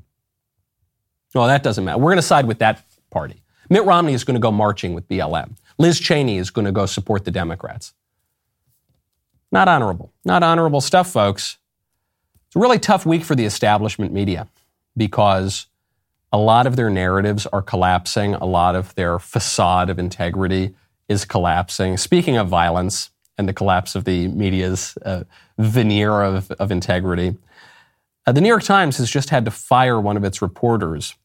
Well, 1.33 1.47
that 1.47 1.63
doesn't 1.63 1.83
matter. 1.83 1.97
We're 1.97 2.11
going 2.11 2.17
to 2.17 2.21
side 2.21 2.45
with 2.45 2.59
that 2.59 2.83
party. 3.09 3.41
Mitt 3.69 3.85
Romney 3.85 4.13
is 4.13 4.23
going 4.23 4.35
to 4.35 4.39
go 4.39 4.51
marching 4.51 4.93
with 4.93 5.07
BLM. 5.07 5.55
Liz 5.79 5.99
Cheney 5.99 6.37
is 6.37 6.51
going 6.51 6.65
to 6.65 6.71
go 6.71 6.85
support 6.85 7.25
the 7.25 7.31
Democrats. 7.31 7.93
Not 9.51 9.67
honorable. 9.67 10.13
Not 10.23 10.43
honorable 10.43 10.81
stuff, 10.81 11.11
folks. 11.11 11.57
It's 12.47 12.55
a 12.55 12.59
really 12.59 12.77
tough 12.77 13.05
week 13.05 13.23
for 13.23 13.33
the 13.33 13.45
establishment 13.45 14.13
media 14.13 14.47
because 14.95 15.67
a 16.31 16.37
lot 16.37 16.65
of 16.65 16.75
their 16.75 16.89
narratives 16.89 17.45
are 17.47 17.61
collapsing, 17.61 18.33
a 18.35 18.45
lot 18.45 18.75
of 18.75 18.95
their 18.95 19.19
facade 19.19 19.89
of 19.89 19.99
integrity 19.99 20.73
is 21.07 21.25
collapsing. 21.25 21.97
Speaking 21.97 22.37
of 22.37 22.47
violence 22.47 23.11
and 23.37 23.47
the 23.47 23.53
collapse 23.53 23.95
of 23.95 24.05
the 24.05 24.27
media's 24.29 24.97
uh, 25.05 25.23
veneer 25.57 26.21
of, 26.21 26.49
of 26.51 26.71
integrity, 26.71 27.37
uh, 28.25 28.31
the 28.31 28.41
New 28.41 28.47
York 28.47 28.63
Times 28.63 28.97
has 28.97 29.11
just 29.11 29.29
had 29.29 29.45
to 29.45 29.51
fire 29.51 29.99
one 29.99 30.17
of 30.17 30.23
its 30.23 30.41
reporters, 30.41 31.15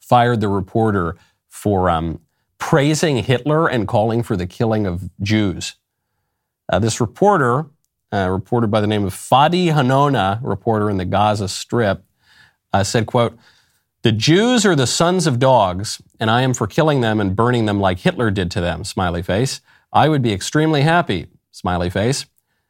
fired 0.00 0.40
the 0.40 0.48
reporter 0.48 1.16
for 1.48 1.88
um, 1.88 2.20
praising 2.58 3.22
Hitler 3.22 3.68
and 3.68 3.86
calling 3.86 4.22
for 4.22 4.36
the 4.36 4.46
killing 4.46 4.86
of 4.86 5.08
Jews. 5.20 5.76
Uh, 6.70 6.78
this 6.78 7.00
reporter, 7.00 7.66
a 8.12 8.30
reporter 8.30 8.66
by 8.66 8.80
the 8.80 8.86
name 8.86 9.04
of 9.04 9.14
Fadi 9.14 9.68
Hanona, 9.68 10.40
reporter 10.42 10.90
in 10.90 10.96
the 10.96 11.04
Gaza 11.04 11.48
Strip, 11.48 12.04
uh, 12.72 12.84
said, 12.84 13.06
quote, 13.06 13.38
the 14.02 14.12
Jews 14.12 14.64
are 14.64 14.76
the 14.76 14.86
sons 14.86 15.26
of 15.26 15.38
dogs, 15.40 16.00
and 16.20 16.30
I 16.30 16.42
am 16.42 16.54
for 16.54 16.66
killing 16.66 17.00
them 17.00 17.20
and 17.20 17.34
burning 17.34 17.66
them 17.66 17.80
like 17.80 17.98
Hitler 17.98 18.30
did 18.30 18.50
to 18.52 18.60
them, 18.60 18.84
smiley 18.84 19.22
face. 19.22 19.60
I 19.92 20.08
would 20.08 20.22
be 20.22 20.32
extremely 20.32 20.82
happy, 20.82 21.26
smiley 21.50 21.90
face. 21.90 22.26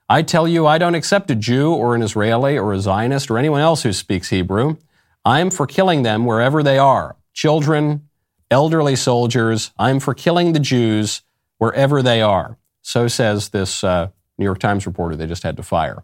I 0.09 0.23
tell 0.23 0.49
you, 0.49 0.67
I 0.67 0.79
don't 0.79 0.95
accept 0.95 1.31
a 1.31 1.35
Jew 1.35 1.73
or 1.73 1.95
an 1.95 2.01
Israeli 2.01 2.57
or 2.57 2.73
a 2.73 2.81
Zionist 2.81 3.31
or 3.31 3.37
anyone 3.37 3.61
else 3.61 3.83
who 3.83 3.93
speaks 3.93 4.31
Hebrew. 4.31 4.77
I'm 5.25 5.51
for 5.51 5.67
killing 5.67 6.03
them 6.03 6.25
wherever 6.25 6.63
they 6.63 6.79
are 6.79 7.17
children, 7.35 8.09
elderly 8.51 8.97
soldiers. 8.97 9.71
I'm 9.79 10.01
for 10.01 10.13
killing 10.13 10.55
the 10.55 10.61
Jews 10.61 11.23
wherever 11.59 12.03
they 12.03 12.21
are. 12.21 12.59
So 12.83 13.07
says 13.07 13.51
this 13.51 13.85
uh, 13.85 14.09
New 14.39 14.45
York 14.45 14.59
Times 14.59 14.87
reporter 14.87 15.15
they 15.15 15.27
just 15.27 15.45
had 15.45 15.57
to 15.59 15.63
fire. 15.63 16.03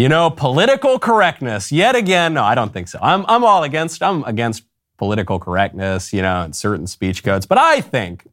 You 0.00 0.08
know, 0.08 0.30
political 0.30 0.98
correctness, 0.98 1.70
yet 1.70 1.94
again, 1.94 2.32
no, 2.32 2.42
I 2.42 2.54
don't 2.54 2.72
think 2.72 2.88
so. 2.88 2.98
I'm, 3.02 3.26
I'm 3.28 3.44
all 3.44 3.64
against, 3.64 4.02
I'm 4.02 4.24
against 4.24 4.64
political 4.96 5.38
correctness, 5.38 6.14
you 6.14 6.22
know, 6.22 6.40
and 6.40 6.56
certain 6.56 6.86
speech 6.86 7.22
codes. 7.22 7.44
But 7.44 7.58
I 7.58 7.82
think, 7.82 8.26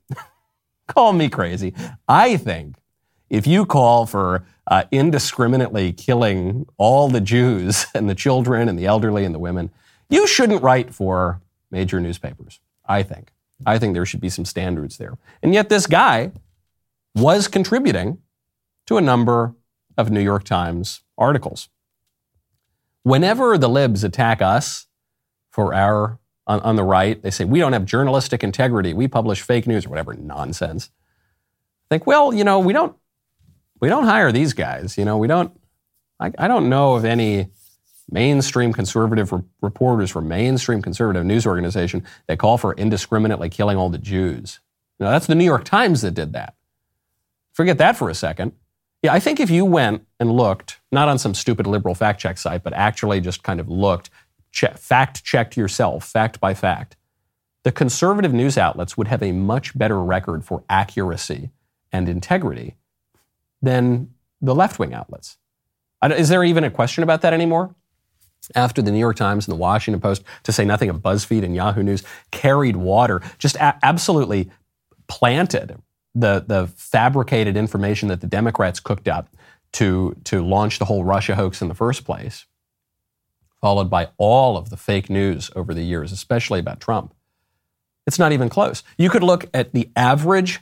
call 0.87 1.11
me 1.11 1.27
crazy, 1.27 1.73
I 2.07 2.37
think 2.37 2.77
if 3.29 3.45
you 3.45 3.65
call 3.65 4.05
for 4.05 4.45
uh, 4.67 4.85
indiscriminately 4.91 5.91
killing 5.91 6.67
all 6.77 7.09
the 7.09 7.19
Jews 7.19 7.85
and 7.93 8.09
the 8.09 8.15
children 8.15 8.69
and 8.69 8.79
the 8.79 8.85
elderly 8.85 9.25
and 9.25 9.35
the 9.35 9.39
women, 9.39 9.69
you 10.09 10.25
shouldn't 10.25 10.63
write 10.63 10.95
for 10.95 11.41
major 11.69 11.99
newspapers, 11.99 12.61
I 12.85 13.03
think. 13.03 13.33
I 13.65 13.77
think 13.77 13.93
there 13.93 14.05
should 14.05 14.21
be 14.21 14.29
some 14.29 14.45
standards 14.45 14.99
there. 14.99 15.17
And 15.43 15.53
yet, 15.53 15.67
this 15.67 15.85
guy 15.85 16.31
was 17.13 17.49
contributing 17.49 18.19
to 18.85 18.95
a 18.95 19.01
number 19.01 19.53
of 19.97 20.09
New 20.09 20.21
York 20.21 20.45
Times 20.45 21.01
articles. 21.17 21.69
Whenever 23.03 23.57
the 23.57 23.69
libs 23.69 24.03
attack 24.03 24.41
us 24.41 24.87
for 25.49 25.73
our, 25.73 26.19
on, 26.45 26.59
on 26.61 26.75
the 26.75 26.83
right, 26.83 27.21
they 27.21 27.31
say, 27.31 27.45
we 27.45 27.59
don't 27.59 27.73
have 27.73 27.85
journalistic 27.85 28.43
integrity, 28.43 28.93
we 28.93 29.07
publish 29.07 29.41
fake 29.41 29.67
news 29.67 29.85
or 29.85 29.89
whatever 29.89 30.13
nonsense. 30.13 30.89
Think, 31.89 32.05
well, 32.05 32.33
you 32.33 32.43
know, 32.43 32.59
we 32.59 32.73
don't, 32.73 32.95
we 33.79 33.87
don't 33.87 34.03
hire 34.03 34.31
these 34.31 34.53
guys. 34.53 34.97
You 34.97 35.05
know, 35.05 35.17
we 35.17 35.27
don't, 35.27 35.57
I, 36.19 36.31
I 36.37 36.47
don't 36.47 36.67
know 36.67 36.95
of 36.95 37.05
any 37.05 37.47
mainstream 38.09 38.73
conservative 38.73 39.31
re- 39.31 39.41
reporters 39.61 40.11
from 40.11 40.27
mainstream 40.27 40.81
conservative 40.81 41.25
news 41.25 41.45
organization 41.45 42.05
that 42.27 42.39
call 42.39 42.57
for 42.57 42.73
indiscriminately 42.73 43.49
killing 43.49 43.77
all 43.77 43.89
the 43.89 43.97
Jews. 43.97 44.59
You 44.99 45.05
know, 45.05 45.11
that's 45.11 45.27
the 45.27 45.35
New 45.35 45.45
York 45.45 45.63
Times 45.63 46.01
that 46.01 46.11
did 46.11 46.33
that. 46.33 46.55
Forget 47.53 47.77
that 47.77 47.95
for 47.97 48.09
a 48.09 48.15
second. 48.15 48.53
Yeah, 49.03 49.13
I 49.13 49.19
think 49.19 49.39
if 49.39 49.49
you 49.49 49.63
went 49.63 50.05
and 50.19 50.31
looked, 50.31 50.79
not 50.91 51.07
on 51.07 51.19
some 51.19 51.33
stupid 51.33 51.67
liberal 51.67 51.93
fact 51.95 52.19
check 52.19 52.37
site, 52.37 52.63
but 52.63 52.73
actually 52.73 53.21
just 53.21 53.43
kind 53.43 53.59
of 53.59 53.69
looked, 53.69 54.09
che- 54.51 54.73
fact 54.75 55.23
checked 55.23 55.55
yourself, 55.55 56.03
fact 56.03 56.39
by 56.39 56.53
fact, 56.53 56.95
the 57.63 57.71
conservative 57.71 58.33
news 58.33 58.57
outlets 58.57 58.97
would 58.97 59.07
have 59.07 59.21
a 59.21 59.31
much 59.31 59.77
better 59.77 60.01
record 60.01 60.43
for 60.43 60.63
accuracy 60.69 61.51
and 61.91 62.09
integrity 62.09 62.75
than 63.61 64.13
the 64.41 64.55
left 64.55 64.79
wing 64.79 64.93
outlets. 64.93 65.37
Is 66.03 66.29
there 66.29 66.43
even 66.43 66.63
a 66.63 66.71
question 66.71 67.03
about 67.03 67.21
that 67.21 67.33
anymore? 67.33 67.75
After 68.55 68.81
the 68.81 68.91
New 68.91 68.99
York 68.99 69.17
Times 69.17 69.47
and 69.47 69.51
the 69.51 69.59
Washington 69.59 69.99
Post, 69.99 70.23
to 70.43 70.51
say 70.51 70.63
nothing 70.63 70.89
of 70.89 70.97
BuzzFeed 70.97 71.43
and 71.43 71.55
Yahoo 71.55 71.83
News, 71.83 72.03
carried 72.31 72.77
water, 72.77 73.21
just 73.37 73.55
a- 73.57 73.77
absolutely 73.83 74.49
planted 75.07 75.81
the, 76.19 76.43
the 76.45 76.67
fabricated 76.75 77.55
information 77.55 78.09
that 78.09 78.21
the 78.21 78.27
Democrats 78.27 78.79
cooked 78.79 79.07
up 79.07 79.29
to, 79.73 80.15
to 80.23 80.43
launch 80.43 80.79
the 80.79 80.85
whole 80.85 81.03
Russia 81.03 81.35
hoax 81.35 81.61
in 81.61 81.67
the 81.67 81.75
first 81.75 82.05
place, 82.05 82.45
followed 83.61 83.89
by 83.89 84.09
all 84.17 84.57
of 84.57 84.69
the 84.69 84.77
fake 84.77 85.09
news 85.09 85.51
over 85.55 85.73
the 85.73 85.83
years, 85.83 86.11
especially 86.11 86.59
about 86.59 86.79
Trump. 86.79 87.13
It's 88.07 88.17
not 88.17 88.31
even 88.31 88.49
close. 88.49 88.83
You 88.97 89.09
could 89.09 89.23
look 89.23 89.45
at 89.53 89.73
the 89.73 89.89
average 89.95 90.61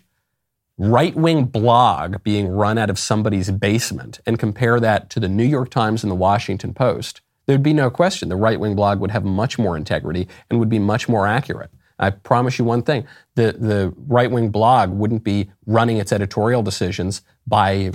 right 0.78 1.16
wing 1.16 1.46
blog 1.46 2.22
being 2.24 2.50
run 2.50 2.78
out 2.78 2.90
of 2.90 3.00
somebody's 3.00 3.50
basement 3.52 4.20
and 4.26 4.38
compare 4.38 4.80
that 4.80 5.10
to 5.12 5.20
the 5.20 5.30
New 5.30 5.46
York 5.46 5.70
Times 5.70 6.04
and 6.04 6.12
the 6.12 6.16
Washington 6.16 6.74
Post. 6.74 7.22
There'd 7.46 7.64
be 7.64 7.74
no 7.74 7.90
question 7.90 8.28
the 8.28 8.36
right 8.36 8.60
wing 8.60 8.76
blog 8.76 9.00
would 9.00 9.12
have 9.12 9.24
much 9.24 9.58
more 9.58 9.78
integrity 9.78 10.28
and 10.50 10.60
would 10.60 10.70
be 10.70 10.80
much 10.80 11.08
more 11.08 11.28
accurate. 11.28 11.72
I 11.98 12.10
promise 12.10 12.60
you 12.60 12.66
one 12.66 12.82
thing 12.82 13.06
the, 13.36 13.54
the 13.54 13.94
right 14.08 14.30
wing 14.30 14.50
blog 14.50 14.90
wouldn't 14.92 15.24
be 15.24 15.50
running 15.66 15.98
its 15.98 16.12
editorial 16.12 16.62
decisions 16.62 17.22
by 17.48 17.92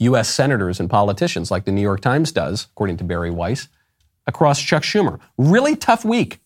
U.S. 0.00 0.28
senators 0.28 0.78
and 0.78 0.88
politicians 0.88 1.50
like 1.50 1.64
the 1.64 1.72
New 1.72 1.82
York 1.82 2.00
Times 2.00 2.32
does, 2.32 2.68
according 2.72 2.98
to 2.98 3.04
Bari 3.04 3.30
Weiss, 3.30 3.68
across 4.26 4.60
Chuck 4.60 4.82
Schumer. 4.82 5.18
Really 5.36 5.74
tough 5.74 6.04
week 6.04 6.40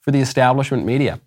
for 0.00 0.10
the 0.10 0.20
establishment 0.20 0.84
media. 0.84 1.20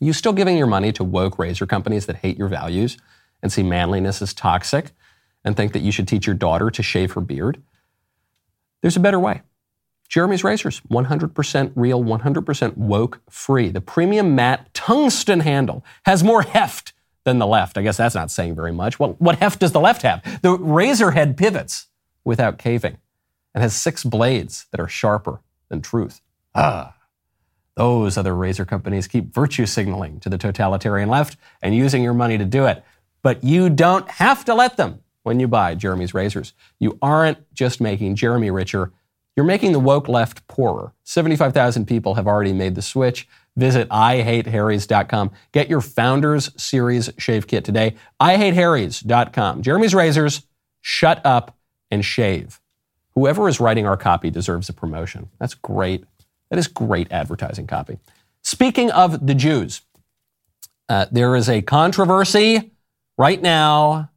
You 0.00 0.12
still 0.12 0.32
giving 0.32 0.56
your 0.56 0.66
money 0.66 0.92
to 0.92 1.04
woke 1.04 1.38
razor 1.38 1.66
companies 1.66 2.06
that 2.06 2.16
hate 2.16 2.38
your 2.38 2.48
values 2.48 2.96
and 3.42 3.52
see 3.52 3.62
manliness 3.62 4.22
as 4.22 4.32
toxic 4.32 4.92
and 5.44 5.56
think 5.56 5.72
that 5.72 5.80
you 5.80 5.92
should 5.92 6.08
teach 6.08 6.26
your 6.26 6.34
daughter 6.34 6.70
to 6.70 6.82
shave 6.82 7.12
her 7.12 7.20
beard? 7.20 7.62
There's 8.82 8.96
a 8.96 9.00
better 9.00 9.18
way. 9.18 9.42
Jeremy's 10.10 10.42
Razors, 10.42 10.80
100% 10.90 11.72
real, 11.76 12.02
100% 12.02 12.76
woke 12.76 13.20
free. 13.30 13.68
The 13.70 13.80
premium 13.80 14.34
matte 14.34 14.74
tungsten 14.74 15.40
handle 15.40 15.84
has 16.04 16.24
more 16.24 16.42
heft 16.42 16.92
than 17.24 17.38
the 17.38 17.46
left. 17.46 17.78
I 17.78 17.82
guess 17.82 17.96
that's 17.96 18.14
not 18.14 18.30
saying 18.30 18.56
very 18.56 18.72
much. 18.72 18.98
Well, 18.98 19.14
what 19.20 19.38
heft 19.38 19.60
does 19.60 19.70
the 19.70 19.80
left 19.80 20.02
have? 20.02 20.42
The 20.42 20.50
razor 20.50 21.12
head 21.12 21.36
pivots 21.36 21.86
without 22.24 22.58
caving 22.58 22.98
and 23.54 23.62
has 23.62 23.74
six 23.74 24.02
blades 24.02 24.66
that 24.72 24.80
are 24.80 24.88
sharper 24.88 25.42
than 25.68 25.80
truth. 25.80 26.20
Ah. 26.56 26.96
Those 27.76 28.18
other 28.18 28.34
razor 28.34 28.64
companies 28.64 29.06
keep 29.06 29.32
virtue 29.32 29.64
signaling 29.64 30.18
to 30.20 30.28
the 30.28 30.38
totalitarian 30.38 31.08
left 31.08 31.36
and 31.62 31.74
using 31.74 32.02
your 32.02 32.14
money 32.14 32.36
to 32.36 32.44
do 32.44 32.66
it. 32.66 32.84
But 33.22 33.44
you 33.44 33.70
don't 33.70 34.10
have 34.10 34.44
to 34.46 34.54
let 34.54 34.76
them 34.76 35.00
when 35.22 35.38
you 35.38 35.46
buy 35.46 35.76
Jeremy's 35.76 36.14
razors. 36.14 36.52
You 36.80 36.98
aren't 37.00 37.38
just 37.54 37.80
making 37.80 38.16
Jeremy 38.16 38.50
richer, 38.50 38.92
you're 39.36 39.46
making 39.46 39.72
the 39.72 39.80
woke 39.80 40.08
left 40.08 40.46
poorer. 40.48 40.92
75,000 41.04 41.86
people 41.86 42.14
have 42.14 42.26
already 42.26 42.52
made 42.52 42.74
the 42.74 42.82
switch. 42.82 43.28
Visit 43.56 43.88
IHateHarrys.com. 43.88 45.30
Get 45.52 45.68
your 45.68 45.80
Founders 45.80 46.50
Series 46.60 47.10
shave 47.18 47.46
kit 47.46 47.64
today. 47.64 47.96
IHateHarrys.com. 48.20 49.62
Jeremy's 49.62 49.94
razors, 49.94 50.42
shut 50.80 51.24
up 51.24 51.56
and 51.90 52.04
shave. 52.04 52.60
Whoever 53.14 53.48
is 53.48 53.60
writing 53.60 53.86
our 53.86 53.96
copy 53.96 54.30
deserves 54.30 54.68
a 54.68 54.72
promotion. 54.72 55.28
That's 55.38 55.54
great. 55.54 56.04
That 56.50 56.58
is 56.58 56.68
great 56.68 57.10
advertising 57.10 57.66
copy. 57.66 57.98
Speaking 58.42 58.90
of 58.90 59.26
the 59.26 59.34
Jews, 59.34 59.82
uh, 60.88 61.06
there 61.10 61.36
is 61.36 61.48
a 61.48 61.62
controversy 61.62 62.72
right 63.18 63.40
now 63.40 64.10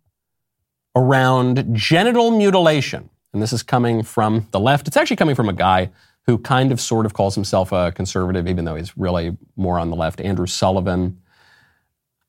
around 0.95 1.75
genital 1.75 2.31
mutilation 2.31 3.09
and 3.33 3.41
this 3.41 3.51
is 3.51 3.63
coming 3.63 4.03
from 4.03 4.47
the 4.51 4.59
left. 4.59 4.87
It's 4.87 4.97
actually 4.97 5.15
coming 5.17 5.35
from 5.35 5.49
a 5.49 5.53
guy 5.53 5.89
who 6.25 6.37
kind 6.37 6.71
of 6.71 6.79
sort 6.79 7.05
of 7.05 7.13
calls 7.13 7.35
himself 7.35 7.71
a 7.71 7.91
conservative, 7.91 8.47
even 8.47 8.65
though 8.65 8.75
he's 8.75 8.97
really 8.97 9.35
more 9.55 9.77
on 9.79 9.89
the 9.89 9.95
left, 9.95 10.21
Andrew 10.21 10.47
Sullivan. 10.47 11.19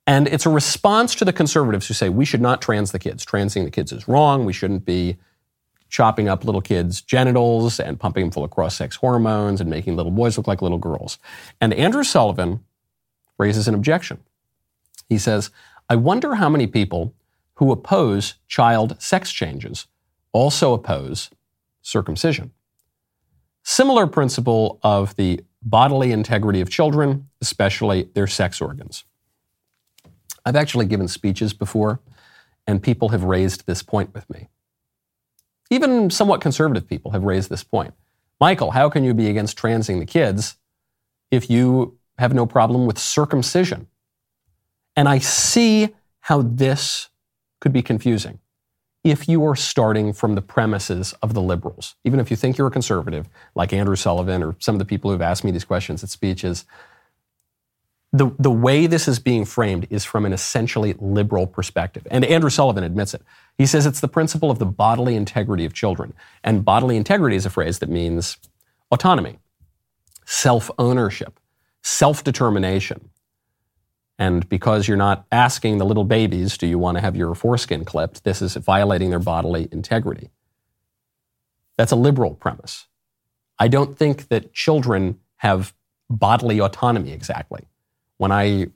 And 0.06 0.26
it's 0.28 0.46
a 0.46 0.50
response 0.50 1.14
to 1.16 1.24
the 1.24 1.32
conservatives 1.32 1.86
who 1.86 1.94
say 1.94 2.08
we 2.08 2.24
should 2.24 2.40
not 2.40 2.60
trans 2.60 2.92
the 2.92 2.98
kids. 2.98 3.24
Transing 3.24 3.64
the 3.64 3.70
kids 3.70 3.92
is 3.92 4.08
wrong. 4.08 4.44
We 4.44 4.52
shouldn't 4.52 4.84
be 4.84 5.16
chopping 5.88 6.28
up 6.28 6.44
little 6.44 6.60
kids' 6.60 7.00
genitals 7.00 7.78
and 7.78 8.00
pumping 8.00 8.24
them 8.24 8.30
full 8.32 8.44
of 8.44 8.50
cross 8.50 8.74
sex 8.74 8.96
hormones 8.96 9.60
and 9.60 9.70
making 9.70 9.94
little 9.94 10.10
boys 10.10 10.36
look 10.36 10.48
like 10.48 10.60
little 10.60 10.78
girls. 10.78 11.18
And 11.60 11.72
Andrew 11.72 12.02
Sullivan 12.02 12.64
raises 13.38 13.68
an 13.68 13.74
objection. 13.74 14.18
He 15.08 15.18
says, 15.18 15.50
I 15.88 15.96
wonder 15.96 16.34
how 16.34 16.48
many 16.48 16.66
people 16.66 17.14
who 17.54 17.70
oppose 17.70 18.34
child 18.48 19.00
sex 19.00 19.30
changes 19.30 19.86
also 20.34 20.74
oppose 20.74 21.30
circumcision. 21.80 22.50
Similar 23.62 24.06
principle 24.06 24.78
of 24.82 25.16
the 25.16 25.42
bodily 25.62 26.12
integrity 26.12 26.60
of 26.60 26.68
children, 26.68 27.30
especially 27.40 28.10
their 28.12 28.26
sex 28.26 28.60
organs. 28.60 29.04
I've 30.44 30.56
actually 30.56 30.84
given 30.84 31.08
speeches 31.08 31.54
before, 31.54 32.00
and 32.66 32.82
people 32.82 33.10
have 33.10 33.24
raised 33.24 33.66
this 33.66 33.82
point 33.82 34.12
with 34.12 34.28
me. 34.28 34.48
Even 35.70 36.10
somewhat 36.10 36.42
conservative 36.42 36.86
people 36.86 37.12
have 37.12 37.22
raised 37.22 37.48
this 37.48 37.64
point. 37.64 37.94
Michael, 38.40 38.72
how 38.72 38.90
can 38.90 39.04
you 39.04 39.14
be 39.14 39.30
against 39.30 39.56
transing 39.56 40.00
the 40.00 40.04
kids 40.04 40.56
if 41.30 41.48
you 41.48 41.96
have 42.18 42.34
no 42.34 42.44
problem 42.44 42.84
with 42.86 42.98
circumcision? 42.98 43.86
And 44.96 45.08
I 45.08 45.18
see 45.18 45.94
how 46.20 46.42
this 46.42 47.08
could 47.60 47.72
be 47.72 47.82
confusing 47.82 48.40
if 49.04 49.28
you 49.28 49.44
are 49.44 49.54
starting 49.54 50.14
from 50.14 50.34
the 50.34 50.40
premises 50.40 51.14
of 51.22 51.34
the 51.34 51.42
liberals. 51.42 51.94
Even 52.04 52.18
if 52.18 52.30
you 52.30 52.36
think 52.36 52.56
you're 52.56 52.66
a 52.68 52.70
conservative, 52.70 53.28
like 53.54 53.72
Andrew 53.72 53.96
Sullivan 53.96 54.42
or 54.42 54.56
some 54.58 54.74
of 54.74 54.78
the 54.78 54.86
people 54.86 55.10
who've 55.10 55.20
asked 55.22 55.44
me 55.44 55.50
these 55.50 55.64
questions 55.64 56.02
at 56.02 56.08
speeches, 56.08 56.64
the, 58.14 58.30
the 58.38 58.50
way 58.50 58.86
this 58.86 59.06
is 59.06 59.18
being 59.18 59.44
framed 59.44 59.86
is 59.90 60.04
from 60.04 60.24
an 60.24 60.32
essentially 60.32 60.94
liberal 60.98 61.46
perspective. 61.46 62.06
And 62.10 62.24
Andrew 62.24 62.48
Sullivan 62.48 62.84
admits 62.84 63.12
it. 63.12 63.22
He 63.58 63.66
says 63.66 63.86
it's 63.86 64.00
the 64.00 64.08
principle 64.08 64.50
of 64.50 64.58
the 64.58 64.66
bodily 64.66 65.16
integrity 65.16 65.64
of 65.64 65.74
children. 65.74 66.14
And 66.42 66.64
bodily 66.64 66.96
integrity 66.96 67.36
is 67.36 67.44
a 67.44 67.50
phrase 67.50 67.80
that 67.80 67.90
means 67.90 68.38
autonomy, 68.90 69.38
self 70.24 70.70
ownership, 70.78 71.38
self 71.82 72.24
determination. 72.24 73.10
And 74.18 74.48
because 74.48 74.86
you're 74.86 74.96
not 74.96 75.26
asking 75.32 75.78
the 75.78 75.84
little 75.84 76.04
babies, 76.04 76.56
do 76.56 76.66
you 76.66 76.78
want 76.78 76.96
to 76.96 77.00
have 77.00 77.16
your 77.16 77.34
foreskin 77.34 77.84
clipped? 77.84 78.24
This 78.24 78.40
is 78.40 78.54
violating 78.54 79.10
their 79.10 79.18
bodily 79.18 79.68
integrity. 79.72 80.30
That's 81.76 81.92
a 81.92 81.96
liberal 81.96 82.34
premise. 82.34 82.86
I 83.58 83.68
don't 83.68 83.98
think 83.98 84.28
that 84.28 84.52
children 84.52 85.18
have 85.36 85.74
bodily 86.08 86.60
autonomy 86.60 87.12
exactly. 87.12 87.64
When 88.18 88.30
I, 88.30 88.68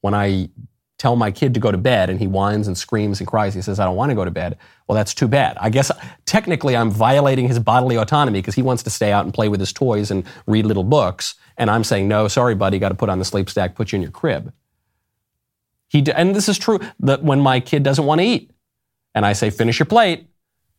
when 0.00 0.14
I 0.14 0.50
tell 0.98 1.16
my 1.16 1.32
kid 1.32 1.54
to 1.54 1.60
go 1.60 1.72
to 1.72 1.78
bed 1.78 2.08
and 2.08 2.20
he 2.20 2.26
whines 2.28 2.68
and 2.68 2.78
screams 2.78 3.18
and 3.18 3.26
cries, 3.26 3.54
he 3.54 3.62
says, 3.62 3.80
I 3.80 3.84
don't 3.84 3.96
want 3.96 4.10
to 4.10 4.14
go 4.14 4.24
to 4.24 4.30
bed. 4.30 4.56
Well, 4.86 4.94
that's 4.94 5.12
too 5.12 5.26
bad. 5.26 5.56
I 5.60 5.70
guess 5.70 5.90
technically 6.24 6.76
I'm 6.76 6.90
violating 6.90 7.48
his 7.48 7.58
bodily 7.58 7.96
autonomy 7.96 8.40
because 8.40 8.54
he 8.54 8.62
wants 8.62 8.84
to 8.84 8.90
stay 8.90 9.10
out 9.10 9.24
and 9.24 9.34
play 9.34 9.48
with 9.48 9.58
his 9.58 9.72
toys 9.72 10.12
and 10.12 10.24
read 10.46 10.66
little 10.66 10.84
books. 10.84 11.34
And 11.56 11.68
I'm 11.68 11.82
saying, 11.82 12.06
no, 12.06 12.28
sorry, 12.28 12.54
buddy, 12.54 12.78
got 12.78 12.90
to 12.90 12.94
put 12.94 13.08
on 13.08 13.18
the 13.18 13.24
sleep 13.24 13.50
stack, 13.50 13.74
put 13.74 13.90
you 13.90 13.96
in 13.96 14.02
your 14.02 14.12
crib. 14.12 14.52
He, 15.94 16.04
and 16.10 16.34
this 16.34 16.48
is 16.48 16.58
true 16.58 16.80
that 16.98 17.22
when 17.22 17.38
my 17.38 17.60
kid 17.60 17.84
doesn't 17.84 18.04
want 18.04 18.20
to 18.20 18.26
eat, 18.26 18.50
and 19.14 19.24
I 19.24 19.32
say, 19.32 19.48
finish 19.48 19.78
your 19.78 19.86
plate. 19.86 20.26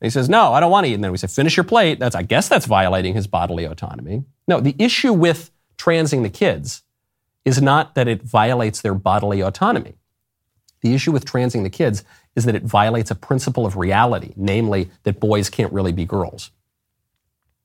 He 0.01 0.09
says, 0.09 0.27
no, 0.27 0.51
I 0.51 0.59
don't 0.59 0.71
want 0.71 0.85
to 0.85 0.91
eat. 0.91 0.95
And 0.95 1.03
then 1.05 1.13
we 1.13 1.17
say, 1.17 1.27
finish 1.27 1.55
your 1.55 1.63
plate. 1.63 1.99
That's, 1.99 2.17
I 2.17 2.21
guess 2.21 2.49
that's 2.49 2.65
violating 2.65 3.13
his 3.13 3.25
bodily 3.25 3.63
autonomy. 3.63 4.25
No, 4.45 4.59
the 4.59 4.75
issue 4.77 5.13
with 5.13 5.51
transing 5.77 6.23
the 6.23 6.29
kids 6.29 6.83
is 7.45 7.61
not 7.61 7.95
that 7.95 8.09
it 8.09 8.23
violates 8.23 8.81
their 8.81 8.93
bodily 8.93 9.39
autonomy. 9.39 9.93
The 10.81 10.93
issue 10.93 11.13
with 11.13 11.23
transing 11.23 11.63
the 11.63 11.69
kids 11.69 12.03
is 12.35 12.43
that 12.43 12.53
it 12.53 12.63
violates 12.63 13.09
a 13.09 13.15
principle 13.15 13.65
of 13.65 13.77
reality, 13.77 14.33
namely 14.35 14.91
that 15.03 15.21
boys 15.21 15.49
can't 15.49 15.71
really 15.71 15.93
be 15.93 16.03
girls. 16.03 16.51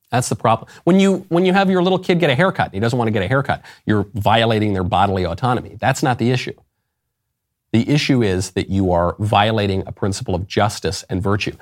That's 0.09 0.29
the 0.29 0.37
problem. 0.37 0.71
When 0.85 1.01
you, 1.01 1.25
when 1.27 1.43
you 1.43 1.51
have 1.51 1.69
your 1.69 1.83
little 1.83 1.99
kid 1.99 2.21
get 2.21 2.29
a 2.29 2.35
haircut 2.35 2.67
and 2.67 2.75
he 2.75 2.79
doesn't 2.79 2.97
want 2.97 3.09
to 3.09 3.11
get 3.11 3.23
a 3.23 3.27
haircut, 3.27 3.61
you're 3.85 4.07
violating 4.13 4.71
their 4.71 4.85
bodily 4.85 5.25
autonomy. 5.25 5.75
That's 5.81 6.01
not 6.01 6.17
the 6.17 6.31
issue. 6.31 6.53
The 7.71 7.89
issue 7.89 8.21
is 8.21 8.51
that 8.51 8.69
you 8.69 8.91
are 8.91 9.15
violating 9.19 9.83
a 9.87 9.91
principle 9.91 10.35
of 10.35 10.47
justice 10.47 11.03
and 11.09 11.23
virtue. 11.23 11.55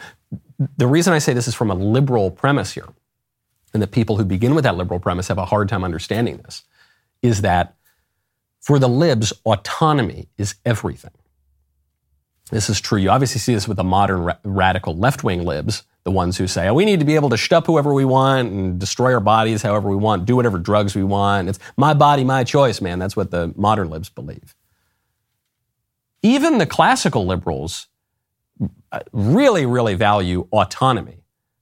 The 0.77 0.87
reason 0.87 1.13
I 1.13 1.19
say 1.19 1.33
this 1.33 1.47
is 1.47 1.55
from 1.55 1.69
a 1.69 1.75
liberal 1.75 2.31
premise 2.31 2.73
here, 2.73 2.89
and 3.73 3.81
that 3.83 3.91
people 3.91 4.17
who 4.17 4.25
begin 4.25 4.55
with 4.55 4.63
that 4.63 4.75
liberal 4.75 4.99
premise 4.99 5.27
have 5.27 5.37
a 5.37 5.45
hard 5.45 5.69
time 5.69 5.83
understanding 5.83 6.37
this, 6.37 6.63
is 7.21 7.41
that 7.41 7.75
for 8.59 8.79
the 8.79 8.89
libs, 8.89 9.31
autonomy 9.45 10.27
is 10.37 10.55
everything. 10.65 11.11
This 12.51 12.69
is 12.69 12.81
true. 12.81 12.97
You 12.97 13.11
obviously 13.11 13.39
see 13.39 13.53
this 13.53 13.67
with 13.67 13.77
the 13.77 13.83
modern 13.83 14.23
ra- 14.23 14.37
radical 14.43 14.95
left 14.97 15.23
wing 15.23 15.45
libs, 15.45 15.83
the 16.03 16.11
ones 16.11 16.37
who 16.37 16.47
say, 16.47 16.67
oh, 16.67 16.73
we 16.73 16.85
need 16.85 16.99
to 16.99 17.05
be 17.05 17.15
able 17.15 17.29
to 17.29 17.37
shut 17.37 17.57
up 17.57 17.67
whoever 17.67 17.93
we 17.93 18.05
want 18.05 18.51
and 18.51 18.79
destroy 18.79 19.13
our 19.13 19.19
bodies 19.19 19.61
however 19.61 19.89
we 19.89 19.95
want, 19.95 20.25
do 20.25 20.35
whatever 20.35 20.57
drugs 20.57 20.95
we 20.95 21.03
want. 21.03 21.49
It's 21.49 21.59
my 21.77 21.93
body, 21.93 22.23
my 22.23 22.43
choice, 22.43 22.81
man. 22.81 22.97
That's 22.97 23.15
what 23.15 23.29
the 23.29 23.53
modern 23.55 23.89
libs 23.91 24.09
believe. 24.09 24.55
Even 26.21 26.57
the 26.57 26.65
classical 26.65 27.25
liberals 27.25 27.87
uh, 28.91 28.99
really, 29.11 29.65
really 29.65 29.95
value 29.95 30.47
autonomy. 30.51 31.19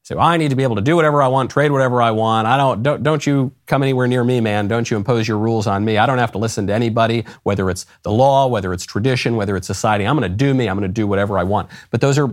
So 0.07 0.17
I 0.19 0.37
need 0.37 0.51
to 0.51 0.55
be 0.55 0.63
able 0.63 0.77
to 0.77 0.81
do 0.81 0.95
whatever 0.95 1.21
I 1.21 1.27
want, 1.27 1.51
trade 1.51 1.69
whatever 1.69 2.01
I 2.01 2.11
want. 2.11 2.47
I 2.47 2.55
don't, 2.55 2.81
don't, 2.81 3.03
don't 3.03 3.27
you 3.27 3.51
come 3.65 3.83
anywhere 3.83 4.07
near 4.07 4.23
me, 4.23 4.39
man. 4.39 4.69
Don't 4.69 4.89
you 4.89 4.95
impose 4.95 5.27
your 5.27 5.37
rules 5.37 5.67
on 5.67 5.83
me. 5.83 5.97
I 5.97 6.05
don't 6.05 6.17
have 6.17 6.31
to 6.31 6.37
listen 6.37 6.65
to 6.67 6.73
anybody, 6.73 7.25
whether 7.43 7.69
it's 7.69 7.85
the 8.03 8.11
law, 8.11 8.47
whether 8.47 8.71
it's 8.71 8.85
tradition, 8.85 9.35
whether 9.35 9.57
it's 9.57 9.67
society. 9.67 10.05
I'm 10.07 10.17
going 10.17 10.31
to 10.31 10.37
do 10.37 10.53
me. 10.53 10.69
I'm 10.69 10.77
going 10.77 10.89
to 10.89 10.93
do 10.93 11.05
whatever 11.07 11.37
I 11.37 11.43
want. 11.43 11.69
But 11.91 11.99
those 11.99 12.17
are, 12.17 12.29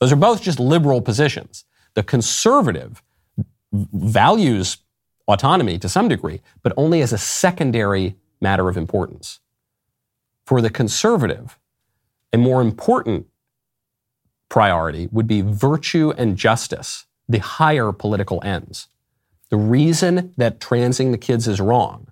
those 0.00 0.12
are 0.12 0.16
both 0.16 0.42
just 0.42 0.60
liberal 0.60 1.00
positions. 1.00 1.64
The 1.94 2.02
conservative 2.02 3.02
values 3.72 4.76
autonomy 5.26 5.78
to 5.78 5.88
some 5.88 6.08
degree, 6.08 6.42
but 6.62 6.74
only 6.76 7.00
as 7.00 7.12
a 7.14 7.18
secondary 7.18 8.16
matter 8.42 8.68
of 8.68 8.76
importance. 8.76 9.40
For 10.44 10.60
the 10.60 10.68
conservative, 10.68 11.58
a 12.34 12.36
more 12.36 12.60
important 12.60 13.28
priority 14.48 15.08
would 15.12 15.28
be 15.28 15.40
virtue 15.40 16.12
and 16.18 16.36
justice 16.36 17.06
the 17.28 17.38
higher 17.38 17.92
political 17.92 18.42
ends. 18.44 18.88
The 19.50 19.56
reason 19.56 20.34
that 20.36 20.60
transing 20.60 21.12
the 21.12 21.18
kids 21.18 21.46
is 21.46 21.60
wrong 21.60 22.08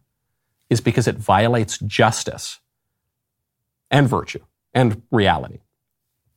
is 0.71 0.81
because 0.81 1.09
it 1.09 1.17
violates 1.17 1.77
justice 1.79 2.61
and 3.91 4.09
virtue 4.09 4.39
and 4.73 5.03
reality. 5.11 5.59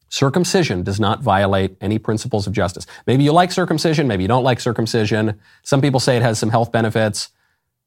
Circumcision 0.10 0.82
does 0.82 1.00
not 1.00 1.22
violate 1.22 1.78
any 1.80 2.00
principles 2.00 2.48
of 2.48 2.54
justice. 2.54 2.88
Maybe 3.06 3.24
you 3.24 3.34
like 3.34 3.52
circumcision, 3.52 4.08
maybe 4.08 4.24
you 4.24 4.28
don't 4.28 4.44
like 4.44 4.60
circumcision. 4.60 5.40
Some 5.62 5.80
people 5.80 6.00
say 6.00 6.18
it 6.18 6.24
has 6.24 6.40
some 6.40 6.50
health 6.50 6.72
benefits. 6.72 7.30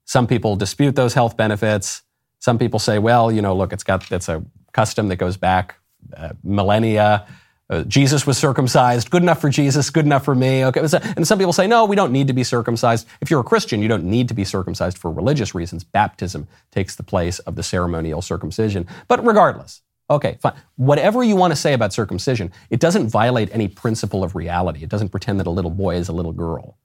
Some 0.05 0.29
people 0.29 0.55
dispute 0.55 0.95
those 0.95 1.15
health 1.15 1.37
benefits. 1.37 2.03
Some 2.39 2.57
people 2.57 2.79
say, 2.79 3.01
well, 3.01 3.33
you 3.33 3.43
know, 3.43 3.57
look, 3.57 3.73
it's 3.73 3.83
got, 3.83 4.13
it's 4.13 4.29
a 4.29 4.45
custom 4.73 5.09
that 5.09 5.17
goes 5.17 5.37
back 5.37 5.75
uh, 6.17 6.31
millennia. 6.43 7.27
Uh, 7.71 7.83
Jesus 7.85 8.27
was 8.27 8.39
circumcised. 8.39 9.11
Good 9.11 9.23
enough 9.23 9.41
for 9.41 9.51
Jesus. 9.51 9.91
Good 9.91 10.07
enough 10.07 10.25
for 10.25 10.35
me. 10.35 10.65
Okay. 10.65 10.81
And 10.81 11.27
some 11.27 11.39
people 11.39 11.53
say, 11.53 11.67
no, 11.67 11.85
we 11.85 11.97
don't 11.97 12.13
need 12.13 12.27
to 12.29 12.33
be 12.33 12.43
circumcised. 12.43 13.07
If 13.21 13.31
you're 13.31 13.41
a 13.41 13.45
Christian, 13.45 13.83
you 13.83 13.89
don't 13.89 14.05
need 14.05 14.29
to 14.29 14.35
be 14.35 14.45
circumcised 14.45 14.97
for 14.97 15.11
religious 15.11 15.55
reasons. 15.55 15.85
Baptism 15.85 16.49
takes 16.71 16.97
the 16.97 17.03
place 17.03 17.41
of 17.41 17.57
the 17.57 17.63
ceremonial 17.63 18.23
circumcision. 18.23 18.87
But 19.07 19.25
regardless, 19.25 19.83
okay, 20.09 20.39
fine. 20.41 20.55
Whatever 20.77 21.23
you 21.23 21.37
want 21.37 21.53
to 21.53 21.57
say 21.57 21.75
about 21.75 21.93
circumcision, 21.93 22.53
it 22.71 22.81
doesn't 22.81 23.09
violate 23.09 23.51
any 23.53 23.69
principle 23.69 24.25
of 24.25 24.35
reality. 24.35 24.83
It 24.83 24.89
doesn't 24.89 25.11
pretend 25.11 25.39
that 25.41 25.47
a 25.47 25.51
little 25.51 25.71
boy 25.71 25.97
is 25.97 26.09
a 26.09 26.13
little 26.13 26.33
girl. 26.33 26.79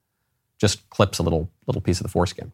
Just 0.58 0.90
clips 0.90 1.18
a 1.18 1.24
little 1.24 1.50
little 1.66 1.82
piece 1.82 2.00
of 2.00 2.04
the 2.04 2.10
foreskin 2.10 2.52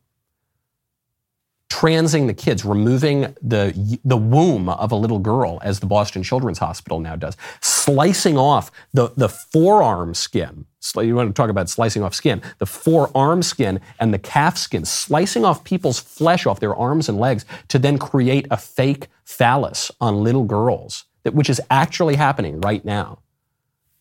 transing 1.69 2.27
the 2.27 2.33
kids, 2.33 2.65
removing 2.65 3.35
the, 3.41 3.99
the 4.03 4.17
womb 4.17 4.69
of 4.69 4.91
a 4.91 4.95
little 4.95 5.19
girl, 5.19 5.59
as 5.63 5.79
the 5.79 5.85
Boston 5.85 6.23
Children's 6.23 6.57
Hospital 6.57 6.99
now 6.99 7.15
does, 7.15 7.37
slicing 7.61 8.37
off 8.37 8.71
the, 8.93 9.11
the 9.15 9.29
forearm 9.29 10.13
skin. 10.13 10.65
You 10.95 11.15
want 11.15 11.29
to 11.29 11.33
talk 11.33 11.49
about 11.49 11.69
slicing 11.69 12.03
off 12.03 12.13
skin, 12.13 12.41
the 12.57 12.65
forearm 12.65 13.43
skin 13.43 13.79
and 13.99 14.13
the 14.13 14.19
calf 14.19 14.57
skin, 14.57 14.83
slicing 14.85 15.45
off 15.45 15.63
people's 15.63 15.99
flesh 15.99 16.45
off 16.45 16.59
their 16.59 16.75
arms 16.75 17.07
and 17.07 17.19
legs 17.19 17.45
to 17.67 17.77
then 17.77 17.97
create 17.97 18.47
a 18.49 18.57
fake 18.57 19.07
phallus 19.23 19.91
on 20.01 20.23
little 20.23 20.45
girls, 20.45 21.05
that, 21.23 21.35
which 21.35 21.49
is 21.49 21.61
actually 21.69 22.15
happening 22.15 22.59
right 22.61 22.83
now. 22.83 23.19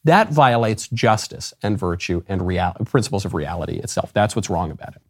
That 0.05 0.33
violates 0.33 0.89
justice 0.89 1.53
and 1.63 1.77
virtue 1.77 2.23
and 2.29 2.47
real, 2.47 2.73
principles 2.87 3.25
of 3.25 3.35
reality 3.35 3.79
itself. 3.79 4.13
That's 4.13 4.35
what's 4.35 4.49
wrong 4.49 4.71
about 4.71 4.95
it. 4.95 5.03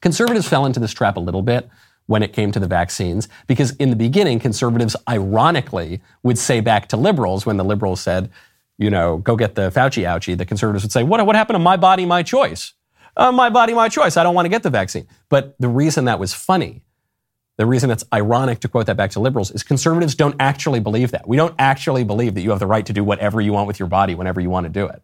Conservatives 0.00 0.48
fell 0.48 0.66
into 0.66 0.80
this 0.80 0.92
trap 0.92 1.16
a 1.16 1.20
little 1.20 1.42
bit 1.42 1.68
when 2.06 2.22
it 2.22 2.32
came 2.32 2.52
to 2.52 2.60
the 2.60 2.68
vaccines, 2.68 3.28
because 3.46 3.74
in 3.76 3.90
the 3.90 3.96
beginning, 3.96 4.38
conservatives 4.38 4.94
ironically 5.08 6.00
would 6.22 6.38
say 6.38 6.60
back 6.60 6.88
to 6.88 6.96
liberals 6.96 7.44
when 7.44 7.56
the 7.56 7.64
liberals 7.64 8.00
said, 8.00 8.30
you 8.78 8.90
know, 8.90 9.16
go 9.18 9.36
get 9.36 9.54
the 9.54 9.70
Fauci 9.70 10.04
ouchie, 10.04 10.36
the 10.36 10.44
conservatives 10.44 10.84
would 10.84 10.92
say, 10.92 11.02
what, 11.02 11.24
what 11.26 11.34
happened 11.34 11.56
to 11.56 11.60
my 11.60 11.76
body, 11.76 12.06
my 12.06 12.22
choice? 12.22 12.74
Uh, 13.16 13.32
my 13.32 13.48
body, 13.48 13.72
my 13.72 13.88
choice. 13.88 14.16
I 14.16 14.22
don't 14.22 14.34
want 14.34 14.44
to 14.44 14.50
get 14.50 14.62
the 14.62 14.70
vaccine. 14.70 15.08
But 15.30 15.56
the 15.58 15.68
reason 15.68 16.04
that 16.04 16.18
was 16.18 16.34
funny, 16.34 16.82
the 17.56 17.64
reason 17.64 17.90
it's 17.90 18.04
ironic 18.12 18.60
to 18.60 18.68
quote 18.68 18.86
that 18.86 18.98
back 18.98 19.10
to 19.12 19.20
liberals 19.20 19.50
is 19.50 19.62
conservatives 19.62 20.14
don't 20.14 20.36
actually 20.38 20.80
believe 20.80 21.12
that. 21.12 21.26
We 21.26 21.38
don't 21.38 21.54
actually 21.58 22.04
believe 22.04 22.34
that 22.34 22.42
you 22.42 22.50
have 22.50 22.58
the 22.58 22.66
right 22.66 22.84
to 22.84 22.92
do 22.92 23.02
whatever 23.02 23.40
you 23.40 23.54
want 23.54 23.66
with 23.66 23.78
your 23.78 23.88
body 23.88 24.14
whenever 24.14 24.40
you 24.40 24.50
want 24.50 24.64
to 24.64 24.70
do 24.70 24.86
it. 24.86 25.02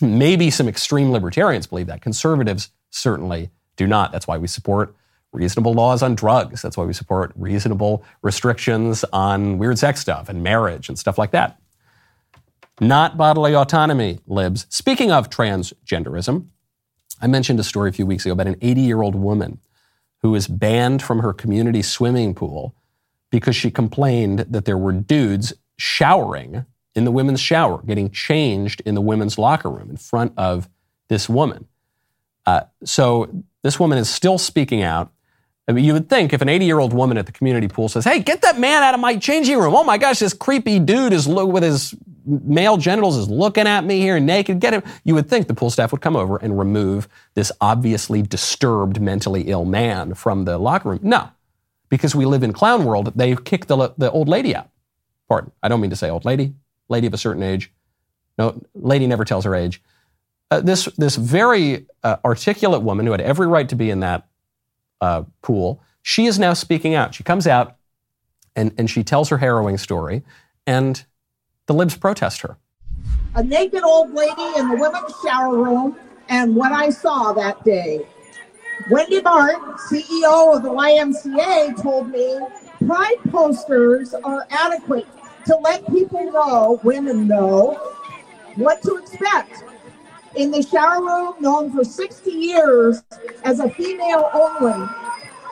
Maybe 0.00 0.50
some 0.50 0.66
extreme 0.66 1.12
libertarians 1.12 1.68
believe 1.68 1.86
that. 1.86 2.02
Conservatives 2.02 2.70
certainly 2.90 3.50
do 3.76 3.86
not. 3.86 4.12
That's 4.12 4.26
why 4.26 4.38
we 4.38 4.46
support 4.46 4.94
reasonable 5.32 5.74
laws 5.74 6.02
on 6.02 6.14
drugs. 6.14 6.62
That's 6.62 6.76
why 6.76 6.84
we 6.84 6.92
support 6.92 7.32
reasonable 7.34 8.04
restrictions 8.22 9.04
on 9.12 9.58
weird 9.58 9.78
sex 9.78 10.00
stuff 10.00 10.28
and 10.28 10.42
marriage 10.42 10.88
and 10.88 10.98
stuff 10.98 11.18
like 11.18 11.32
that. 11.32 11.60
Not 12.80 13.16
bodily 13.16 13.54
autonomy, 13.54 14.20
libs. 14.26 14.66
Speaking 14.68 15.12
of 15.12 15.30
transgenderism, 15.30 16.46
I 17.20 17.26
mentioned 17.26 17.60
a 17.60 17.64
story 17.64 17.90
a 17.90 17.92
few 17.92 18.06
weeks 18.06 18.24
ago 18.24 18.32
about 18.32 18.46
an 18.46 18.56
80 18.60 18.80
year 18.80 19.02
old 19.02 19.14
woman 19.14 19.60
who 20.22 20.30
was 20.30 20.48
banned 20.48 21.02
from 21.02 21.20
her 21.20 21.32
community 21.32 21.82
swimming 21.82 22.34
pool 22.34 22.74
because 23.30 23.54
she 23.54 23.70
complained 23.70 24.40
that 24.40 24.64
there 24.64 24.78
were 24.78 24.92
dudes 24.92 25.52
showering 25.76 26.64
in 26.94 27.04
the 27.04 27.10
women's 27.10 27.40
shower, 27.40 27.82
getting 27.82 28.10
changed 28.10 28.80
in 28.86 28.94
the 28.94 29.00
women's 29.00 29.38
locker 29.38 29.70
room 29.70 29.90
in 29.90 29.96
front 29.96 30.32
of 30.36 30.68
this 31.08 31.28
woman. 31.28 31.66
Uh, 32.46 32.62
so 32.84 33.44
this 33.64 33.80
woman 33.80 33.98
is 33.98 34.08
still 34.08 34.38
speaking 34.38 34.82
out. 34.82 35.10
I 35.66 35.72
mean, 35.72 35.86
you 35.86 35.94
would 35.94 36.10
think 36.10 36.34
if 36.34 36.42
an 36.42 36.48
80 36.48 36.66
year 36.66 36.78
old 36.78 36.92
woman 36.92 37.16
at 37.16 37.24
the 37.26 37.32
community 37.32 37.66
pool 37.66 37.88
says, 37.88 38.04
Hey, 38.04 38.20
get 38.20 38.42
that 38.42 38.60
man 38.60 38.82
out 38.82 38.94
of 38.94 39.00
my 39.00 39.16
changing 39.16 39.58
room. 39.58 39.74
Oh 39.74 39.82
my 39.82 39.96
gosh, 39.96 40.18
this 40.18 40.34
creepy 40.34 40.78
dude 40.78 41.14
is 41.14 41.26
lo- 41.26 41.46
with 41.46 41.62
his 41.62 41.94
male 42.26 42.76
genitals 42.76 43.16
is 43.16 43.28
looking 43.28 43.66
at 43.66 43.84
me 43.84 44.00
here 44.00 44.20
naked. 44.20 44.60
Get 44.60 44.74
him. 44.74 44.82
You 45.04 45.14
would 45.14 45.28
think 45.28 45.48
the 45.48 45.54
pool 45.54 45.70
staff 45.70 45.90
would 45.92 46.02
come 46.02 46.14
over 46.14 46.36
and 46.36 46.58
remove 46.58 47.08
this 47.32 47.50
obviously 47.60 48.20
disturbed, 48.20 49.00
mentally 49.00 49.42
ill 49.42 49.64
man 49.64 50.12
from 50.14 50.44
the 50.44 50.58
locker 50.58 50.90
room. 50.90 51.00
No, 51.02 51.30
because 51.88 52.14
we 52.14 52.26
live 52.26 52.42
in 52.42 52.52
clown 52.52 52.84
world, 52.84 53.12
they 53.16 53.34
kick 53.34 53.66
the, 53.66 53.94
the 53.96 54.10
old 54.10 54.28
lady 54.28 54.54
out. 54.54 54.68
Pardon. 55.28 55.52
I 55.62 55.68
don't 55.68 55.80
mean 55.80 55.90
to 55.90 55.96
say 55.96 56.10
old 56.10 56.26
lady, 56.26 56.54
lady 56.90 57.06
of 57.06 57.14
a 57.14 57.18
certain 57.18 57.42
age. 57.42 57.72
No, 58.36 58.60
lady 58.74 59.06
never 59.06 59.24
tells 59.24 59.44
her 59.44 59.54
age. 59.54 59.82
Uh, 60.50 60.60
this 60.60 60.84
this 60.98 61.16
very 61.16 61.86
uh, 62.04 62.16
articulate 62.24 62.82
woman 62.82 63.06
who 63.06 63.12
had 63.12 63.20
every 63.20 63.46
right 63.46 63.68
to 63.68 63.74
be 63.74 63.90
in 63.90 64.00
that 64.00 64.28
uh, 65.00 65.24
pool, 65.42 65.82
she 66.02 66.26
is 66.26 66.38
now 66.38 66.52
speaking 66.52 66.94
out. 66.94 67.14
She 67.14 67.24
comes 67.24 67.46
out 67.46 67.76
and, 68.54 68.72
and 68.78 68.88
she 68.88 69.02
tells 69.02 69.30
her 69.30 69.38
harrowing 69.38 69.78
story, 69.78 70.22
and 70.66 71.04
the 71.66 71.74
libs 71.74 71.96
protest 71.96 72.42
her. 72.42 72.58
A 73.34 73.42
naked 73.42 73.82
old 73.82 74.12
lady 74.12 74.58
in 74.58 74.68
the 74.68 74.76
women's 74.76 75.12
shower 75.24 75.56
room, 75.56 75.96
and 76.28 76.54
what 76.54 76.70
I 76.72 76.90
saw 76.90 77.32
that 77.32 77.64
day. 77.64 78.06
Wendy 78.90 79.20
Bart, 79.20 79.56
CEO 79.90 80.56
of 80.56 80.62
the 80.62 80.68
YMCA, 80.68 81.82
told 81.82 82.10
me 82.10 82.38
pride 82.86 83.16
posters 83.30 84.14
are 84.14 84.46
adequate 84.50 85.06
to 85.46 85.56
let 85.56 85.86
people 85.88 86.30
know, 86.30 86.80
women 86.84 87.26
know, 87.26 87.74
what 88.56 88.82
to 88.82 88.96
expect 88.96 89.64
in 90.36 90.50
the 90.50 90.62
shower 90.62 91.00
room, 91.00 91.34
known 91.40 91.72
for 91.72 91.84
60 91.84 92.30
years 92.30 93.02
as 93.44 93.60
a 93.60 93.70
female 93.70 94.30
only, 94.32 94.86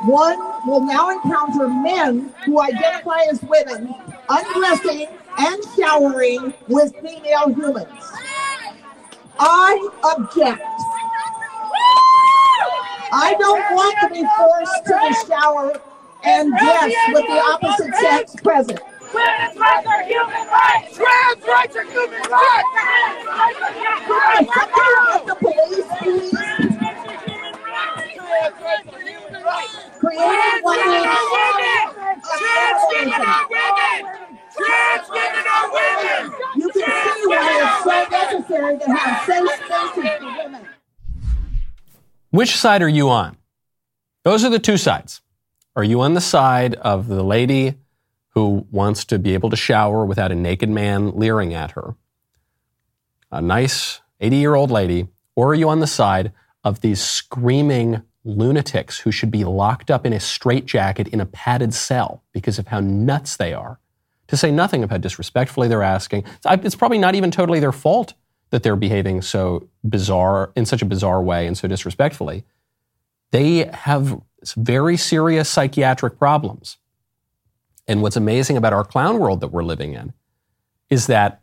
one 0.04 0.38
will 0.66 0.84
now 0.84 1.10
encounter 1.10 1.68
men 1.68 2.34
who 2.44 2.60
identify 2.60 3.18
as 3.30 3.40
women 3.42 3.94
undressing 4.28 5.06
and 5.38 5.62
showering 5.76 6.52
with 6.68 6.92
female 6.96 7.54
humans. 7.54 7.88
I 9.38 9.88
object. 10.16 10.62
I 13.14 13.36
don't 13.38 13.74
want 13.74 13.98
to 14.00 14.08
be 14.08 14.26
forced 14.36 14.84
to 14.86 14.90
the 14.90 15.26
shower 15.28 15.80
and 16.24 16.50
dress 16.50 16.92
with 17.12 17.26
the 17.26 17.40
opposite 17.52 17.94
sex 17.96 18.36
present. 18.36 18.80
Trans 19.12 19.56
rights 19.58 19.86
are 19.86 20.02
human 20.04 20.46
rights! 20.48 20.96
Trans 20.96 21.42
rights 21.46 21.76
are 21.76 21.84
human 21.84 22.22
rights! 22.30 22.68
Could 24.06 24.08
somebody 24.08 24.46
get 24.46 25.26
the 25.26 25.34
police, 25.36 25.86
please? 26.00 26.32
Creating 30.00 30.62
one 30.62 30.78
Trans 32.24 32.82
women 32.88 33.20
are 33.20 33.46
women! 33.52 34.00
Trans 34.56 35.06
women 35.10 35.44
are 35.46 35.68
women! 35.70 36.32
You 36.56 36.70
can 36.70 36.80
see 36.80 37.26
why 37.26 37.60
it's 37.60 37.84
so 37.84 37.96
necessary 38.10 38.78
to 38.78 38.86
have 38.94 39.26
safe 39.26 39.50
spaces 39.50 40.10
for 40.18 40.32
women. 40.42 40.62
Which 42.30 42.56
side 42.56 42.80
are 42.80 42.88
you 42.88 43.10
on? 43.10 43.36
Those 44.24 44.42
are 44.42 44.48
the 44.50 44.58
two 44.58 44.78
sides. 44.78 45.20
Are 45.76 45.84
you 45.84 46.00
on 46.00 46.14
the 46.14 46.22
side 46.22 46.76
of 46.76 47.08
the 47.08 47.22
lady 47.22 47.74
who 48.34 48.66
wants 48.70 49.04
to 49.06 49.18
be 49.18 49.34
able 49.34 49.50
to 49.50 49.56
shower 49.56 50.04
without 50.04 50.32
a 50.32 50.34
naked 50.34 50.68
man 50.68 51.12
leering 51.12 51.54
at 51.54 51.72
her? 51.72 51.94
A 53.30 53.40
nice 53.40 54.00
80 54.20 54.36
year 54.36 54.54
old 54.54 54.70
lady. 54.70 55.08
Or 55.34 55.50
are 55.50 55.54
you 55.54 55.68
on 55.68 55.80
the 55.80 55.86
side 55.86 56.32
of 56.64 56.80
these 56.80 57.00
screaming 57.00 58.02
lunatics 58.24 59.00
who 59.00 59.10
should 59.10 59.30
be 59.30 59.44
locked 59.44 59.90
up 59.90 60.06
in 60.06 60.12
a 60.12 60.20
straitjacket 60.20 61.08
in 61.08 61.20
a 61.20 61.26
padded 61.26 61.74
cell 61.74 62.22
because 62.32 62.58
of 62.58 62.68
how 62.68 62.80
nuts 62.80 63.36
they 63.36 63.52
are? 63.52 63.78
To 64.28 64.36
say 64.36 64.50
nothing 64.50 64.82
of 64.82 64.90
how 64.90 64.98
disrespectfully 64.98 65.68
they're 65.68 65.82
asking. 65.82 66.24
It's 66.44 66.74
probably 66.74 66.98
not 66.98 67.14
even 67.14 67.30
totally 67.30 67.60
their 67.60 67.72
fault 67.72 68.14
that 68.50 68.62
they're 68.62 68.76
behaving 68.76 69.22
so 69.22 69.68
bizarre, 69.86 70.52
in 70.54 70.64
such 70.64 70.82
a 70.82 70.86
bizarre 70.86 71.22
way 71.22 71.46
and 71.46 71.56
so 71.58 71.66
disrespectfully. 71.66 72.44
They 73.30 73.70
have 73.72 74.20
very 74.56 74.96
serious 74.96 75.48
psychiatric 75.48 76.18
problems. 76.18 76.76
And 77.86 78.02
what's 78.02 78.16
amazing 78.16 78.56
about 78.56 78.72
our 78.72 78.84
clown 78.84 79.18
world 79.18 79.40
that 79.40 79.48
we're 79.48 79.64
living 79.64 79.94
in 79.94 80.12
is 80.88 81.06
that 81.06 81.42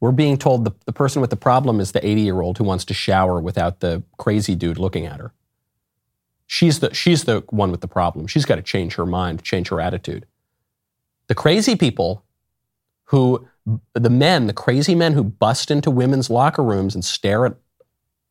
we're 0.00 0.12
being 0.12 0.36
told 0.36 0.64
the, 0.64 0.72
the 0.84 0.92
person 0.92 1.20
with 1.20 1.30
the 1.30 1.36
problem 1.36 1.80
is 1.80 1.92
the 1.92 2.06
80 2.06 2.20
year 2.20 2.40
old 2.40 2.58
who 2.58 2.64
wants 2.64 2.84
to 2.86 2.94
shower 2.94 3.40
without 3.40 3.80
the 3.80 4.02
crazy 4.16 4.54
dude 4.54 4.78
looking 4.78 5.06
at 5.06 5.18
her. 5.18 5.32
She's 6.46 6.80
the, 6.80 6.94
she's 6.94 7.24
the 7.24 7.44
one 7.50 7.70
with 7.70 7.80
the 7.80 7.88
problem. 7.88 8.26
She's 8.26 8.44
got 8.44 8.56
to 8.56 8.62
change 8.62 8.94
her 8.94 9.06
mind, 9.06 9.42
change 9.42 9.68
her 9.68 9.80
attitude. 9.80 10.26
The 11.26 11.34
crazy 11.34 11.76
people 11.76 12.24
who, 13.04 13.46
the 13.92 14.10
men, 14.10 14.46
the 14.46 14.52
crazy 14.52 14.94
men 14.94 15.12
who 15.12 15.24
bust 15.24 15.70
into 15.70 15.90
women's 15.90 16.30
locker 16.30 16.62
rooms 16.62 16.94
and 16.94 17.04
stare 17.04 17.44
at 17.44 17.56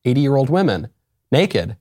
80 0.05 0.21
year 0.21 0.35
old 0.35 0.49
women 0.49 0.89
naked, 1.31 1.75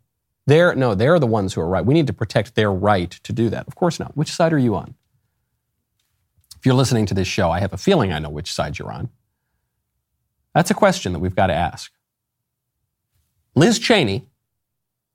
they're, 0.46 0.74
no, 0.74 0.94
they're 0.94 1.18
the 1.18 1.26
ones 1.26 1.54
who 1.54 1.60
are 1.60 1.68
right. 1.68 1.84
We 1.84 1.94
need 1.94 2.06
to 2.06 2.12
protect 2.12 2.54
their 2.54 2.72
right 2.72 3.10
to 3.10 3.32
do 3.32 3.48
that. 3.50 3.66
Of 3.66 3.74
course 3.74 3.98
not. 3.98 4.16
Which 4.16 4.30
side 4.30 4.52
are 4.52 4.58
you 4.58 4.74
on? 4.74 4.94
You're 6.66 6.74
listening 6.74 7.06
to 7.06 7.14
this 7.14 7.28
show, 7.28 7.52
I 7.52 7.60
have 7.60 7.72
a 7.72 7.76
feeling 7.76 8.12
I 8.12 8.18
know 8.18 8.28
which 8.28 8.52
side 8.52 8.76
you're 8.76 8.90
on. 8.90 9.08
That's 10.52 10.68
a 10.68 10.74
question 10.74 11.12
that 11.12 11.20
we've 11.20 11.36
got 11.36 11.46
to 11.46 11.54
ask. 11.54 11.92
Liz 13.54 13.78
Cheney 13.78 14.26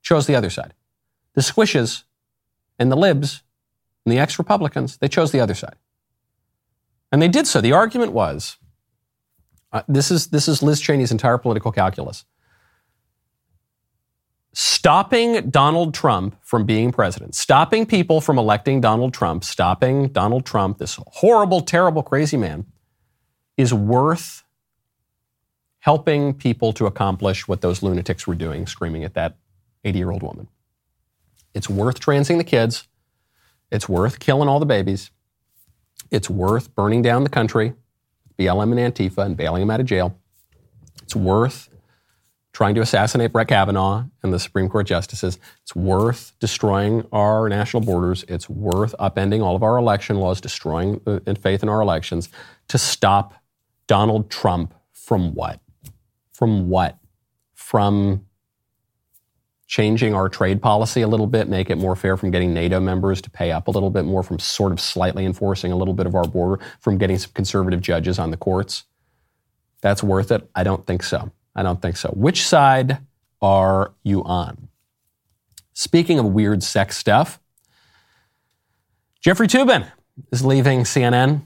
chose 0.00 0.26
the 0.26 0.34
other 0.34 0.48
side. 0.48 0.72
The 1.34 1.42
squishes 1.42 2.04
and 2.78 2.90
the 2.90 2.96
libs 2.96 3.42
and 4.06 4.14
the 4.14 4.18
ex 4.18 4.38
Republicans, 4.38 4.96
they 4.96 5.08
chose 5.08 5.30
the 5.30 5.40
other 5.40 5.52
side. 5.52 5.76
And 7.12 7.20
they 7.20 7.28
did 7.28 7.46
so. 7.46 7.60
The 7.60 7.72
argument 7.72 8.12
was 8.12 8.56
uh, 9.74 9.82
this, 9.86 10.10
is, 10.10 10.28
this 10.28 10.48
is 10.48 10.62
Liz 10.62 10.80
Cheney's 10.80 11.12
entire 11.12 11.36
political 11.36 11.70
calculus 11.70 12.24
stopping 14.54 15.48
Donald 15.50 15.94
Trump 15.94 16.36
from 16.42 16.64
being 16.64 16.92
president, 16.92 17.34
stopping 17.34 17.86
people 17.86 18.20
from 18.20 18.38
electing 18.38 18.80
Donald 18.80 19.14
Trump, 19.14 19.44
stopping 19.44 20.08
Donald 20.08 20.44
Trump, 20.44 20.78
this 20.78 20.98
horrible, 21.06 21.62
terrible, 21.62 22.02
crazy 22.02 22.36
man, 22.36 22.66
is 23.56 23.72
worth 23.72 24.44
helping 25.78 26.34
people 26.34 26.72
to 26.72 26.86
accomplish 26.86 27.48
what 27.48 27.60
those 27.60 27.82
lunatics 27.82 28.26
were 28.26 28.34
doing, 28.34 28.66
screaming 28.66 29.04
at 29.04 29.14
that 29.14 29.36
80 29.84 29.98
year 29.98 30.10
old 30.10 30.22
woman. 30.22 30.48
It's 31.54 31.68
worth 31.68 31.98
transing 31.98 32.38
the 32.38 32.44
kids. 32.44 32.86
It's 33.70 33.88
worth 33.88 34.18
killing 34.18 34.48
all 34.48 34.60
the 34.60 34.66
babies. 34.66 35.10
It's 36.10 36.28
worth 36.28 36.74
burning 36.74 37.00
down 37.02 37.24
the 37.24 37.30
country, 37.30 37.72
BLM 38.38 38.78
and 38.78 38.94
Antifa, 38.94 39.24
and 39.24 39.36
bailing 39.36 39.60
them 39.60 39.70
out 39.70 39.80
of 39.80 39.86
jail. 39.86 40.16
It's 41.02 41.16
worth 41.16 41.68
trying 42.52 42.74
to 42.74 42.80
assassinate 42.82 43.32
Brett 43.32 43.48
Kavanaugh 43.48 44.04
and 44.22 44.32
the 44.32 44.38
Supreme 44.38 44.68
Court 44.68 44.86
justices. 44.86 45.38
It's 45.62 45.74
worth 45.74 46.32
destroying 46.38 47.06
our 47.12 47.48
national 47.48 47.82
borders. 47.82 48.24
It's 48.28 48.48
worth 48.48 48.94
upending 49.00 49.42
all 49.42 49.56
of 49.56 49.62
our 49.62 49.78
election 49.78 50.16
laws, 50.16 50.40
destroying 50.40 51.00
uh, 51.06 51.20
in 51.26 51.36
faith 51.36 51.62
in 51.62 51.68
our 51.68 51.80
elections 51.80 52.28
to 52.68 52.78
stop 52.78 53.34
Donald 53.86 54.30
Trump 54.30 54.74
from 54.92 55.34
what? 55.34 55.60
From 56.32 56.68
what? 56.68 56.98
From 57.54 58.26
changing 59.66 60.14
our 60.14 60.28
trade 60.28 60.60
policy 60.60 61.00
a 61.00 61.08
little 61.08 61.26
bit, 61.26 61.48
make 61.48 61.70
it 61.70 61.76
more 61.78 61.96
fair 61.96 62.18
from 62.18 62.30
getting 62.30 62.52
NATO 62.52 62.78
members 62.78 63.22
to 63.22 63.30
pay 63.30 63.50
up 63.50 63.68
a 63.68 63.70
little 63.70 63.88
bit 63.88 64.04
more, 64.04 64.22
from 64.22 64.38
sort 64.38 64.70
of 64.70 64.78
slightly 64.78 65.24
enforcing 65.24 65.72
a 65.72 65.76
little 65.76 65.94
bit 65.94 66.04
of 66.04 66.14
our 66.14 66.24
border, 66.24 66.62
from 66.78 66.98
getting 66.98 67.16
some 67.16 67.30
conservative 67.32 67.80
judges 67.80 68.18
on 68.18 68.30
the 68.30 68.36
courts. 68.36 68.84
That's 69.80 70.02
worth 70.02 70.30
it? 70.30 70.48
I 70.54 70.62
don't 70.62 70.86
think 70.86 71.02
so. 71.02 71.32
I 71.54 71.62
don't 71.62 71.80
think 71.80 71.96
so. 71.96 72.08
Which 72.10 72.46
side 72.46 72.98
are 73.40 73.92
you 74.02 74.22
on? 74.24 74.68
Speaking 75.74 76.18
of 76.18 76.26
weird 76.26 76.62
sex 76.62 76.96
stuff, 76.96 77.40
Jeffrey 79.20 79.46
Toobin 79.46 79.86
is 80.30 80.44
leaving 80.44 80.80
CNN. 80.80 81.42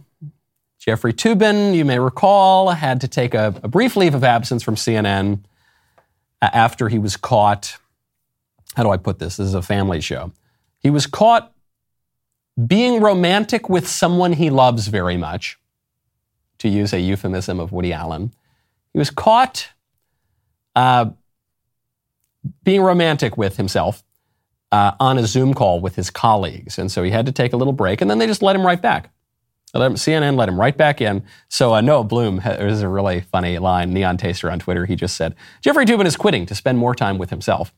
Jeffrey 0.79 1.13
Toobin, 1.13 1.75
you 1.75 1.85
may 1.85 1.99
recall, 1.99 2.71
had 2.71 3.01
to 3.01 3.09
take 3.09 3.35
a, 3.35 3.55
a 3.63 3.69
brief 3.69 3.97
leave 3.97 4.15
of 4.15 4.23
absence 4.25 4.63
from 4.63 4.77
CNN 4.77 5.41
uh, 6.41 6.51
after 6.53 6.89
he 6.89 6.99
was 6.99 7.17
caught. 7.17 7.77
How 8.75 8.83
do 8.83 8.91
I 8.91 8.97
put 8.97 9.19
this? 9.19 9.37
This 9.37 9.49
is 9.49 9.55
a 9.55 9.63
family 9.63 10.01
show. 10.01 10.33
He 10.79 10.91
was 10.91 11.07
caught 11.07 11.53
being 12.67 13.01
romantic 13.01 13.69
with 13.69 13.87
someone 13.87 14.33
he 14.33 14.49
loves 14.49 14.89
very 14.89 15.17
much, 15.17 15.59
to 16.59 16.69
use 16.69 16.93
a 16.93 17.01
euphemism 17.01 17.61
of 17.61 17.73
Woody 17.73 17.93
Allen. 17.93 18.33
He 18.93 18.99
was 18.99 19.11
caught 19.11 19.69
uh, 20.77 21.07
being 22.63 22.83
romantic 22.83 23.37
with 23.37 23.57
himself 23.57 24.05
uh, 24.71 24.93
on 25.01 25.19
a 25.19 25.27
Zoom 25.27 25.55
call 25.55 25.81
with 25.81 25.97
his 25.97 26.11
colleagues. 26.11 26.79
And 26.79 26.93
so 26.93 27.03
he 27.03 27.11
had 27.11 27.27
to 27.27 27.33
take 27.33 27.53
a 27.53 27.57
little 27.57 27.73
break, 27.73 28.01
and 28.01 28.11
then 28.11 28.19
they 28.19 28.27
just 28.27 28.43
let 28.43 28.55
him 28.55 28.65
right 28.65 28.81
back. 28.81 29.11
Let 29.75 29.87
him, 29.87 29.95
CNN 29.95 30.37
let 30.37 30.49
him 30.49 30.59
right 30.59 30.77
back 30.77 31.01
in. 31.01 31.25
So 31.49 31.75
uh, 31.75 31.81
Noah 31.81 32.05
Bloom 32.05 32.41
is 32.45 32.83
a 32.83 32.89
really 32.89 33.21
funny 33.21 33.59
line. 33.59 33.93
Neon 33.93 34.17
Taster 34.17 34.51
on 34.51 34.59
Twitter, 34.59 34.87
he 34.87 34.97
just 34.97 35.17
said, 35.17 35.35
Jeffrey 35.61 35.85
Toobin 35.85 36.07
is 36.07 36.17
quitting 36.17 36.47
to 36.47 36.55
spend 36.55 36.79
more 36.79 36.95
time 36.95 37.19
with 37.19 37.31
himself. 37.31 37.73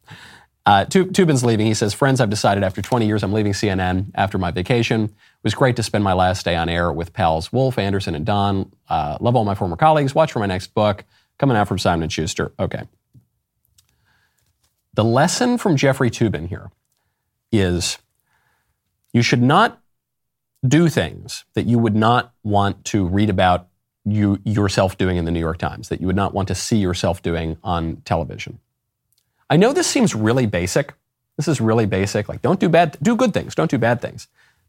Uh, 0.66 0.84
Toobin's 0.84 1.42
leaving. 1.42 1.66
He 1.66 1.72
says, 1.72 1.94
Friends, 1.94 2.20
I've 2.20 2.28
decided 2.28 2.62
after 2.62 2.82
20 2.82 3.06
years 3.06 3.22
I'm 3.22 3.32
leaving 3.32 3.52
CNN 3.52 4.10
after 4.14 4.36
my 4.36 4.50
vacation. 4.50 5.04
It 5.04 5.12
was 5.42 5.54
great 5.54 5.76
to 5.76 5.82
spend 5.82 6.04
my 6.04 6.12
last 6.12 6.44
day 6.44 6.56
on 6.56 6.68
air 6.68 6.92
with 6.92 7.14
pals 7.14 7.50
Wolf, 7.50 7.78
Anderson, 7.78 8.14
and 8.14 8.26
Don. 8.26 8.70
Uh, 8.86 9.16
love 9.20 9.34
all 9.34 9.46
my 9.46 9.54
former 9.54 9.76
colleagues. 9.76 10.14
Watch 10.14 10.32
for 10.32 10.40
my 10.40 10.46
next 10.46 10.74
book. 10.74 11.04
Coming 11.38 11.56
out 11.56 11.68
from 11.68 11.78
Simon 11.78 12.08
& 12.08 12.10
Schuster. 12.10 12.52
Okay. 12.58 12.82
The 14.94 15.04
lesson 15.04 15.58
from 15.58 15.76
Jeffrey 15.76 16.10
Toobin 16.10 16.48
here 16.48 16.70
is 17.52 17.98
you 19.12 19.22
should 19.22 19.42
not 19.42 19.80
do 20.66 20.88
things 20.88 21.44
that 21.54 21.66
you 21.66 21.78
would 21.78 21.94
not 21.94 22.32
want 22.42 22.84
to 22.86 23.06
read 23.06 23.30
about 23.30 23.68
you 24.04 24.38
yourself 24.44 24.98
doing 24.98 25.16
in 25.16 25.24
the 25.24 25.30
New 25.30 25.40
York 25.40 25.58
Times, 25.58 25.88
that 25.88 26.00
you 26.00 26.06
would 26.06 26.16
not 26.16 26.34
want 26.34 26.48
to 26.48 26.54
see 26.54 26.78
yourself 26.78 27.22
doing 27.22 27.56
on 27.62 27.96
television. 28.04 28.58
I 29.48 29.56
know 29.56 29.72
this 29.72 29.86
seems 29.86 30.14
really 30.14 30.46
basic. 30.46 30.94
This 31.36 31.46
is 31.46 31.60
really 31.60 31.86
basic. 31.86 32.28
Like, 32.28 32.42
don't 32.42 32.58
do 32.58 32.68
bad, 32.68 32.96
do 33.00 33.14
good 33.14 33.32
things, 33.32 33.54
don't 33.54 33.70
do 33.70 33.78
bad 33.78 34.00
things. 34.00 34.26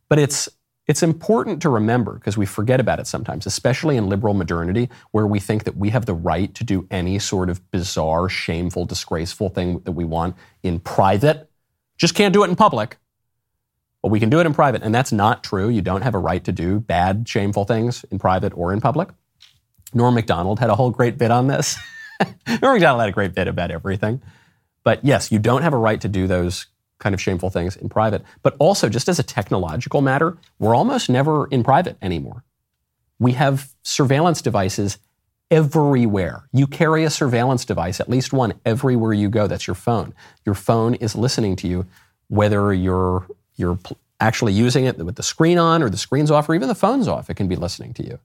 But 0.07 0.19
it's 0.19 0.47
it's 0.89 1.03
important 1.03 1.61
to 1.61 1.69
remember 1.69 2.15
because 2.15 2.35
we 2.35 2.47
forget 2.47 2.79
about 2.79 2.99
it 2.99 3.05
sometimes, 3.05 3.45
especially 3.45 3.95
in 3.95 4.09
liberal 4.09 4.33
modernity, 4.33 4.89
where 5.11 5.27
we 5.27 5.39
think 5.39 5.65
that 5.65 5.77
we 5.77 5.91
have 5.91 6.07
the 6.07 6.15
right 6.15 6.51
to 6.55 6.63
do 6.63 6.87
any 6.89 7.19
sort 7.19 7.51
of 7.51 7.69
bizarre, 7.69 8.27
shameful, 8.27 8.85
disgraceful 8.85 9.49
thing 9.49 9.81
that 9.81 9.91
we 9.91 10.03
want 10.03 10.35
in 10.63 10.79
private. 10.79 11.47
Just 11.95 12.15
can't 12.15 12.33
do 12.33 12.43
it 12.43 12.49
in 12.49 12.55
public. 12.55 12.97
But 14.01 14.09
we 14.09 14.19
can 14.19 14.31
do 14.31 14.39
it 14.39 14.47
in 14.47 14.53
private. 14.55 14.81
And 14.81 14.95
that's 14.95 15.11
not 15.11 15.43
true. 15.43 15.69
You 15.69 15.83
don't 15.83 16.01
have 16.01 16.15
a 16.15 16.19
right 16.19 16.43
to 16.45 16.51
do 16.51 16.79
bad, 16.79 17.29
shameful 17.29 17.65
things 17.65 18.03
in 18.09 18.17
private 18.17 18.53
or 18.55 18.73
in 18.73 18.81
public. 18.81 19.09
Norm 19.93 20.15
Macdonald 20.15 20.57
had 20.57 20.71
a 20.71 20.75
whole 20.75 20.89
great 20.89 21.19
bit 21.19 21.29
on 21.29 21.45
this. 21.45 21.77
Norm 22.63 22.73
Macdonald 22.73 23.01
had 23.01 23.09
a 23.09 23.13
great 23.13 23.35
bit 23.35 23.47
about 23.47 23.69
everything. 23.69 24.23
But 24.83 25.05
yes, 25.05 25.31
you 25.31 25.37
don't 25.37 25.61
have 25.61 25.73
a 25.73 25.77
right 25.77 26.01
to 26.01 26.07
do 26.07 26.25
those 26.25 26.65
kind 26.99 27.15
of 27.15 27.21
shameful 27.21 27.49
things 27.49 27.75
in 27.75 27.89
private. 27.89 28.23
But 28.43 28.55
also, 28.59 28.89
just 28.89 29.09
as 29.09 29.19
a 29.19 29.23
technological 29.23 30.01
matter, 30.01 30.37
we're 30.59 30.75
almost 30.75 31.09
never 31.09 31.47
in 31.47 31.63
private 31.63 31.97
anymore. 32.01 32.43
We 33.19 33.33
have 33.33 33.69
surveillance 33.83 34.41
devices 34.41 34.97
everywhere. 35.51 36.43
You 36.51 36.67
carry 36.67 37.03
a 37.03 37.09
surveillance 37.09 37.65
device, 37.65 37.99
at 37.99 38.09
least 38.09 38.33
one, 38.33 38.53
everywhere 38.65 39.13
you 39.13 39.29
go. 39.29 39.47
That's 39.47 39.67
your 39.67 39.75
phone. 39.75 40.13
Your 40.45 40.55
phone 40.55 40.95
is 40.95 41.15
listening 41.15 41.55
to 41.57 41.67
you, 41.67 41.85
whether 42.27 42.73
you're 42.73 43.25
you're 43.55 43.79
actually 44.21 44.53
using 44.53 44.85
it 44.85 44.97
with 44.97 45.15
the 45.15 45.23
screen 45.23 45.57
on 45.57 45.81
or 45.81 45.89
the 45.89 45.97
screen's 45.97 46.31
off 46.31 46.47
or 46.49 46.55
even 46.55 46.67
the 46.67 46.75
phone's 46.75 47.07
off. 47.07 47.29
It 47.29 47.35
can 47.35 47.47
be 47.47 47.55
listening 47.55 47.93
to 47.95 48.05
you. 48.05 48.19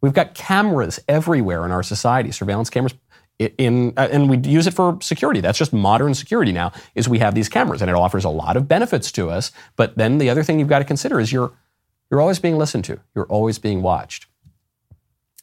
We've 0.00 0.12
got 0.12 0.34
cameras 0.34 1.00
everywhere 1.08 1.64
in 1.64 1.72
our 1.72 1.82
society, 1.82 2.30
surveillance 2.30 2.70
cameras. 2.70 2.94
In, 3.38 3.92
uh, 3.96 4.08
and 4.10 4.28
we 4.28 4.36
use 4.38 4.66
it 4.66 4.74
for 4.74 4.98
security. 5.00 5.40
That's 5.40 5.58
just 5.58 5.72
modern 5.72 6.14
security 6.14 6.50
now. 6.50 6.72
Is 6.96 7.08
we 7.08 7.20
have 7.20 7.36
these 7.36 7.48
cameras, 7.48 7.80
and 7.80 7.88
it 7.88 7.94
offers 7.94 8.24
a 8.24 8.28
lot 8.28 8.56
of 8.56 8.66
benefits 8.66 9.12
to 9.12 9.30
us. 9.30 9.52
But 9.76 9.96
then 9.96 10.18
the 10.18 10.28
other 10.28 10.42
thing 10.42 10.58
you've 10.58 10.68
got 10.68 10.80
to 10.80 10.84
consider 10.84 11.20
is 11.20 11.32
you're 11.32 11.52
you're 12.10 12.20
always 12.20 12.38
being 12.38 12.56
listened 12.56 12.84
to. 12.86 12.98
You're 13.14 13.26
always 13.26 13.58
being 13.58 13.82
watched. 13.82 14.26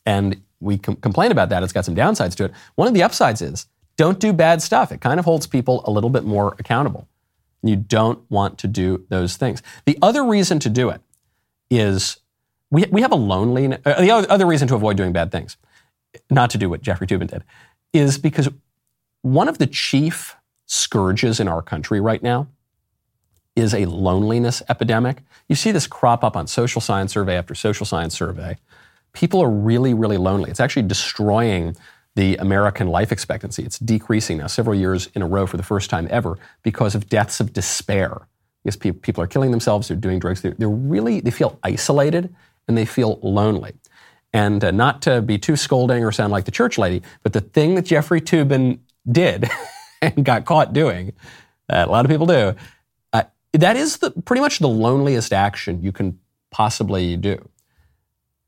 And 0.06 0.42
we 0.60 0.78
com- 0.78 0.98
complain 0.98 1.32
about 1.32 1.50
that. 1.50 1.64
It's 1.64 1.74
got 1.74 1.86
some 1.86 1.96
downsides 1.96 2.36
to 2.36 2.46
it. 2.46 2.52
One 2.76 2.88
of 2.88 2.94
the 2.94 3.04
upsides 3.04 3.42
is 3.42 3.68
don't 3.98 4.20
do 4.20 4.34
bad 4.34 4.62
stuff. 4.62 4.92
It 4.92 5.02
kind 5.02 5.20
of 5.20 5.26
holds 5.26 5.48
people 5.48 5.82
a 5.86 5.92
little 5.92 6.10
bit 6.10 6.24
more 6.24 6.56
accountable. 6.60 7.08
You 7.64 7.76
don't 7.76 8.20
want 8.30 8.58
to 8.60 8.68
do 8.68 9.06
those 9.10 9.38
things. 9.38 9.64
The 9.86 9.98
other 10.02 10.24
reason 10.24 10.60
to 10.60 10.70
do 10.70 10.90
it 10.90 11.02
is 11.70 12.18
we, 12.70 12.86
we 12.92 13.02
have 13.02 13.12
a 13.12 13.16
loneliness. 13.16 13.82
Uh, 13.86 14.02
the 14.02 14.12
other 14.12 14.46
reason 14.46 14.68
to 14.68 14.76
avoid 14.76 14.98
doing 14.98 15.14
bad 15.14 15.32
things, 15.32 15.58
not 16.30 16.50
to 16.52 16.58
do 16.58 16.70
what 16.70 16.82
Jeffrey 16.82 17.08
Toobin 17.08 17.28
did, 17.28 17.44
is 17.96 18.18
because 18.18 18.50
one 19.22 19.48
of 19.48 19.58
the 19.58 19.68
chief 19.68 20.36
scourges 20.66 21.40
in 21.40 21.48
our 21.48 21.62
country 21.62 22.00
right 22.00 22.22
now 22.22 22.48
is 23.56 23.74
a 23.74 23.86
loneliness 23.86 24.62
epidemic. 24.68 25.24
You 25.48 25.56
see 25.56 25.72
this 25.72 25.88
crop 25.88 26.24
up 26.24 26.36
on 26.36 26.48
social 26.48 26.82
science 26.82 27.14
survey 27.14 27.38
after 27.38 27.56
social 27.56 27.86
science 27.86 28.14
survey 28.14 28.58
people 29.16 29.42
are 29.42 29.50
really, 29.50 29.94
really 29.96 30.18
lonely. 30.18 30.52
It's 30.52 30.60
actually 30.60 30.84
destroying 30.84 31.76
the 32.16 32.36
American 32.38 32.88
life 32.88 33.12
expectancy. 33.12 33.64
It's 33.64 33.80
decreasing 33.80 34.38
now 34.38 34.48
several 34.48 34.76
years 34.76 35.10
in 35.16 35.22
a 35.22 35.28
row 35.28 35.48
for 35.48 35.58
the 35.58 35.64
first 35.64 35.90
time 35.90 36.08
ever 36.12 36.38
because 36.62 36.94
of 36.94 37.10
deaths 37.10 37.40
of 37.40 37.52
despair. 37.52 38.28
Because 38.64 38.78
people 38.78 39.24
are 39.24 39.28
killing 39.28 39.52
themselves, 39.52 39.88
they're 39.88 39.98
doing 39.98 40.20
drugs, 40.20 40.42
they're, 40.42 40.56
they're 40.58 40.70
really, 40.70 41.20
they 41.20 41.32
feel 41.32 41.60
isolated 41.64 42.34
and 42.68 42.78
they 42.78 42.86
feel 42.86 43.20
lonely. 43.22 43.74
And 44.36 44.66
uh, 44.66 44.72
not 44.72 45.02
to 45.04 45.22
be 45.22 45.38
too 45.38 45.56
scolding 45.56 46.04
or 46.04 46.12
sound 46.12 46.34
like 46.34 46.44
the 46.44 46.52
church 46.52 46.78
lady, 46.78 47.02
but 47.24 47.32
the 47.32 47.40
thing 47.40 47.76
that 47.76 47.86
Jeffrey 47.86 48.20
Toobin 48.20 48.80
did 49.10 49.50
and 50.02 50.26
got 50.26 50.44
caught 50.44 50.74
doing, 50.74 51.14
uh, 51.70 51.86
a 51.88 51.90
lot 51.90 52.04
of 52.04 52.12
people 52.12 52.28
do, 52.28 52.54
uh, 53.14 53.24
that 53.54 53.78
is 53.78 54.00
the, 54.00 54.12
pretty 54.12 54.42
much 54.42 54.60
the 54.60 54.68
loneliest 54.68 55.32
action 55.32 55.82
you 55.82 55.94
can 55.94 56.20
possibly 56.52 57.16
do. 57.16 57.50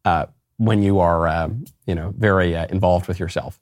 Uh, 0.03 0.25
when 0.57 0.83
you 0.83 0.99
are, 0.99 1.25
uh, 1.25 1.49
you 1.85 1.95
know, 1.95 2.13
very 2.17 2.53
uh, 2.53 2.65
involved 2.65 3.07
with 3.07 3.17
yourself. 3.17 3.57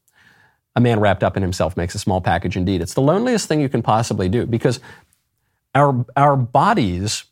A 0.76 0.82
man 0.82 0.99
wrapped 0.99 1.23
up 1.23 1.38
in 1.38 1.43
himself 1.43 1.78
makes 1.78 1.93
a 1.93 1.99
small 1.99 2.21
package 2.21 2.57
indeed. 2.57 2.82
It's 2.82 2.95
the 2.95 3.01
loneliest 3.01 3.47
thing 3.47 3.61
you 3.61 3.69
can 3.69 3.84
possibly 3.84 4.30
do 4.30 4.47
because 4.47 4.80
our, 5.76 6.03
our 6.17 6.36
bodies 6.36 7.26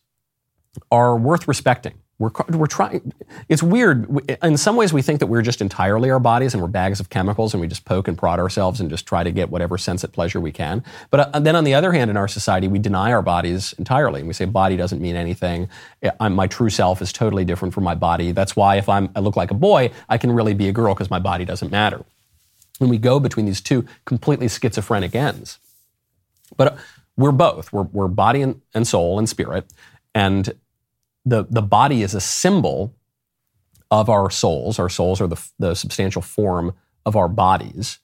are 0.91 1.17
worth 1.17 1.47
respecting. 1.47 1.95
We're, 2.19 2.29
we're 2.49 2.67
trying, 2.67 3.11
it's 3.49 3.63
weird. 3.63 4.07
In 4.43 4.55
some 4.55 4.75
ways, 4.75 4.93
we 4.93 5.01
think 5.01 5.19
that 5.19 5.27
we're 5.27 5.41
just 5.41 5.61
entirely 5.61 6.11
our 6.11 6.19
bodies 6.19 6.53
and 6.53 6.61
we're 6.61 6.69
bags 6.69 6.99
of 6.99 7.09
chemicals 7.09 7.53
and 7.53 7.59
we 7.59 7.67
just 7.67 7.85
poke 7.85 8.07
and 8.07 8.17
prod 8.17 8.39
ourselves 8.39 8.79
and 8.79 8.89
just 8.89 9.07
try 9.07 9.23
to 9.23 9.31
get 9.31 9.49
whatever 9.49 9.79
sense 9.79 10.03
of 10.03 10.11
pleasure 10.11 10.39
we 10.39 10.51
can. 10.51 10.83
But 11.09 11.35
uh, 11.35 11.39
then 11.39 11.55
on 11.55 11.63
the 11.63 11.73
other 11.73 11.91
hand, 11.91 12.11
in 12.11 12.17
our 12.17 12.27
society, 12.27 12.67
we 12.67 12.77
deny 12.77 13.11
our 13.11 13.23
bodies 13.23 13.73
entirely. 13.79 14.19
And 14.21 14.27
we 14.27 14.33
say 14.33 14.45
body 14.45 14.77
doesn't 14.77 15.01
mean 15.01 15.15
anything. 15.15 15.69
I'm, 16.19 16.35
my 16.35 16.45
true 16.45 16.69
self 16.69 17.01
is 17.01 17.11
totally 17.11 17.45
different 17.45 17.73
from 17.73 17.83
my 17.83 17.95
body. 17.95 18.31
That's 18.31 18.55
why 18.55 18.77
if 18.77 18.87
I'm, 18.87 19.09
I 19.15 19.19
look 19.19 19.35
like 19.35 19.49
a 19.49 19.55
boy, 19.55 19.91
I 20.07 20.19
can 20.19 20.31
really 20.31 20.53
be 20.53 20.67
a 20.69 20.71
girl 20.71 20.93
because 20.93 21.09
my 21.09 21.19
body 21.19 21.45
doesn't 21.45 21.71
matter. 21.71 22.05
When 22.77 22.89
we 22.89 22.99
go 22.99 23.19
between 23.19 23.47
these 23.47 23.59
two 23.59 23.85
completely 24.05 24.47
schizophrenic 24.47 25.15
ends. 25.15 25.57
But 26.55 26.67
uh, 26.73 26.75
we're 27.17 27.31
both. 27.31 27.73
We're, 27.73 27.83
we're 27.83 28.07
body 28.07 28.41
and, 28.41 28.61
and 28.73 28.87
soul 28.87 29.17
and 29.17 29.27
spirit. 29.27 29.65
And 30.15 30.53
the, 31.25 31.45
the 31.49 31.61
body 31.61 32.03
is 32.03 32.13
a 32.13 32.21
symbol 32.21 32.95
of 33.89 34.09
our 34.09 34.29
souls. 34.29 34.79
Our 34.79 34.89
souls 34.89 35.21
are 35.21 35.27
the, 35.27 35.41
the 35.59 35.75
substantial 35.75 36.21
form 36.21 36.73
of 37.05 37.15
our 37.15 37.27
bodies. 37.27 37.99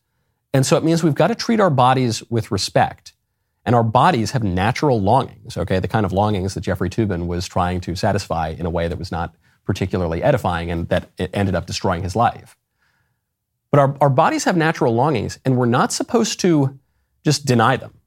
And 0.54 0.66
so 0.66 0.78
it 0.78 0.84
means 0.84 1.04
we've 1.04 1.16
got 1.16 1.28
to 1.28 1.36
treat 1.36 1.60
our 1.60 1.70
bodies 1.70 2.24
with 2.30 2.52
respect. 2.52 3.14
And 3.66 3.76
our 3.76 3.84
bodies 3.84 4.32
have 4.32 4.44
natural 4.44 5.02
longings, 5.02 5.58
okay? 5.58 5.80
The 5.80 5.88
kind 5.88 6.06
of 6.06 6.14
longings 6.14 6.54
that 6.54 6.62
Jeffrey 6.62 6.90
Toobin 6.90 7.28
was 7.28 7.48
trying 7.48 7.82
to 7.82 7.96
satisfy 7.96 8.50
in 8.50 8.66
a 8.66 8.70
way 8.70 8.88
that 8.88 8.98
was 8.98 9.12
not 9.12 9.36
particularly 9.66 10.24
edifying 10.24 10.72
and 10.72 10.88
that 10.90 11.10
it 11.18 11.30
ended 11.34 11.56
up 11.56 11.68
destroying 11.68 12.02
his 12.02 12.16
life. 12.16 12.58
But 13.72 13.80
our, 13.80 13.96
our 14.02 14.10
bodies 14.10 14.46
have 14.46 14.58
natural 14.58 14.96
longings, 14.96 15.38
and 15.46 15.56
we're 15.56 15.68
not 15.68 15.92
supposed 15.92 16.40
to 16.40 16.80
just 17.24 17.46
deny 17.46 17.78
them. 17.78 17.99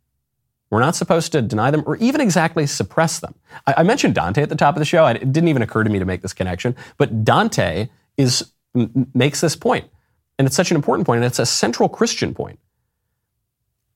We're 0.73 0.81
not 0.81 0.97
supposed 0.97 1.33
to 1.33 1.43
deny 1.43 1.71
them 1.71 1.83
or 1.85 1.97
even 1.97 2.23
exactly 2.23 2.67
suppress 2.67 3.21
them. 3.21 3.35
I, 3.67 3.75
I 3.77 3.83
mentioned 3.83 4.15
Dante 4.15 4.41
at 4.41 4.49
the 4.49 4.57
top 4.57 4.75
of 4.75 4.79
the 4.79 4.87
show. 4.87 5.07
It 5.07 5.31
didn't 5.31 5.49
even 5.49 5.61
occur 5.61 5.85
to 5.85 5.91
me 5.91 5.99
to 5.99 6.07
make 6.07 6.23
this 6.23 6.33
connection, 6.33 6.75
but 6.97 7.27
Dante 7.27 7.91
is 8.17 8.53
m- 8.75 9.07
makes 9.13 9.43
this 9.43 9.55
point, 9.55 9.91
and 10.39 10.47
it's 10.47 10.57
such 10.57 10.71
an 10.71 10.77
important 10.77 11.05
point, 11.05 11.19
and 11.19 11.27
it's 11.27 11.39
a 11.39 11.45
central 11.45 11.91
Christian 11.91 12.33
point. 12.33 12.59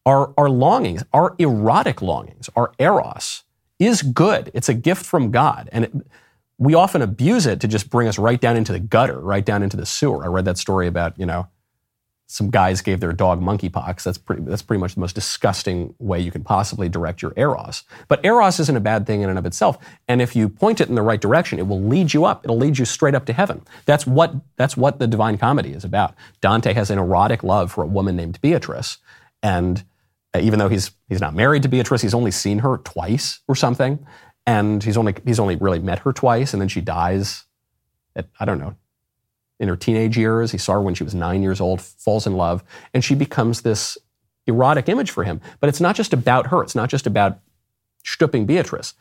Our, 0.05 0.35
our 0.37 0.51
longings, 0.51 1.03
our 1.15 1.35
erotic 1.39 2.03
longings, 2.03 2.51
our 2.55 2.73
eros, 2.79 3.45
is 3.79 4.03
good. 4.03 4.51
It's 4.53 4.69
a 4.69 4.75
gift 4.75 5.07
from 5.07 5.31
God, 5.31 5.71
and 5.73 5.87
it, 5.87 5.93
we 6.59 6.75
often 6.75 7.01
abuse 7.01 7.47
it 7.47 7.59
to 7.61 7.69
just 7.69 7.89
bring 7.89 8.07
us 8.07 8.19
right 8.19 8.41
down 8.41 8.55
into 8.55 8.73
the 8.73 8.81
gutter, 8.81 9.19
right 9.19 9.47
down 9.47 9.63
into 9.63 9.79
the 9.79 9.87
sewer. 9.87 10.23
I 10.25 10.27
read 10.27 10.45
that 10.45 10.59
story 10.59 10.89
about 10.89 11.19
you 11.19 11.25
know 11.25 11.49
some 12.29 12.51
guys 12.51 12.81
gave 12.81 12.99
their 12.99 13.13
dog 13.13 13.41
monkeypox. 13.41 14.03
That's 14.03 14.19
pretty, 14.19 14.43
that's 14.43 14.63
pretty 14.63 14.81
much 14.81 14.95
the 14.95 15.01
most 15.01 15.15
disgusting 15.15 15.95
way 15.99 16.19
you 16.19 16.33
can 16.33 16.43
possibly 16.43 16.89
direct 16.89 17.23
your 17.23 17.33
eros. 17.37 17.85
But 18.09 18.25
eros 18.25 18.59
isn't 18.59 18.77
a 18.77 18.81
bad 18.81 19.07
thing 19.07 19.23
in 19.23 19.31
and 19.31 19.39
of 19.39 19.47
itself. 19.47 19.79
And 20.09 20.21
if 20.21 20.35
you 20.35 20.49
point 20.49 20.81
it 20.81 20.89
in 20.89 20.97
the 20.97 21.03
right 21.03 21.21
direction, 21.21 21.61
it 21.61 21.69
will 21.69 21.81
lead 21.81 22.13
you 22.13 22.25
up. 22.25 22.45
It'll 22.45 22.59
lead 22.59 22.79
you 22.79 22.85
straight 22.85 23.15
up 23.15 23.27
to 23.27 23.33
heaven. 23.33 23.63
That's 23.85 24.07
what, 24.07 24.35
that's 24.57 24.77
what 24.77 24.99
the 24.99 25.07
Divine 25.07 25.39
Comedy 25.39 25.73
is 25.73 25.85
about. 25.85 26.15
Dante 26.41 26.73
has 26.75 26.91
an 26.91 26.99
erotic 26.99 27.45
love 27.45 27.71
for 27.71 27.85
a 27.85 27.87
woman 27.87 28.17
named 28.17 28.41
Beatrice. 28.41 28.99
And 29.41 29.85
uh, 30.35 30.41
even 30.41 30.59
though 30.59 30.69
he's, 30.69 30.91
he's 31.09 31.21
not 31.21 31.35
married 31.35 31.63
to 31.63 31.69
Beatrice, 31.69 32.03
he's 32.03 32.15
only 32.15 32.33
seen 32.33 32.59
her 32.59 32.79
twice 32.79 33.39
or 33.47 33.55
something. 33.55 34.05
And 34.47 34.83
he's 34.83 34.97
only, 34.97 35.15
he's 35.25 35.39
only 35.39 35.55
really 35.55 35.79
met 35.79 36.01
her 36.01 36.13
twice. 36.13 36.53
And 36.53 36.61
then 36.61 36.69
she 36.69 36.81
dies 36.81 37.45
at, 38.17 38.29
I 38.41 38.45
don't 38.45 38.59
know, 38.59 38.75
in 39.59 39.69
her 39.69 39.77
teenage 39.77 40.17
years. 40.17 40.53
He 40.53 40.59
saw 40.59 40.75
her 40.75 40.83
when 40.83 40.95
she 40.95 41.05
was 41.05 41.15
nine 41.15 41.43
years 41.43 41.61
old, 41.61 41.81
falls 41.81 42.27
in 42.27 42.37
love, 42.37 42.63
and 42.93 43.05
she 43.05 43.15
becomes 43.15 43.63
this 43.63 43.99
erotic 44.47 44.89
image 44.89 45.11
for 45.11 45.25
him. 45.25 45.41
But 45.61 45.69
it's 45.69 45.81
not 45.81 45.97
just 45.97 46.13
about 46.13 46.49
her. 46.49 46.63
It's 46.63 46.75
not 46.75 46.91
just 46.91 47.07
about 47.07 47.41
stooping 48.05 48.47
Beatrice. 48.47 48.95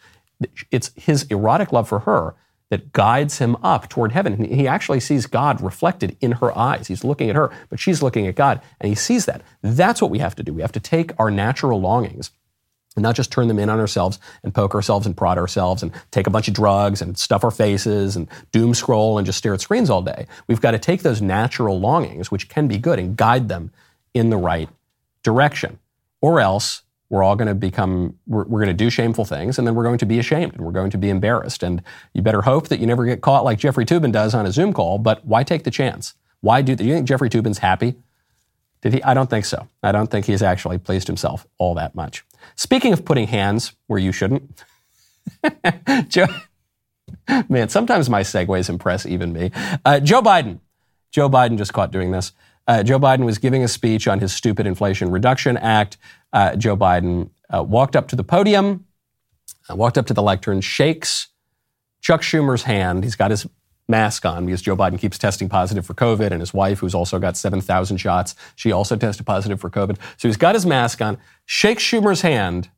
It's 0.72 0.92
his 0.96 1.24
erotic 1.24 1.72
love 1.72 1.88
for 1.88 2.00
her 2.00 2.36
that 2.70 2.92
guides 2.94 3.38
him 3.38 3.56
up 3.58 3.88
toward 3.90 4.12
heaven. 4.12 4.44
He 4.44 4.68
actually 4.68 5.00
sees 5.00 5.28
God 5.28 5.62
reflected 5.62 6.18
in 6.20 6.34
her 6.34 6.58
eyes. 6.58 6.88
He's 6.88 7.04
looking 7.04 7.30
at 7.30 7.36
her, 7.36 7.52
but 7.70 7.80
she's 7.80 8.02
looking 8.02 8.26
at 8.26 8.36
God, 8.36 8.60
and 8.82 8.90
he 8.90 8.96
sees 8.96 9.26
that. 9.26 9.44
That's 9.62 10.02
what 10.02 10.10
we 10.10 10.20
have 10.20 10.36
to 10.36 10.44
do. 10.44 10.54
We 10.54 10.62
have 10.62 10.72
to 10.72 10.80
take 10.80 11.12
our 11.20 11.30
natural 11.30 11.80
longings 11.80 12.32
and 12.96 13.04
not 13.04 13.16
just 13.16 13.32
turn 13.32 13.48
them 13.48 13.60
in 13.60 13.70
on 13.70 13.80
ourselves 13.80 14.20
and 14.44 14.54
poke 14.54 14.74
ourselves 14.74 15.06
and 15.06 15.16
prod 15.16 15.38
ourselves 15.38 15.84
and 15.84 15.92
take 16.12 16.28
a 16.28 16.30
bunch 16.30 16.48
of 16.48 16.54
drugs 16.54 17.02
and 17.02 17.18
stuff 17.18 17.44
our 17.44 17.52
faces 17.52 18.16
and 18.16 18.28
doom 18.52 18.74
scroll 18.74 19.18
and 19.18 19.26
just 19.26 19.38
stare 19.38 19.54
at 19.54 19.62
screens 19.62 19.90
all 19.90 20.02
day. 20.02 20.28
We've 20.48 20.62
got 20.62 20.72
to 20.72 20.80
take 20.80 21.02
those 21.02 21.22
natural 21.22 21.80
longings, 21.80 22.32
which 22.32 22.50
can 22.50 22.68
be 22.68 22.78
good, 22.78 23.00
and 23.00 23.18
guide 23.18 23.50
them 23.50 23.72
in 24.14 24.30
the 24.30 24.38
right 24.38 24.70
direction. 25.24 25.80
Or 26.22 26.40
else 26.40 26.84
we're 27.10 27.24
all 27.24 27.36
going 27.36 27.48
to 27.48 27.56
become, 27.56 28.18
we're, 28.26 28.46
we're, 28.46 28.60
going 28.60 28.76
to 28.76 28.84
do 28.84 28.90
shameful 28.90 29.26
things 29.26 29.60
and 29.60 29.68
then 29.68 29.76
we're 29.76 29.84
going 29.84 30.00
to 30.00 30.06
be 30.06 30.18
ashamed 30.18 30.54
and 30.54 30.66
we're 30.66 30.72
going 30.72 30.90
to 30.92 30.98
be 30.98 31.10
embarrassed. 31.10 31.62
And 31.62 31.84
you 32.14 32.22
better 32.22 32.42
hope 32.42 32.70
that 32.70 32.80
you 32.80 32.88
never 32.88 33.06
get 33.06 33.22
caught 33.22 33.44
like 33.44 33.60
Jeffrey 33.60 33.86
Toobin 33.86 34.12
does 34.12 34.34
on 34.34 34.46
a 34.46 34.52
Zoom 34.52 34.74
call, 34.74 34.98
but 34.98 35.24
why 35.26 35.44
take 35.44 35.64
the 35.64 35.72
chance? 35.72 36.16
Why 36.42 36.62
do, 36.62 36.76
do 36.76 36.84
you 36.84 36.94
think 36.94 37.08
Jeffrey 37.08 37.30
Toobin's 37.30 37.60
happy? 37.60 37.96
Did 38.82 38.94
he? 38.94 39.04
I 39.04 39.16
don't 39.16 39.30
think 39.30 39.46
so. 39.46 39.68
I 39.82 39.92
don't 39.92 40.12
think 40.12 40.28
he's 40.28 40.44
actually 40.44 40.78
pleased 40.78 41.08
himself 41.08 41.48
all 41.58 41.74
that 41.76 41.96
much. 41.96 42.24
Speaking 42.56 42.94
of 42.94 43.06
putting 43.06 43.28
hands 43.28 43.74
where 43.88 44.00
you 44.00 44.12
shouldn't, 44.12 44.64
Joe, 46.08 46.28
man, 47.50 47.70
sometimes 47.70 48.10
my 48.10 48.22
segues 48.22 48.70
impress 48.70 49.06
even 49.06 49.34
me. 49.34 49.52
Uh, 49.84 50.00
Joe 50.00 50.22
Biden. 50.22 50.60
Joe 51.12 51.30
Biden 51.30 51.58
just 51.58 51.74
caught 51.74 51.92
doing 51.92 52.12
this. 52.12 52.34
Uh, 52.68 52.84
Joe 52.84 53.00
Biden 53.00 53.26
was 53.26 53.38
giving 53.38 53.64
a 53.64 53.68
speech 53.68 54.08
on 54.08 54.20
his 54.20 54.34
stupid 54.34 54.66
Inflation 54.66 55.12
Reduction 55.12 55.56
Act. 55.58 55.98
Uh, 56.34 56.56
Joe 56.56 56.76
Biden 56.76 57.30
uh, 57.54 57.64
walked 57.64 57.96
up 57.96 58.08
to 58.10 58.16
the 58.16 58.24
podium, 58.24 58.86
uh, 59.70 59.76
walked 59.76 59.98
up 59.98 60.08
to 60.08 60.14
the 60.14 60.24
lectern, 60.24 60.62
shakes 60.62 61.28
Chuck 62.02 62.22
Schumer's 62.22 62.64
hand. 62.64 63.04
He's 63.04 63.16
got 63.16 63.32
his 63.32 63.48
mask 63.88 64.26
on 64.26 64.46
because 64.46 64.62
Joe 64.62 64.76
Biden 64.76 65.00
keeps 65.00 65.18
testing 65.18 65.50
positive 65.50 65.86
for 65.86 65.94
COVID, 65.94 66.32
and 66.32 66.40
his 66.40 66.54
wife, 66.54 66.80
who's 66.80 66.96
also 66.96 67.20
got 67.20 67.38
7,000 67.38 67.98
shots, 67.98 68.36
she 68.56 68.72
also 68.72 68.96
tested 68.96 69.26
positive 69.26 69.60
for 69.60 69.70
COVID. 69.70 69.98
So 70.18 70.28
he's 70.28 70.38
got 70.38 70.56
his 70.56 70.66
mask 70.66 71.02
on, 71.02 71.18
shakes 71.46 71.84
Schumer's 71.84 72.22
hand, 72.22 72.70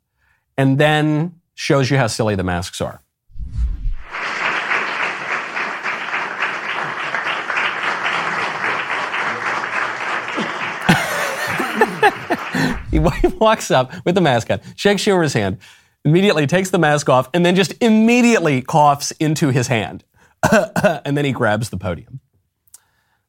and 0.57 0.77
then 0.77 1.39
shows 1.55 1.89
you 1.89 1.97
how 1.97 2.07
silly 2.07 2.35
the 2.35 2.43
masks 2.43 2.81
are. 2.81 3.01
he 12.91 12.99
walks 12.99 13.71
up 13.71 13.93
with 14.05 14.15
the 14.15 14.21
mask 14.21 14.51
on, 14.51 14.59
shakes 14.75 15.03
Schumer's 15.03 15.33
hand, 15.33 15.57
immediately 16.03 16.47
takes 16.47 16.69
the 16.69 16.79
mask 16.79 17.09
off, 17.09 17.29
and 17.33 17.45
then 17.45 17.55
just 17.55 17.73
immediately 17.81 18.61
coughs 18.61 19.11
into 19.11 19.49
his 19.49 19.67
hand. 19.67 20.03
and 21.05 21.17
then 21.17 21.25
he 21.25 21.31
grabs 21.31 21.69
the 21.69 21.77
podium. 21.77 22.19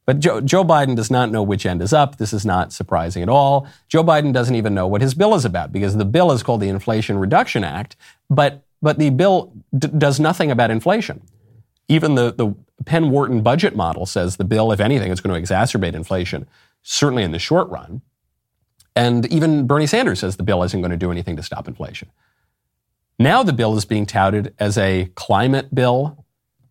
But 0.08 0.20
Joe, 0.20 0.40
Joe, 0.40 0.64
Biden 0.64 0.96
does 0.96 1.10
not 1.10 1.30
know 1.30 1.42
which 1.42 1.66
end 1.66 1.82
is 1.82 1.92
up. 1.92 2.16
This 2.16 2.32
is 2.32 2.46
not 2.46 2.72
surprising 2.72 3.22
at 3.22 3.28
all. 3.28 3.68
Joe 3.88 4.02
Biden 4.02 4.32
doesn't 4.32 4.54
even 4.54 4.74
know 4.74 4.86
what 4.86 5.02
his 5.02 5.12
bill 5.12 5.34
is 5.34 5.44
about 5.44 5.70
because 5.70 5.98
the 5.98 6.06
bill 6.06 6.32
is 6.32 6.42
called 6.42 6.62
the 6.62 6.68
Inflation 6.68 7.18
Reduction 7.18 7.62
Act, 7.62 7.94
but, 8.30 8.64
but 8.80 8.98
the 8.98 9.10
bill 9.10 9.52
d- 9.76 9.88
does 9.98 10.18
nothing 10.18 10.50
about 10.50 10.70
inflation. 10.70 11.20
Even 11.88 12.14
the, 12.14 12.32
the 12.32 12.54
Penn 12.86 13.10
Wharton 13.10 13.42
budget 13.42 13.76
model 13.76 14.06
says 14.06 14.36
the 14.36 14.44
bill, 14.44 14.72
if 14.72 14.80
anything, 14.80 15.12
is 15.12 15.20
going 15.20 15.34
to 15.34 15.54
exacerbate 15.54 15.92
inflation, 15.92 16.48
certainly 16.82 17.22
in 17.22 17.32
the 17.32 17.38
short 17.38 17.68
run. 17.68 18.00
And 18.96 19.26
even 19.26 19.66
Bernie 19.66 19.86
Sanders 19.86 20.20
says 20.20 20.38
the 20.38 20.42
bill 20.42 20.62
isn't 20.62 20.80
going 20.80 20.90
to 20.90 20.96
do 20.96 21.10
anything 21.10 21.36
to 21.36 21.42
stop 21.42 21.68
inflation. 21.68 22.10
Now 23.18 23.42
the 23.42 23.52
bill 23.52 23.76
is 23.76 23.84
being 23.84 24.06
touted 24.06 24.54
as 24.58 24.78
a 24.78 25.10
climate 25.16 25.74
bill, 25.74 26.24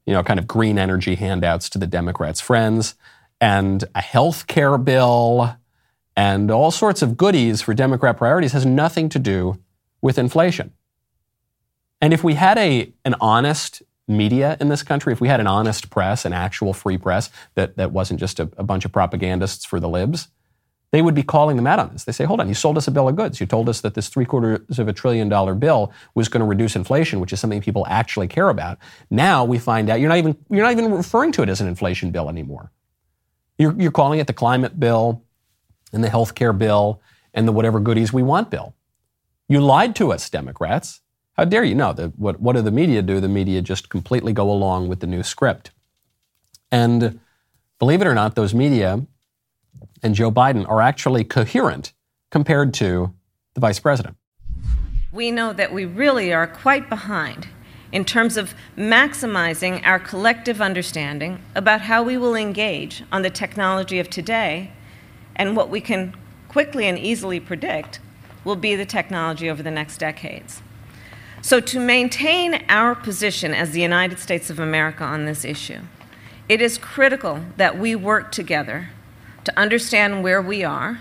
you 0.08 0.14
know, 0.14 0.24
kind 0.24 0.39
of 0.39 0.47
green 0.47 0.80
energy 0.80 1.16
handouts 1.16 1.70
to 1.70 1.78
the 1.78 1.86
Democrats' 1.86 2.41
friends, 2.41 2.95
and 3.39 3.84
a 3.93 4.01
health 4.01 4.47
care 4.47 4.78
bill, 4.80 5.55
and 6.16 6.49
all 6.49 6.72
sorts 6.72 7.03
of 7.03 7.18
goodies 7.18 7.62
for 7.62 7.76
Democrat 7.76 8.18
priorities 8.18 8.53
has 8.53 8.66
nothing 8.66 9.10
to 9.10 9.20
do 9.20 9.60
with 10.01 10.18
inflation. 10.18 10.74
And 12.01 12.14
if 12.14 12.24
we 12.24 12.36
had 12.36 12.58
a, 12.58 12.93
an 13.05 13.16
honest 13.20 13.84
media 14.08 14.55
in 14.62 14.70
this 14.70 14.82
country, 14.82 15.12
if 15.12 15.20
we 15.20 15.28
had 15.28 15.39
an 15.39 15.47
honest 15.47 15.89
press, 15.89 16.26
an 16.26 16.34
actual 16.34 16.74
free 16.74 16.97
press 16.97 17.30
that, 17.55 17.76
that 17.76 17.91
wasn't 17.91 18.20
just 18.20 18.39
a, 18.39 18.49
a 18.58 18.64
bunch 18.64 18.86
of 18.86 18.91
propagandists 18.91 19.66
for 19.66 19.80
the 19.80 19.89
libs, 19.89 20.30
they 20.92 21.02
would 21.02 21.16
be 21.16 21.24
calling 21.24 21.58
them 21.58 21.68
out 21.68 21.80
on 21.80 21.90
this. 21.92 22.06
They 22.06 22.14
say, 22.14 22.24
hold 22.24 22.40
on, 22.40 22.48
you 22.48 22.54
sold 22.54 22.78
us 22.78 22.88
a 22.88 22.92
bill 22.92 23.10
of 23.10 23.16
goods. 23.16 23.40
You 23.42 23.46
told 23.46 23.68
us 23.68 23.82
that 23.82 23.94
this 23.94 24.08
three 24.08 24.26
quarters 24.26 24.80
of 24.80 24.88
a 24.88 24.94
trillion 24.94 25.28
dollar 25.28 25.54
bill 25.54 25.92
was 26.16 26.30
going 26.30 26.40
to 26.40 26.46
reduce 26.46 26.76
inflation, 26.76 27.20
which 27.20 27.34
is 27.34 27.40
something 27.40 27.60
people 27.62 27.86
actually 27.90 28.28
care 28.28 28.50
about. 28.50 28.78
Now 29.10 29.44
we 29.44 29.60
find 29.60 29.90
out 29.90 30.00
you're 30.00 30.10
not 30.10 30.18
even, 30.18 30.38
you're 30.50 30.64
not 30.64 30.72
even 30.72 30.92
referring 30.94 31.34
to 31.34 31.44
it 31.44 31.50
as 31.50 31.60
an 31.60 31.68
inflation 31.68 32.12
bill 32.12 32.30
anymore. 32.30 32.72
You're, 33.58 33.74
you're 33.78 33.92
calling 33.92 34.20
it 34.20 34.28
the 34.28 34.34
climate 34.34 34.80
bill 34.80 35.24
and 35.92 36.04
the 36.04 36.10
health 36.10 36.36
care 36.36 36.54
bill 36.54 37.02
and 37.34 37.48
the 37.48 37.52
whatever 37.52 37.80
goodies 37.80 38.14
we 38.14 38.24
want 38.24 38.50
bill. 38.50 38.74
You 39.50 39.60
lied 39.62 39.96
to 39.98 40.12
us, 40.14 40.30
Democrats. 40.30 41.02
How 41.34 41.46
dare 41.46 41.64
you? 41.64 41.76
No, 41.76 41.94
the, 41.94 42.08
what, 42.16 42.40
what 42.40 42.56
do 42.56 42.62
the 42.62 42.72
media 42.72 43.02
do? 43.02 43.20
The 43.20 43.28
media 43.28 43.62
just 43.62 43.90
completely 43.90 44.34
go 44.34 44.50
along 44.50 44.88
with 44.88 45.02
the 45.02 45.08
new 45.08 45.22
script. 45.22 45.72
And 46.72 47.20
believe 47.78 48.02
it 48.02 48.08
or 48.08 48.16
not, 48.16 48.36
those 48.36 48.54
media 48.54 49.06
and 50.04 50.16
Joe 50.16 50.32
Biden 50.32 50.68
are 50.68 50.82
actually 50.82 51.24
coherent 51.24 51.93
compared 52.32 52.74
to 52.76 53.14
the 53.54 53.62
vice 53.62 53.80
president. 53.80 54.18
We 55.12 55.32
know 55.32 55.54
that 55.54 55.74
we 55.74 55.86
really 55.86 56.34
are 56.34 56.48
quite 56.48 56.89
behind 56.89 57.48
in 57.91 58.04
terms 58.04 58.38
of 58.38 58.54
maximizing 58.78 59.86
our 59.86 60.00
collective 60.00 60.62
understanding 60.62 61.39
about 61.56 61.82
how 61.82 62.04
we 62.04 62.18
will 62.18 62.36
engage 62.36 63.04
on 63.12 63.22
the 63.22 63.30
technology 63.30 64.00
of 64.00 64.10
today 64.10 64.72
and 65.36 65.56
what 65.56 65.70
we 65.70 65.80
can 65.80 66.14
quickly 66.50 66.86
and 66.86 67.00
easily 67.00 67.39
predict 67.39 68.00
will 68.43 68.56
be 68.56 68.76
the 68.76 68.86
technology 68.86 69.50
over 69.50 69.64
the 69.64 69.72
next 69.72 69.98
decades. 69.98 70.62
So, 71.41 71.60
to 71.60 71.80
maintain 71.80 72.66
our 72.68 72.95
position 72.95 73.54
as 73.54 73.72
the 73.72 73.82
United 73.82 74.20
States 74.20 74.50
of 74.50 74.60
America 74.60 75.04
on 75.04 75.26
this 75.26 75.45
issue, 75.45 75.82
it 76.50 76.62
is 76.62 76.78
critical 76.78 77.41
that 77.58 77.78
we 77.78 77.95
work 77.95 78.32
together 78.32 78.89
to 79.48 79.58
understand 79.58 80.24
where 80.24 80.41
we 80.41 80.62
are, 80.62 81.00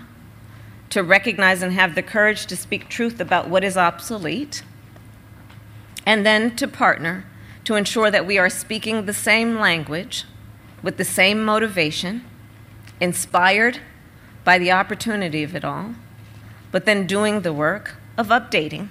to 0.89 1.03
recognize 1.03 1.61
and 1.61 1.73
have 1.73 1.95
the 1.95 2.01
courage 2.01 2.45
to 2.45 2.55
speak 2.55 2.87
truth 2.87 3.19
about 3.19 3.49
what 3.49 3.61
is 3.61 3.75
obsolete, 3.75 4.63
and 6.05 6.25
then 6.25 6.55
to 6.55 6.65
partner 6.65 7.25
to 7.65 7.75
ensure 7.75 8.09
that 8.09 8.25
we 8.25 8.37
are 8.37 8.49
speaking 8.49 9.05
the 9.05 9.11
same 9.11 9.59
language 9.59 10.23
with 10.81 10.95
the 10.95 11.03
same 11.03 11.43
motivation, 11.43 12.23
inspired 13.01 13.81
by 14.45 14.57
the 14.57 14.71
opportunity 14.71 15.43
of 15.43 15.53
it 15.53 15.65
all, 15.65 15.93
but 16.71 16.85
then 16.85 17.05
doing 17.05 17.41
the 17.41 17.51
work 17.51 17.97
of 18.17 18.27
updating 18.27 18.87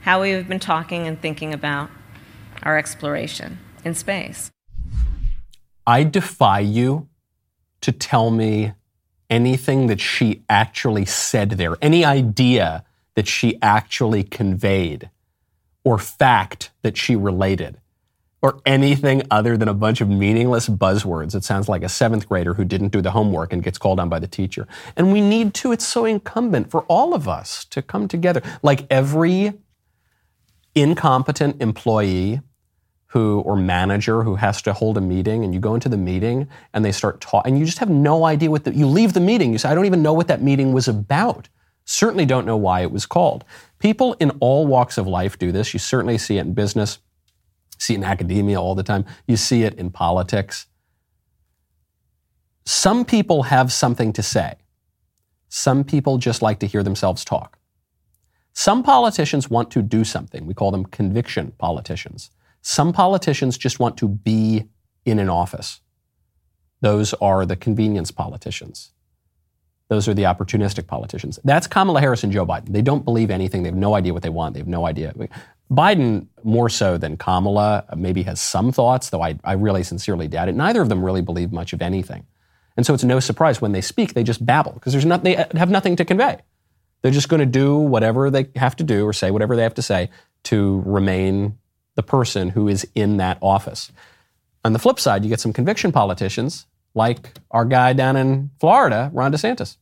how 0.00 0.22
we 0.22 0.30
have 0.30 0.48
been 0.48 0.58
talking 0.58 1.06
and 1.06 1.20
thinking 1.20 1.52
about 1.52 1.90
our 2.62 2.78
exploration 2.78 3.58
in 3.84 3.92
space. 3.94 4.50
I 5.86 6.02
defy 6.04 6.60
you 6.60 7.08
to 7.84 7.92
tell 7.92 8.30
me 8.30 8.72
anything 9.28 9.88
that 9.88 10.00
she 10.00 10.42
actually 10.48 11.04
said 11.04 11.50
there, 11.50 11.76
any 11.82 12.04
idea 12.04 12.84
that 13.14 13.28
she 13.28 13.58
actually 13.60 14.22
conveyed, 14.22 15.10
or 15.84 15.98
fact 15.98 16.70
that 16.82 16.96
she 16.96 17.14
related, 17.14 17.78
or 18.40 18.58
anything 18.64 19.22
other 19.30 19.56
than 19.58 19.68
a 19.68 19.74
bunch 19.74 20.00
of 20.00 20.08
meaningless 20.08 20.66
buzzwords. 20.66 21.34
It 21.34 21.44
sounds 21.44 21.68
like 21.68 21.82
a 21.82 21.88
seventh 21.88 22.26
grader 22.26 22.54
who 22.54 22.64
didn't 22.64 22.88
do 22.88 23.02
the 23.02 23.10
homework 23.10 23.52
and 23.52 23.62
gets 23.62 23.76
called 23.76 24.00
on 24.00 24.08
by 24.08 24.18
the 24.18 24.26
teacher. 24.26 24.66
And 24.96 25.12
we 25.12 25.20
need 25.20 25.52
to, 25.54 25.72
it's 25.72 25.86
so 25.86 26.06
incumbent 26.06 26.70
for 26.70 26.82
all 26.84 27.14
of 27.14 27.28
us 27.28 27.66
to 27.66 27.82
come 27.82 28.08
together. 28.08 28.42
Like 28.62 28.86
every 28.90 29.52
incompetent 30.74 31.60
employee 31.60 32.40
who 33.14 33.40
or 33.40 33.56
manager 33.56 34.22
who 34.22 34.34
has 34.34 34.60
to 34.60 34.72
hold 34.72 34.98
a 34.98 35.00
meeting 35.00 35.42
and 35.42 35.54
you 35.54 35.60
go 35.60 35.74
into 35.74 35.88
the 35.88 35.96
meeting 35.96 36.46
and 36.74 36.84
they 36.84 36.92
start 36.92 37.20
talking 37.20 37.52
and 37.52 37.58
you 37.58 37.64
just 37.64 37.78
have 37.78 37.90
no 37.90 38.24
idea 38.24 38.50
what 38.50 38.64
the, 38.64 38.74
you 38.74 38.86
leave 38.86 39.14
the 39.14 39.20
meeting 39.20 39.52
you 39.52 39.58
say 39.58 39.70
i 39.70 39.74
don't 39.74 39.86
even 39.86 40.02
know 40.02 40.12
what 40.12 40.28
that 40.28 40.42
meeting 40.42 40.72
was 40.72 40.88
about. 40.88 41.48
Certainly 41.86 42.24
don't 42.26 42.46
know 42.46 42.56
why 42.56 42.80
it 42.80 42.90
was 42.90 43.04
called. 43.04 43.44
People 43.78 44.14
in 44.14 44.30
all 44.40 44.66
walks 44.66 44.96
of 44.96 45.06
life 45.06 45.38
do 45.38 45.52
this. 45.52 45.74
You 45.74 45.78
certainly 45.78 46.16
see 46.16 46.38
it 46.38 46.40
in 46.40 46.54
business 46.54 46.98
see 47.78 47.94
it 47.94 47.98
in 47.98 48.04
academia 48.04 48.60
all 48.60 48.74
the 48.74 48.82
time. 48.82 49.04
You 49.26 49.36
see 49.36 49.62
it 49.62 49.74
in 49.74 49.90
politics. 49.90 50.66
Some 52.64 53.04
people 53.04 53.44
have 53.44 53.72
something 53.72 54.12
to 54.14 54.22
say. 54.22 54.56
Some 55.48 55.84
people 55.84 56.18
just 56.18 56.42
like 56.42 56.58
to 56.60 56.66
hear 56.66 56.82
themselves 56.82 57.24
talk. 57.24 57.58
Some 58.52 58.82
politicians 58.82 59.50
want 59.50 59.70
to 59.72 59.82
do 59.82 60.04
something. 60.04 60.46
We 60.46 60.54
call 60.54 60.70
them 60.70 60.86
conviction 60.86 61.52
politicians 61.58 62.30
some 62.66 62.94
politicians 62.94 63.58
just 63.58 63.78
want 63.78 63.98
to 63.98 64.08
be 64.08 64.64
in 65.04 65.18
an 65.18 65.28
office. 65.28 65.82
Those 66.80 67.12
are 67.14 67.44
the 67.44 67.56
convenience 67.56 68.10
politicians. 68.10 68.92
Those 69.88 70.08
are 70.08 70.14
the 70.14 70.22
opportunistic 70.22 70.86
politicians. 70.86 71.38
That's 71.44 71.66
Kamala 71.66 72.00
Harris 72.00 72.24
and 72.24 72.32
Joe 72.32 72.46
Biden. 72.46 72.72
They 72.72 72.80
don't 72.80 73.04
believe 73.04 73.30
anything. 73.30 73.62
They 73.62 73.68
have 73.68 73.76
no 73.76 73.94
idea 73.94 74.14
what 74.14 74.22
they 74.22 74.30
want. 74.30 74.54
They 74.54 74.60
have 74.60 74.66
no 74.66 74.86
idea. 74.86 75.12
Biden, 75.70 76.28
more 76.42 76.70
so 76.70 76.96
than 76.96 77.18
Kamala, 77.18 77.84
maybe 77.96 78.22
has 78.22 78.40
some 78.40 78.72
thoughts, 78.72 79.10
though 79.10 79.22
I, 79.22 79.38
I 79.44 79.52
really 79.52 79.82
sincerely 79.82 80.26
doubt 80.26 80.48
it. 80.48 80.54
Neither 80.54 80.80
of 80.80 80.88
them 80.88 81.04
really 81.04 81.20
believe 81.20 81.52
much 81.52 81.74
of 81.74 81.82
anything. 81.82 82.26
And 82.78 82.86
so 82.86 82.94
it's 82.94 83.04
no 83.04 83.20
surprise 83.20 83.60
when 83.60 83.72
they 83.72 83.82
speak, 83.82 84.14
they 84.14 84.24
just 84.24 84.44
babble 84.44 84.72
because 84.72 84.94
there's 84.94 85.04
not, 85.04 85.22
they 85.22 85.34
have 85.54 85.70
nothing 85.70 85.96
to 85.96 86.04
convey. 86.06 86.38
They're 87.02 87.12
just 87.12 87.28
going 87.28 87.40
to 87.40 87.46
do 87.46 87.76
whatever 87.76 88.30
they 88.30 88.48
have 88.56 88.74
to 88.76 88.84
do 88.84 89.06
or 89.06 89.12
say 89.12 89.30
whatever 89.30 89.54
they 89.54 89.64
have 89.64 89.74
to 89.74 89.82
say 89.82 90.08
to 90.44 90.82
remain 90.86 91.58
the 91.94 92.02
person 92.02 92.50
who 92.50 92.68
is 92.68 92.86
in 92.94 93.16
that 93.18 93.38
office. 93.40 93.92
On 94.64 94.72
the 94.72 94.78
flip 94.78 94.98
side, 94.98 95.24
you 95.24 95.30
get 95.30 95.40
some 95.40 95.52
conviction 95.52 95.92
politicians 95.92 96.66
like 96.94 97.38
our 97.50 97.64
guy 97.64 97.92
down 97.92 98.16
in 98.16 98.50
Florida, 98.60 99.10
Ron 99.12 99.32
DeSantis. 99.32 99.76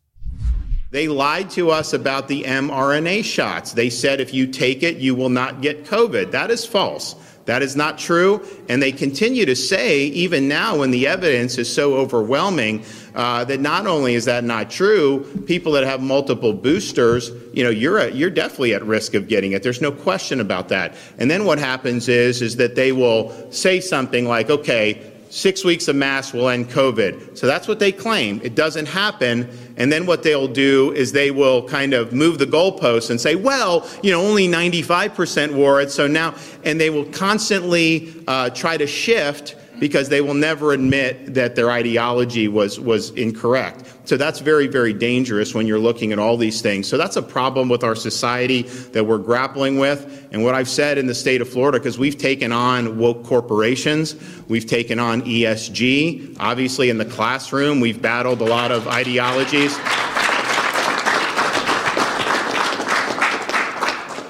They 0.93 1.09
lied 1.09 1.49
to 1.53 1.71
us 1.71 1.95
about 1.95 2.29
the 2.29 2.43
mRNA 2.43 3.25
shots. 3.25 3.73
They 3.73 3.89
said 3.89 4.21
if 4.21 4.35
you 4.35 4.47
take 4.47 4.83
it, 4.83 4.99
you 4.99 5.15
will 5.15 5.31
not 5.31 5.63
get 5.63 5.87
COVID. 5.87 6.33
That 6.33 6.51
is 6.51 6.67
false. 6.67 7.15
That 7.47 7.63
is 7.63 7.75
not 7.75 7.99
true. 7.99 8.47
And 8.69 8.83
they 8.83 8.93
continue 8.93 9.47
to 9.47 9.57
say, 9.57 10.03
even 10.05 10.49
now 10.49 10.77
when 10.77 10.91
the 10.91 11.07
evidence 11.07 11.57
is 11.57 11.73
so 11.73 11.95
overwhelming, 11.95 12.85
uh, 13.15 13.45
that 13.47 13.59
not 13.59 13.87
only 13.87 14.15
is 14.15 14.27
that 14.27 14.45
not 14.45 14.71
true, 14.71 15.25
people 15.47 15.73
that 15.73 15.85
have 15.85 16.03
multiple 16.03 16.53
boosters, 16.53 17.31
you 17.55 17.65
know, 17.65 17.71
you're, 17.71 17.99
a, 17.99 18.11
you're 18.11 18.31
definitely 18.31 18.75
at 18.75 18.85
risk 18.85 19.15
of 19.15 19.29
getting 19.29 19.53
it. 19.53 19.63
There's 19.63 19.81
no 19.81 19.93
question 19.93 20.41
about 20.41 20.69
that. 20.69 20.95
And 21.19 21.31
then 21.31 21.47
what 21.47 21.59
happens 21.59 22.07
is, 22.07 22.43
is 22.43 22.57
that 22.57 22.75
they 22.75 22.93
will 22.93 23.51
say 23.51 23.81
something 23.81 24.27
like, 24.27 24.51
okay, 24.51 25.12
six 25.33 25.65
weeks 25.65 25.89
of 25.89 25.97
masks 25.97 26.35
will 26.35 26.51
end 26.51 26.69
COVID. 26.69 27.39
So 27.39 27.47
that's 27.47 27.67
what 27.67 27.79
they 27.79 27.91
claim. 27.91 28.39
It 28.45 28.55
doesn't 28.55 28.85
happen. 28.85 29.49
And 29.79 29.91
then 29.91 30.05
what 30.05 30.23
they'll 30.23 30.47
do 30.47 30.93
is 30.93 31.13
they 31.13 31.31
will 31.31 31.67
kind 31.67 31.95
of 31.95 32.13
move 32.13 32.39
the 32.39 32.45
goalposts 32.45 33.09
and 33.09 33.19
say, 33.19 33.35
well, 33.35 33.89
you 34.03 34.11
know, 34.11 34.21
only 34.21 34.47
95% 34.47 35.55
wore 35.55 35.81
it. 35.81 35.91
So 35.91 36.07
now, 36.07 36.35
and 36.65 36.79
they 36.79 36.91
will 36.91 37.07
constantly 37.07 38.13
uh, 38.29 38.51
try 38.51 38.77
to 38.77 38.87
shift 38.87 39.57
because 39.83 40.09
they 40.11 40.21
will 40.21 40.33
never 40.33 40.73
admit 40.73 41.35
that 41.35 41.57
their 41.57 41.69
ideology 41.69 42.47
was, 42.47 42.79
was 42.79 43.11
incorrect. 43.11 43.93
So 44.05 44.17
that's 44.17 44.39
very, 44.39 44.69
very 44.69 44.93
dangerous 44.93 45.57
when 45.57 45.67
you're 45.67 45.81
looking 45.81 46.13
at 46.13 46.21
all 46.21 46.37
these 46.37 46.63
things. 46.63 46.87
So 46.87 46.97
that's 46.97 47.17
a 47.17 47.23
problem 47.23 47.69
with 47.69 47.83
our 47.83 47.97
society 47.97 48.63
that 48.93 49.07
we're 49.07 49.19
grappling 49.19 49.81
with. 49.81 50.29
And 50.31 50.45
what 50.45 50.55
I've 50.55 50.69
said 50.69 50.99
in 50.99 51.09
the 51.09 51.17
state 51.17 51.41
of 51.41 51.49
Florida, 51.49 51.81
because 51.81 51.99
we've 51.99 52.17
taken 52.17 52.53
on 52.53 52.97
woke 52.97 53.25
corporations, 53.25 54.15
we've 54.47 54.67
taken 54.67 55.01
on 55.01 55.23
ESG. 55.23 56.37
Obviously, 56.39 56.89
in 56.89 56.99
the 56.99 57.05
classroom, 57.05 57.81
we've 57.81 58.01
battled 58.01 58.41
a 58.41 58.45
lot 58.45 58.71
of 58.71 58.87
ideologies. 58.87 59.77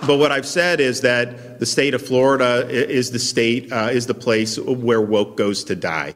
But 0.07 0.18
what 0.18 0.32
I've 0.32 0.46
said 0.46 0.80
is 0.80 1.00
that 1.03 1.59
the 1.59 1.66
state 1.66 1.94
of 1.94 2.03
Florida 2.03 2.68
is 2.68 3.11
the 3.11 3.18
state 3.18 3.72
uh, 3.72 3.88
is 3.92 4.07
the 4.07 4.14
place 4.14 4.59
where 4.59 5.00
woke 5.00 5.36
goes 5.36 5.64
to 5.64 5.76
die. 5.76 6.14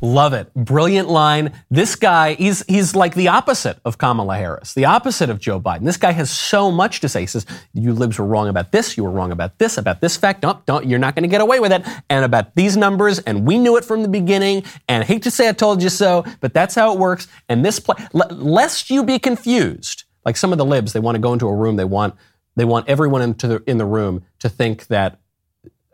Love 0.00 0.34
it. 0.34 0.52
Brilliant 0.54 1.08
line. 1.08 1.52
This 1.70 1.96
guy, 1.96 2.34
he's, 2.34 2.62
he's 2.68 2.94
like 2.94 3.14
the 3.14 3.28
opposite 3.28 3.78
of 3.86 3.96
Kamala 3.96 4.36
Harris, 4.36 4.74
the 4.74 4.84
opposite 4.84 5.30
of 5.30 5.40
Joe 5.40 5.58
Biden. 5.58 5.84
This 5.84 5.96
guy 5.96 6.12
has 6.12 6.30
so 6.30 6.70
much 6.70 7.00
to 7.00 7.08
say. 7.08 7.20
He 7.20 7.26
says, 7.26 7.46
you 7.72 7.94
libs 7.94 8.18
were 8.18 8.26
wrong 8.26 8.48
about 8.48 8.70
this, 8.70 8.98
you 8.98 9.04
were 9.04 9.10
wrong 9.10 9.32
about 9.32 9.58
this, 9.58 9.78
about 9.78 10.02
this 10.02 10.14
fact. 10.14 10.42
No, 10.42 10.60
don't, 10.66 10.84
you're 10.84 10.98
not 10.98 11.14
going 11.14 11.22
to 11.22 11.28
get 11.28 11.40
away 11.40 11.58
with 11.58 11.72
it. 11.72 11.86
And 12.10 12.22
about 12.22 12.54
these 12.54 12.76
numbers, 12.76 13.18
and 13.20 13.46
we 13.46 13.56
knew 13.56 13.78
it 13.78 13.84
from 13.84 14.02
the 14.02 14.08
beginning, 14.08 14.64
and 14.88 15.02
I 15.02 15.06
hate 15.06 15.22
to 15.22 15.30
say 15.30 15.48
I 15.48 15.52
told 15.52 15.82
you 15.82 15.88
so, 15.88 16.24
but 16.40 16.52
that's 16.52 16.74
how 16.74 16.92
it 16.92 16.98
works. 16.98 17.26
And 17.48 17.64
this, 17.64 17.80
play, 17.80 17.94
lest 18.12 18.90
you 18.90 19.04
be 19.04 19.18
confused, 19.18 20.04
like 20.26 20.36
some 20.36 20.52
of 20.52 20.58
the 20.58 20.66
libs, 20.66 20.92
they 20.92 21.00
want 21.00 21.14
to 21.14 21.20
go 21.20 21.32
into 21.32 21.48
a 21.48 21.54
room, 21.54 21.76
they 21.76 21.84
want, 21.84 22.14
they 22.56 22.64
want 22.64 22.88
everyone 22.88 23.22
into 23.22 23.48
the, 23.48 23.62
in 23.66 23.78
the 23.78 23.84
room 23.84 24.24
to 24.40 24.48
think 24.48 24.86
that 24.88 25.18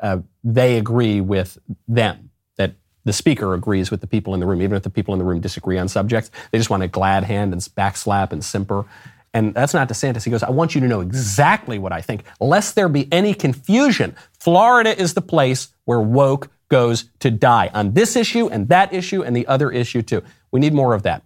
uh, 0.00 0.18
they 0.42 0.76
agree 0.78 1.20
with 1.20 1.58
them 1.88 2.30
that 2.56 2.74
the 3.04 3.12
speaker 3.12 3.54
agrees 3.54 3.90
with 3.90 4.00
the 4.00 4.06
people 4.06 4.34
in 4.34 4.40
the 4.40 4.46
room, 4.46 4.62
even 4.62 4.76
if 4.76 4.82
the 4.82 4.90
people 4.90 5.14
in 5.14 5.18
the 5.18 5.24
room 5.24 5.40
disagree 5.40 5.78
on 5.78 5.88
subjects. 5.88 6.30
They 6.50 6.58
just 6.58 6.70
want 6.70 6.82
to 6.82 6.88
glad 6.88 7.24
hand 7.24 7.52
and 7.52 7.62
backslap 7.62 8.32
and 8.32 8.44
simper. 8.44 8.84
And 9.32 9.54
that's 9.54 9.74
not 9.74 9.88
DeSantis. 9.88 10.24
He 10.24 10.30
goes, 10.30 10.42
I 10.42 10.50
want 10.50 10.74
you 10.74 10.80
to 10.80 10.88
know 10.88 11.00
exactly 11.00 11.78
what 11.78 11.92
I 11.92 12.00
think, 12.00 12.24
lest 12.40 12.74
there 12.74 12.88
be 12.88 13.10
any 13.12 13.32
confusion. 13.32 14.16
Florida 14.38 14.98
is 15.00 15.14
the 15.14 15.22
place 15.22 15.68
where 15.84 16.00
woke 16.00 16.50
goes 16.68 17.04
to 17.20 17.30
die 17.30 17.70
on 17.72 17.92
this 17.92 18.16
issue 18.16 18.48
and 18.48 18.68
that 18.68 18.92
issue 18.92 19.22
and 19.22 19.36
the 19.36 19.46
other 19.46 19.70
issue 19.70 20.02
too. 20.02 20.22
We 20.50 20.60
need 20.60 20.74
more 20.74 20.94
of 20.94 21.04
that. 21.04 21.22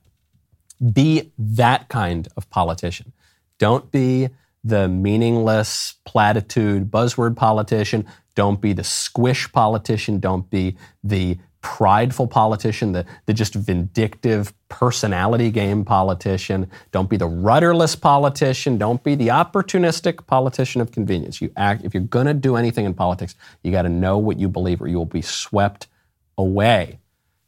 Be 0.93 1.32
that 1.39 1.89
kind 1.89 2.28
of 2.37 2.49
politician. 2.51 3.12
Don't 3.59 3.91
be 3.91 4.28
the 4.65 4.89
meaningless 4.89 5.95
platitude 6.05 6.91
buzzword 6.91 7.37
politician. 7.37 8.07
Don't 8.35 8.61
be 8.61 8.73
the 8.73 8.83
squish 8.83 9.53
politician. 9.53 10.19
Don't 10.19 10.49
be 10.51 10.77
the 11.05 11.39
prideful 11.65 12.27
politician, 12.27 12.93
the, 12.93 13.07
the 13.25 13.33
just 13.33 13.55
vindictive 13.55 14.53
personality 14.69 15.51
game 15.51 15.83
politician. 15.83 16.71
Don't 16.93 17.09
be 17.09 17.17
the 17.17 17.27
rudderless 17.27 17.97
politician. 17.97 18.77
Don't 18.77 19.03
be 19.03 19.15
the 19.15 19.29
opportunistic 19.29 20.27
politician 20.27 20.83
of 20.83 20.93
convenience. 20.93 21.41
You 21.41 21.51
act, 21.57 21.83
if 21.83 21.95
you're 21.95 22.03
going 22.03 22.27
to 22.27 22.35
do 22.35 22.57
anything 22.57 22.85
in 22.85 22.93
politics, 22.93 23.35
you 23.62 23.73
got 23.73 23.83
to 23.83 23.89
know 23.89 24.19
what 24.19 24.39
you 24.39 24.47
believe 24.47 24.83
or 24.83 24.89
you 24.89 24.99
will 24.99 25.07
be 25.07 25.23
swept 25.23 25.87
away. 26.37 26.99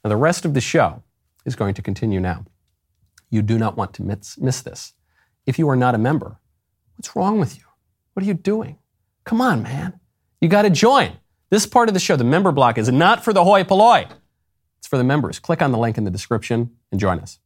Now, 0.03 0.09
the 0.09 0.17
rest 0.17 0.47
of 0.47 0.55
the 0.55 0.63
show 0.63 1.03
is 1.45 1.55
going 1.55 1.75
to 1.75 1.83
continue 1.83 2.19
now. 2.19 2.47
You 3.29 3.43
do 3.43 3.59
not 3.59 3.77
want 3.77 3.93
to 3.95 4.03
miss, 4.03 4.39
miss 4.39 4.63
this. 4.63 4.95
If 5.45 5.59
you 5.59 5.69
are 5.69 5.77
not 5.77 5.95
a 5.95 5.99
member, 5.99 6.39
what's 6.97 7.15
wrong 7.15 7.39
with 7.39 7.57
you? 7.57 7.65
What 8.13 8.25
are 8.25 8.27
you 8.27 8.35
doing? 8.35 8.79
Come 9.25 9.41
on, 9.41 9.63
man. 9.63 10.01
You 10.41 10.49
got 10.49 10.63
to 10.63 10.71
join. 10.71 11.13
This 11.51 11.67
part 11.67 11.89
of 11.89 11.95
the 11.95 12.01
show, 12.01 12.17
the 12.17 12.25
member 12.25 12.53
block, 12.53 12.79
is 12.79 12.91
not 12.91 13.25
for 13.25 13.33
the 13.33 13.45
hoi 13.45 13.65
polloi. 13.65 14.09
It's 14.79 14.89
for 14.89 14.97
the 14.99 15.05
members. 15.05 15.39
Click 15.39 15.63
on 15.63 15.73
the 15.73 15.79
link 15.79 15.99
in 15.99 16.05
the 16.05 16.11
description 16.11 16.71
and 16.91 17.01
join 17.01 17.21
us. 17.21 17.39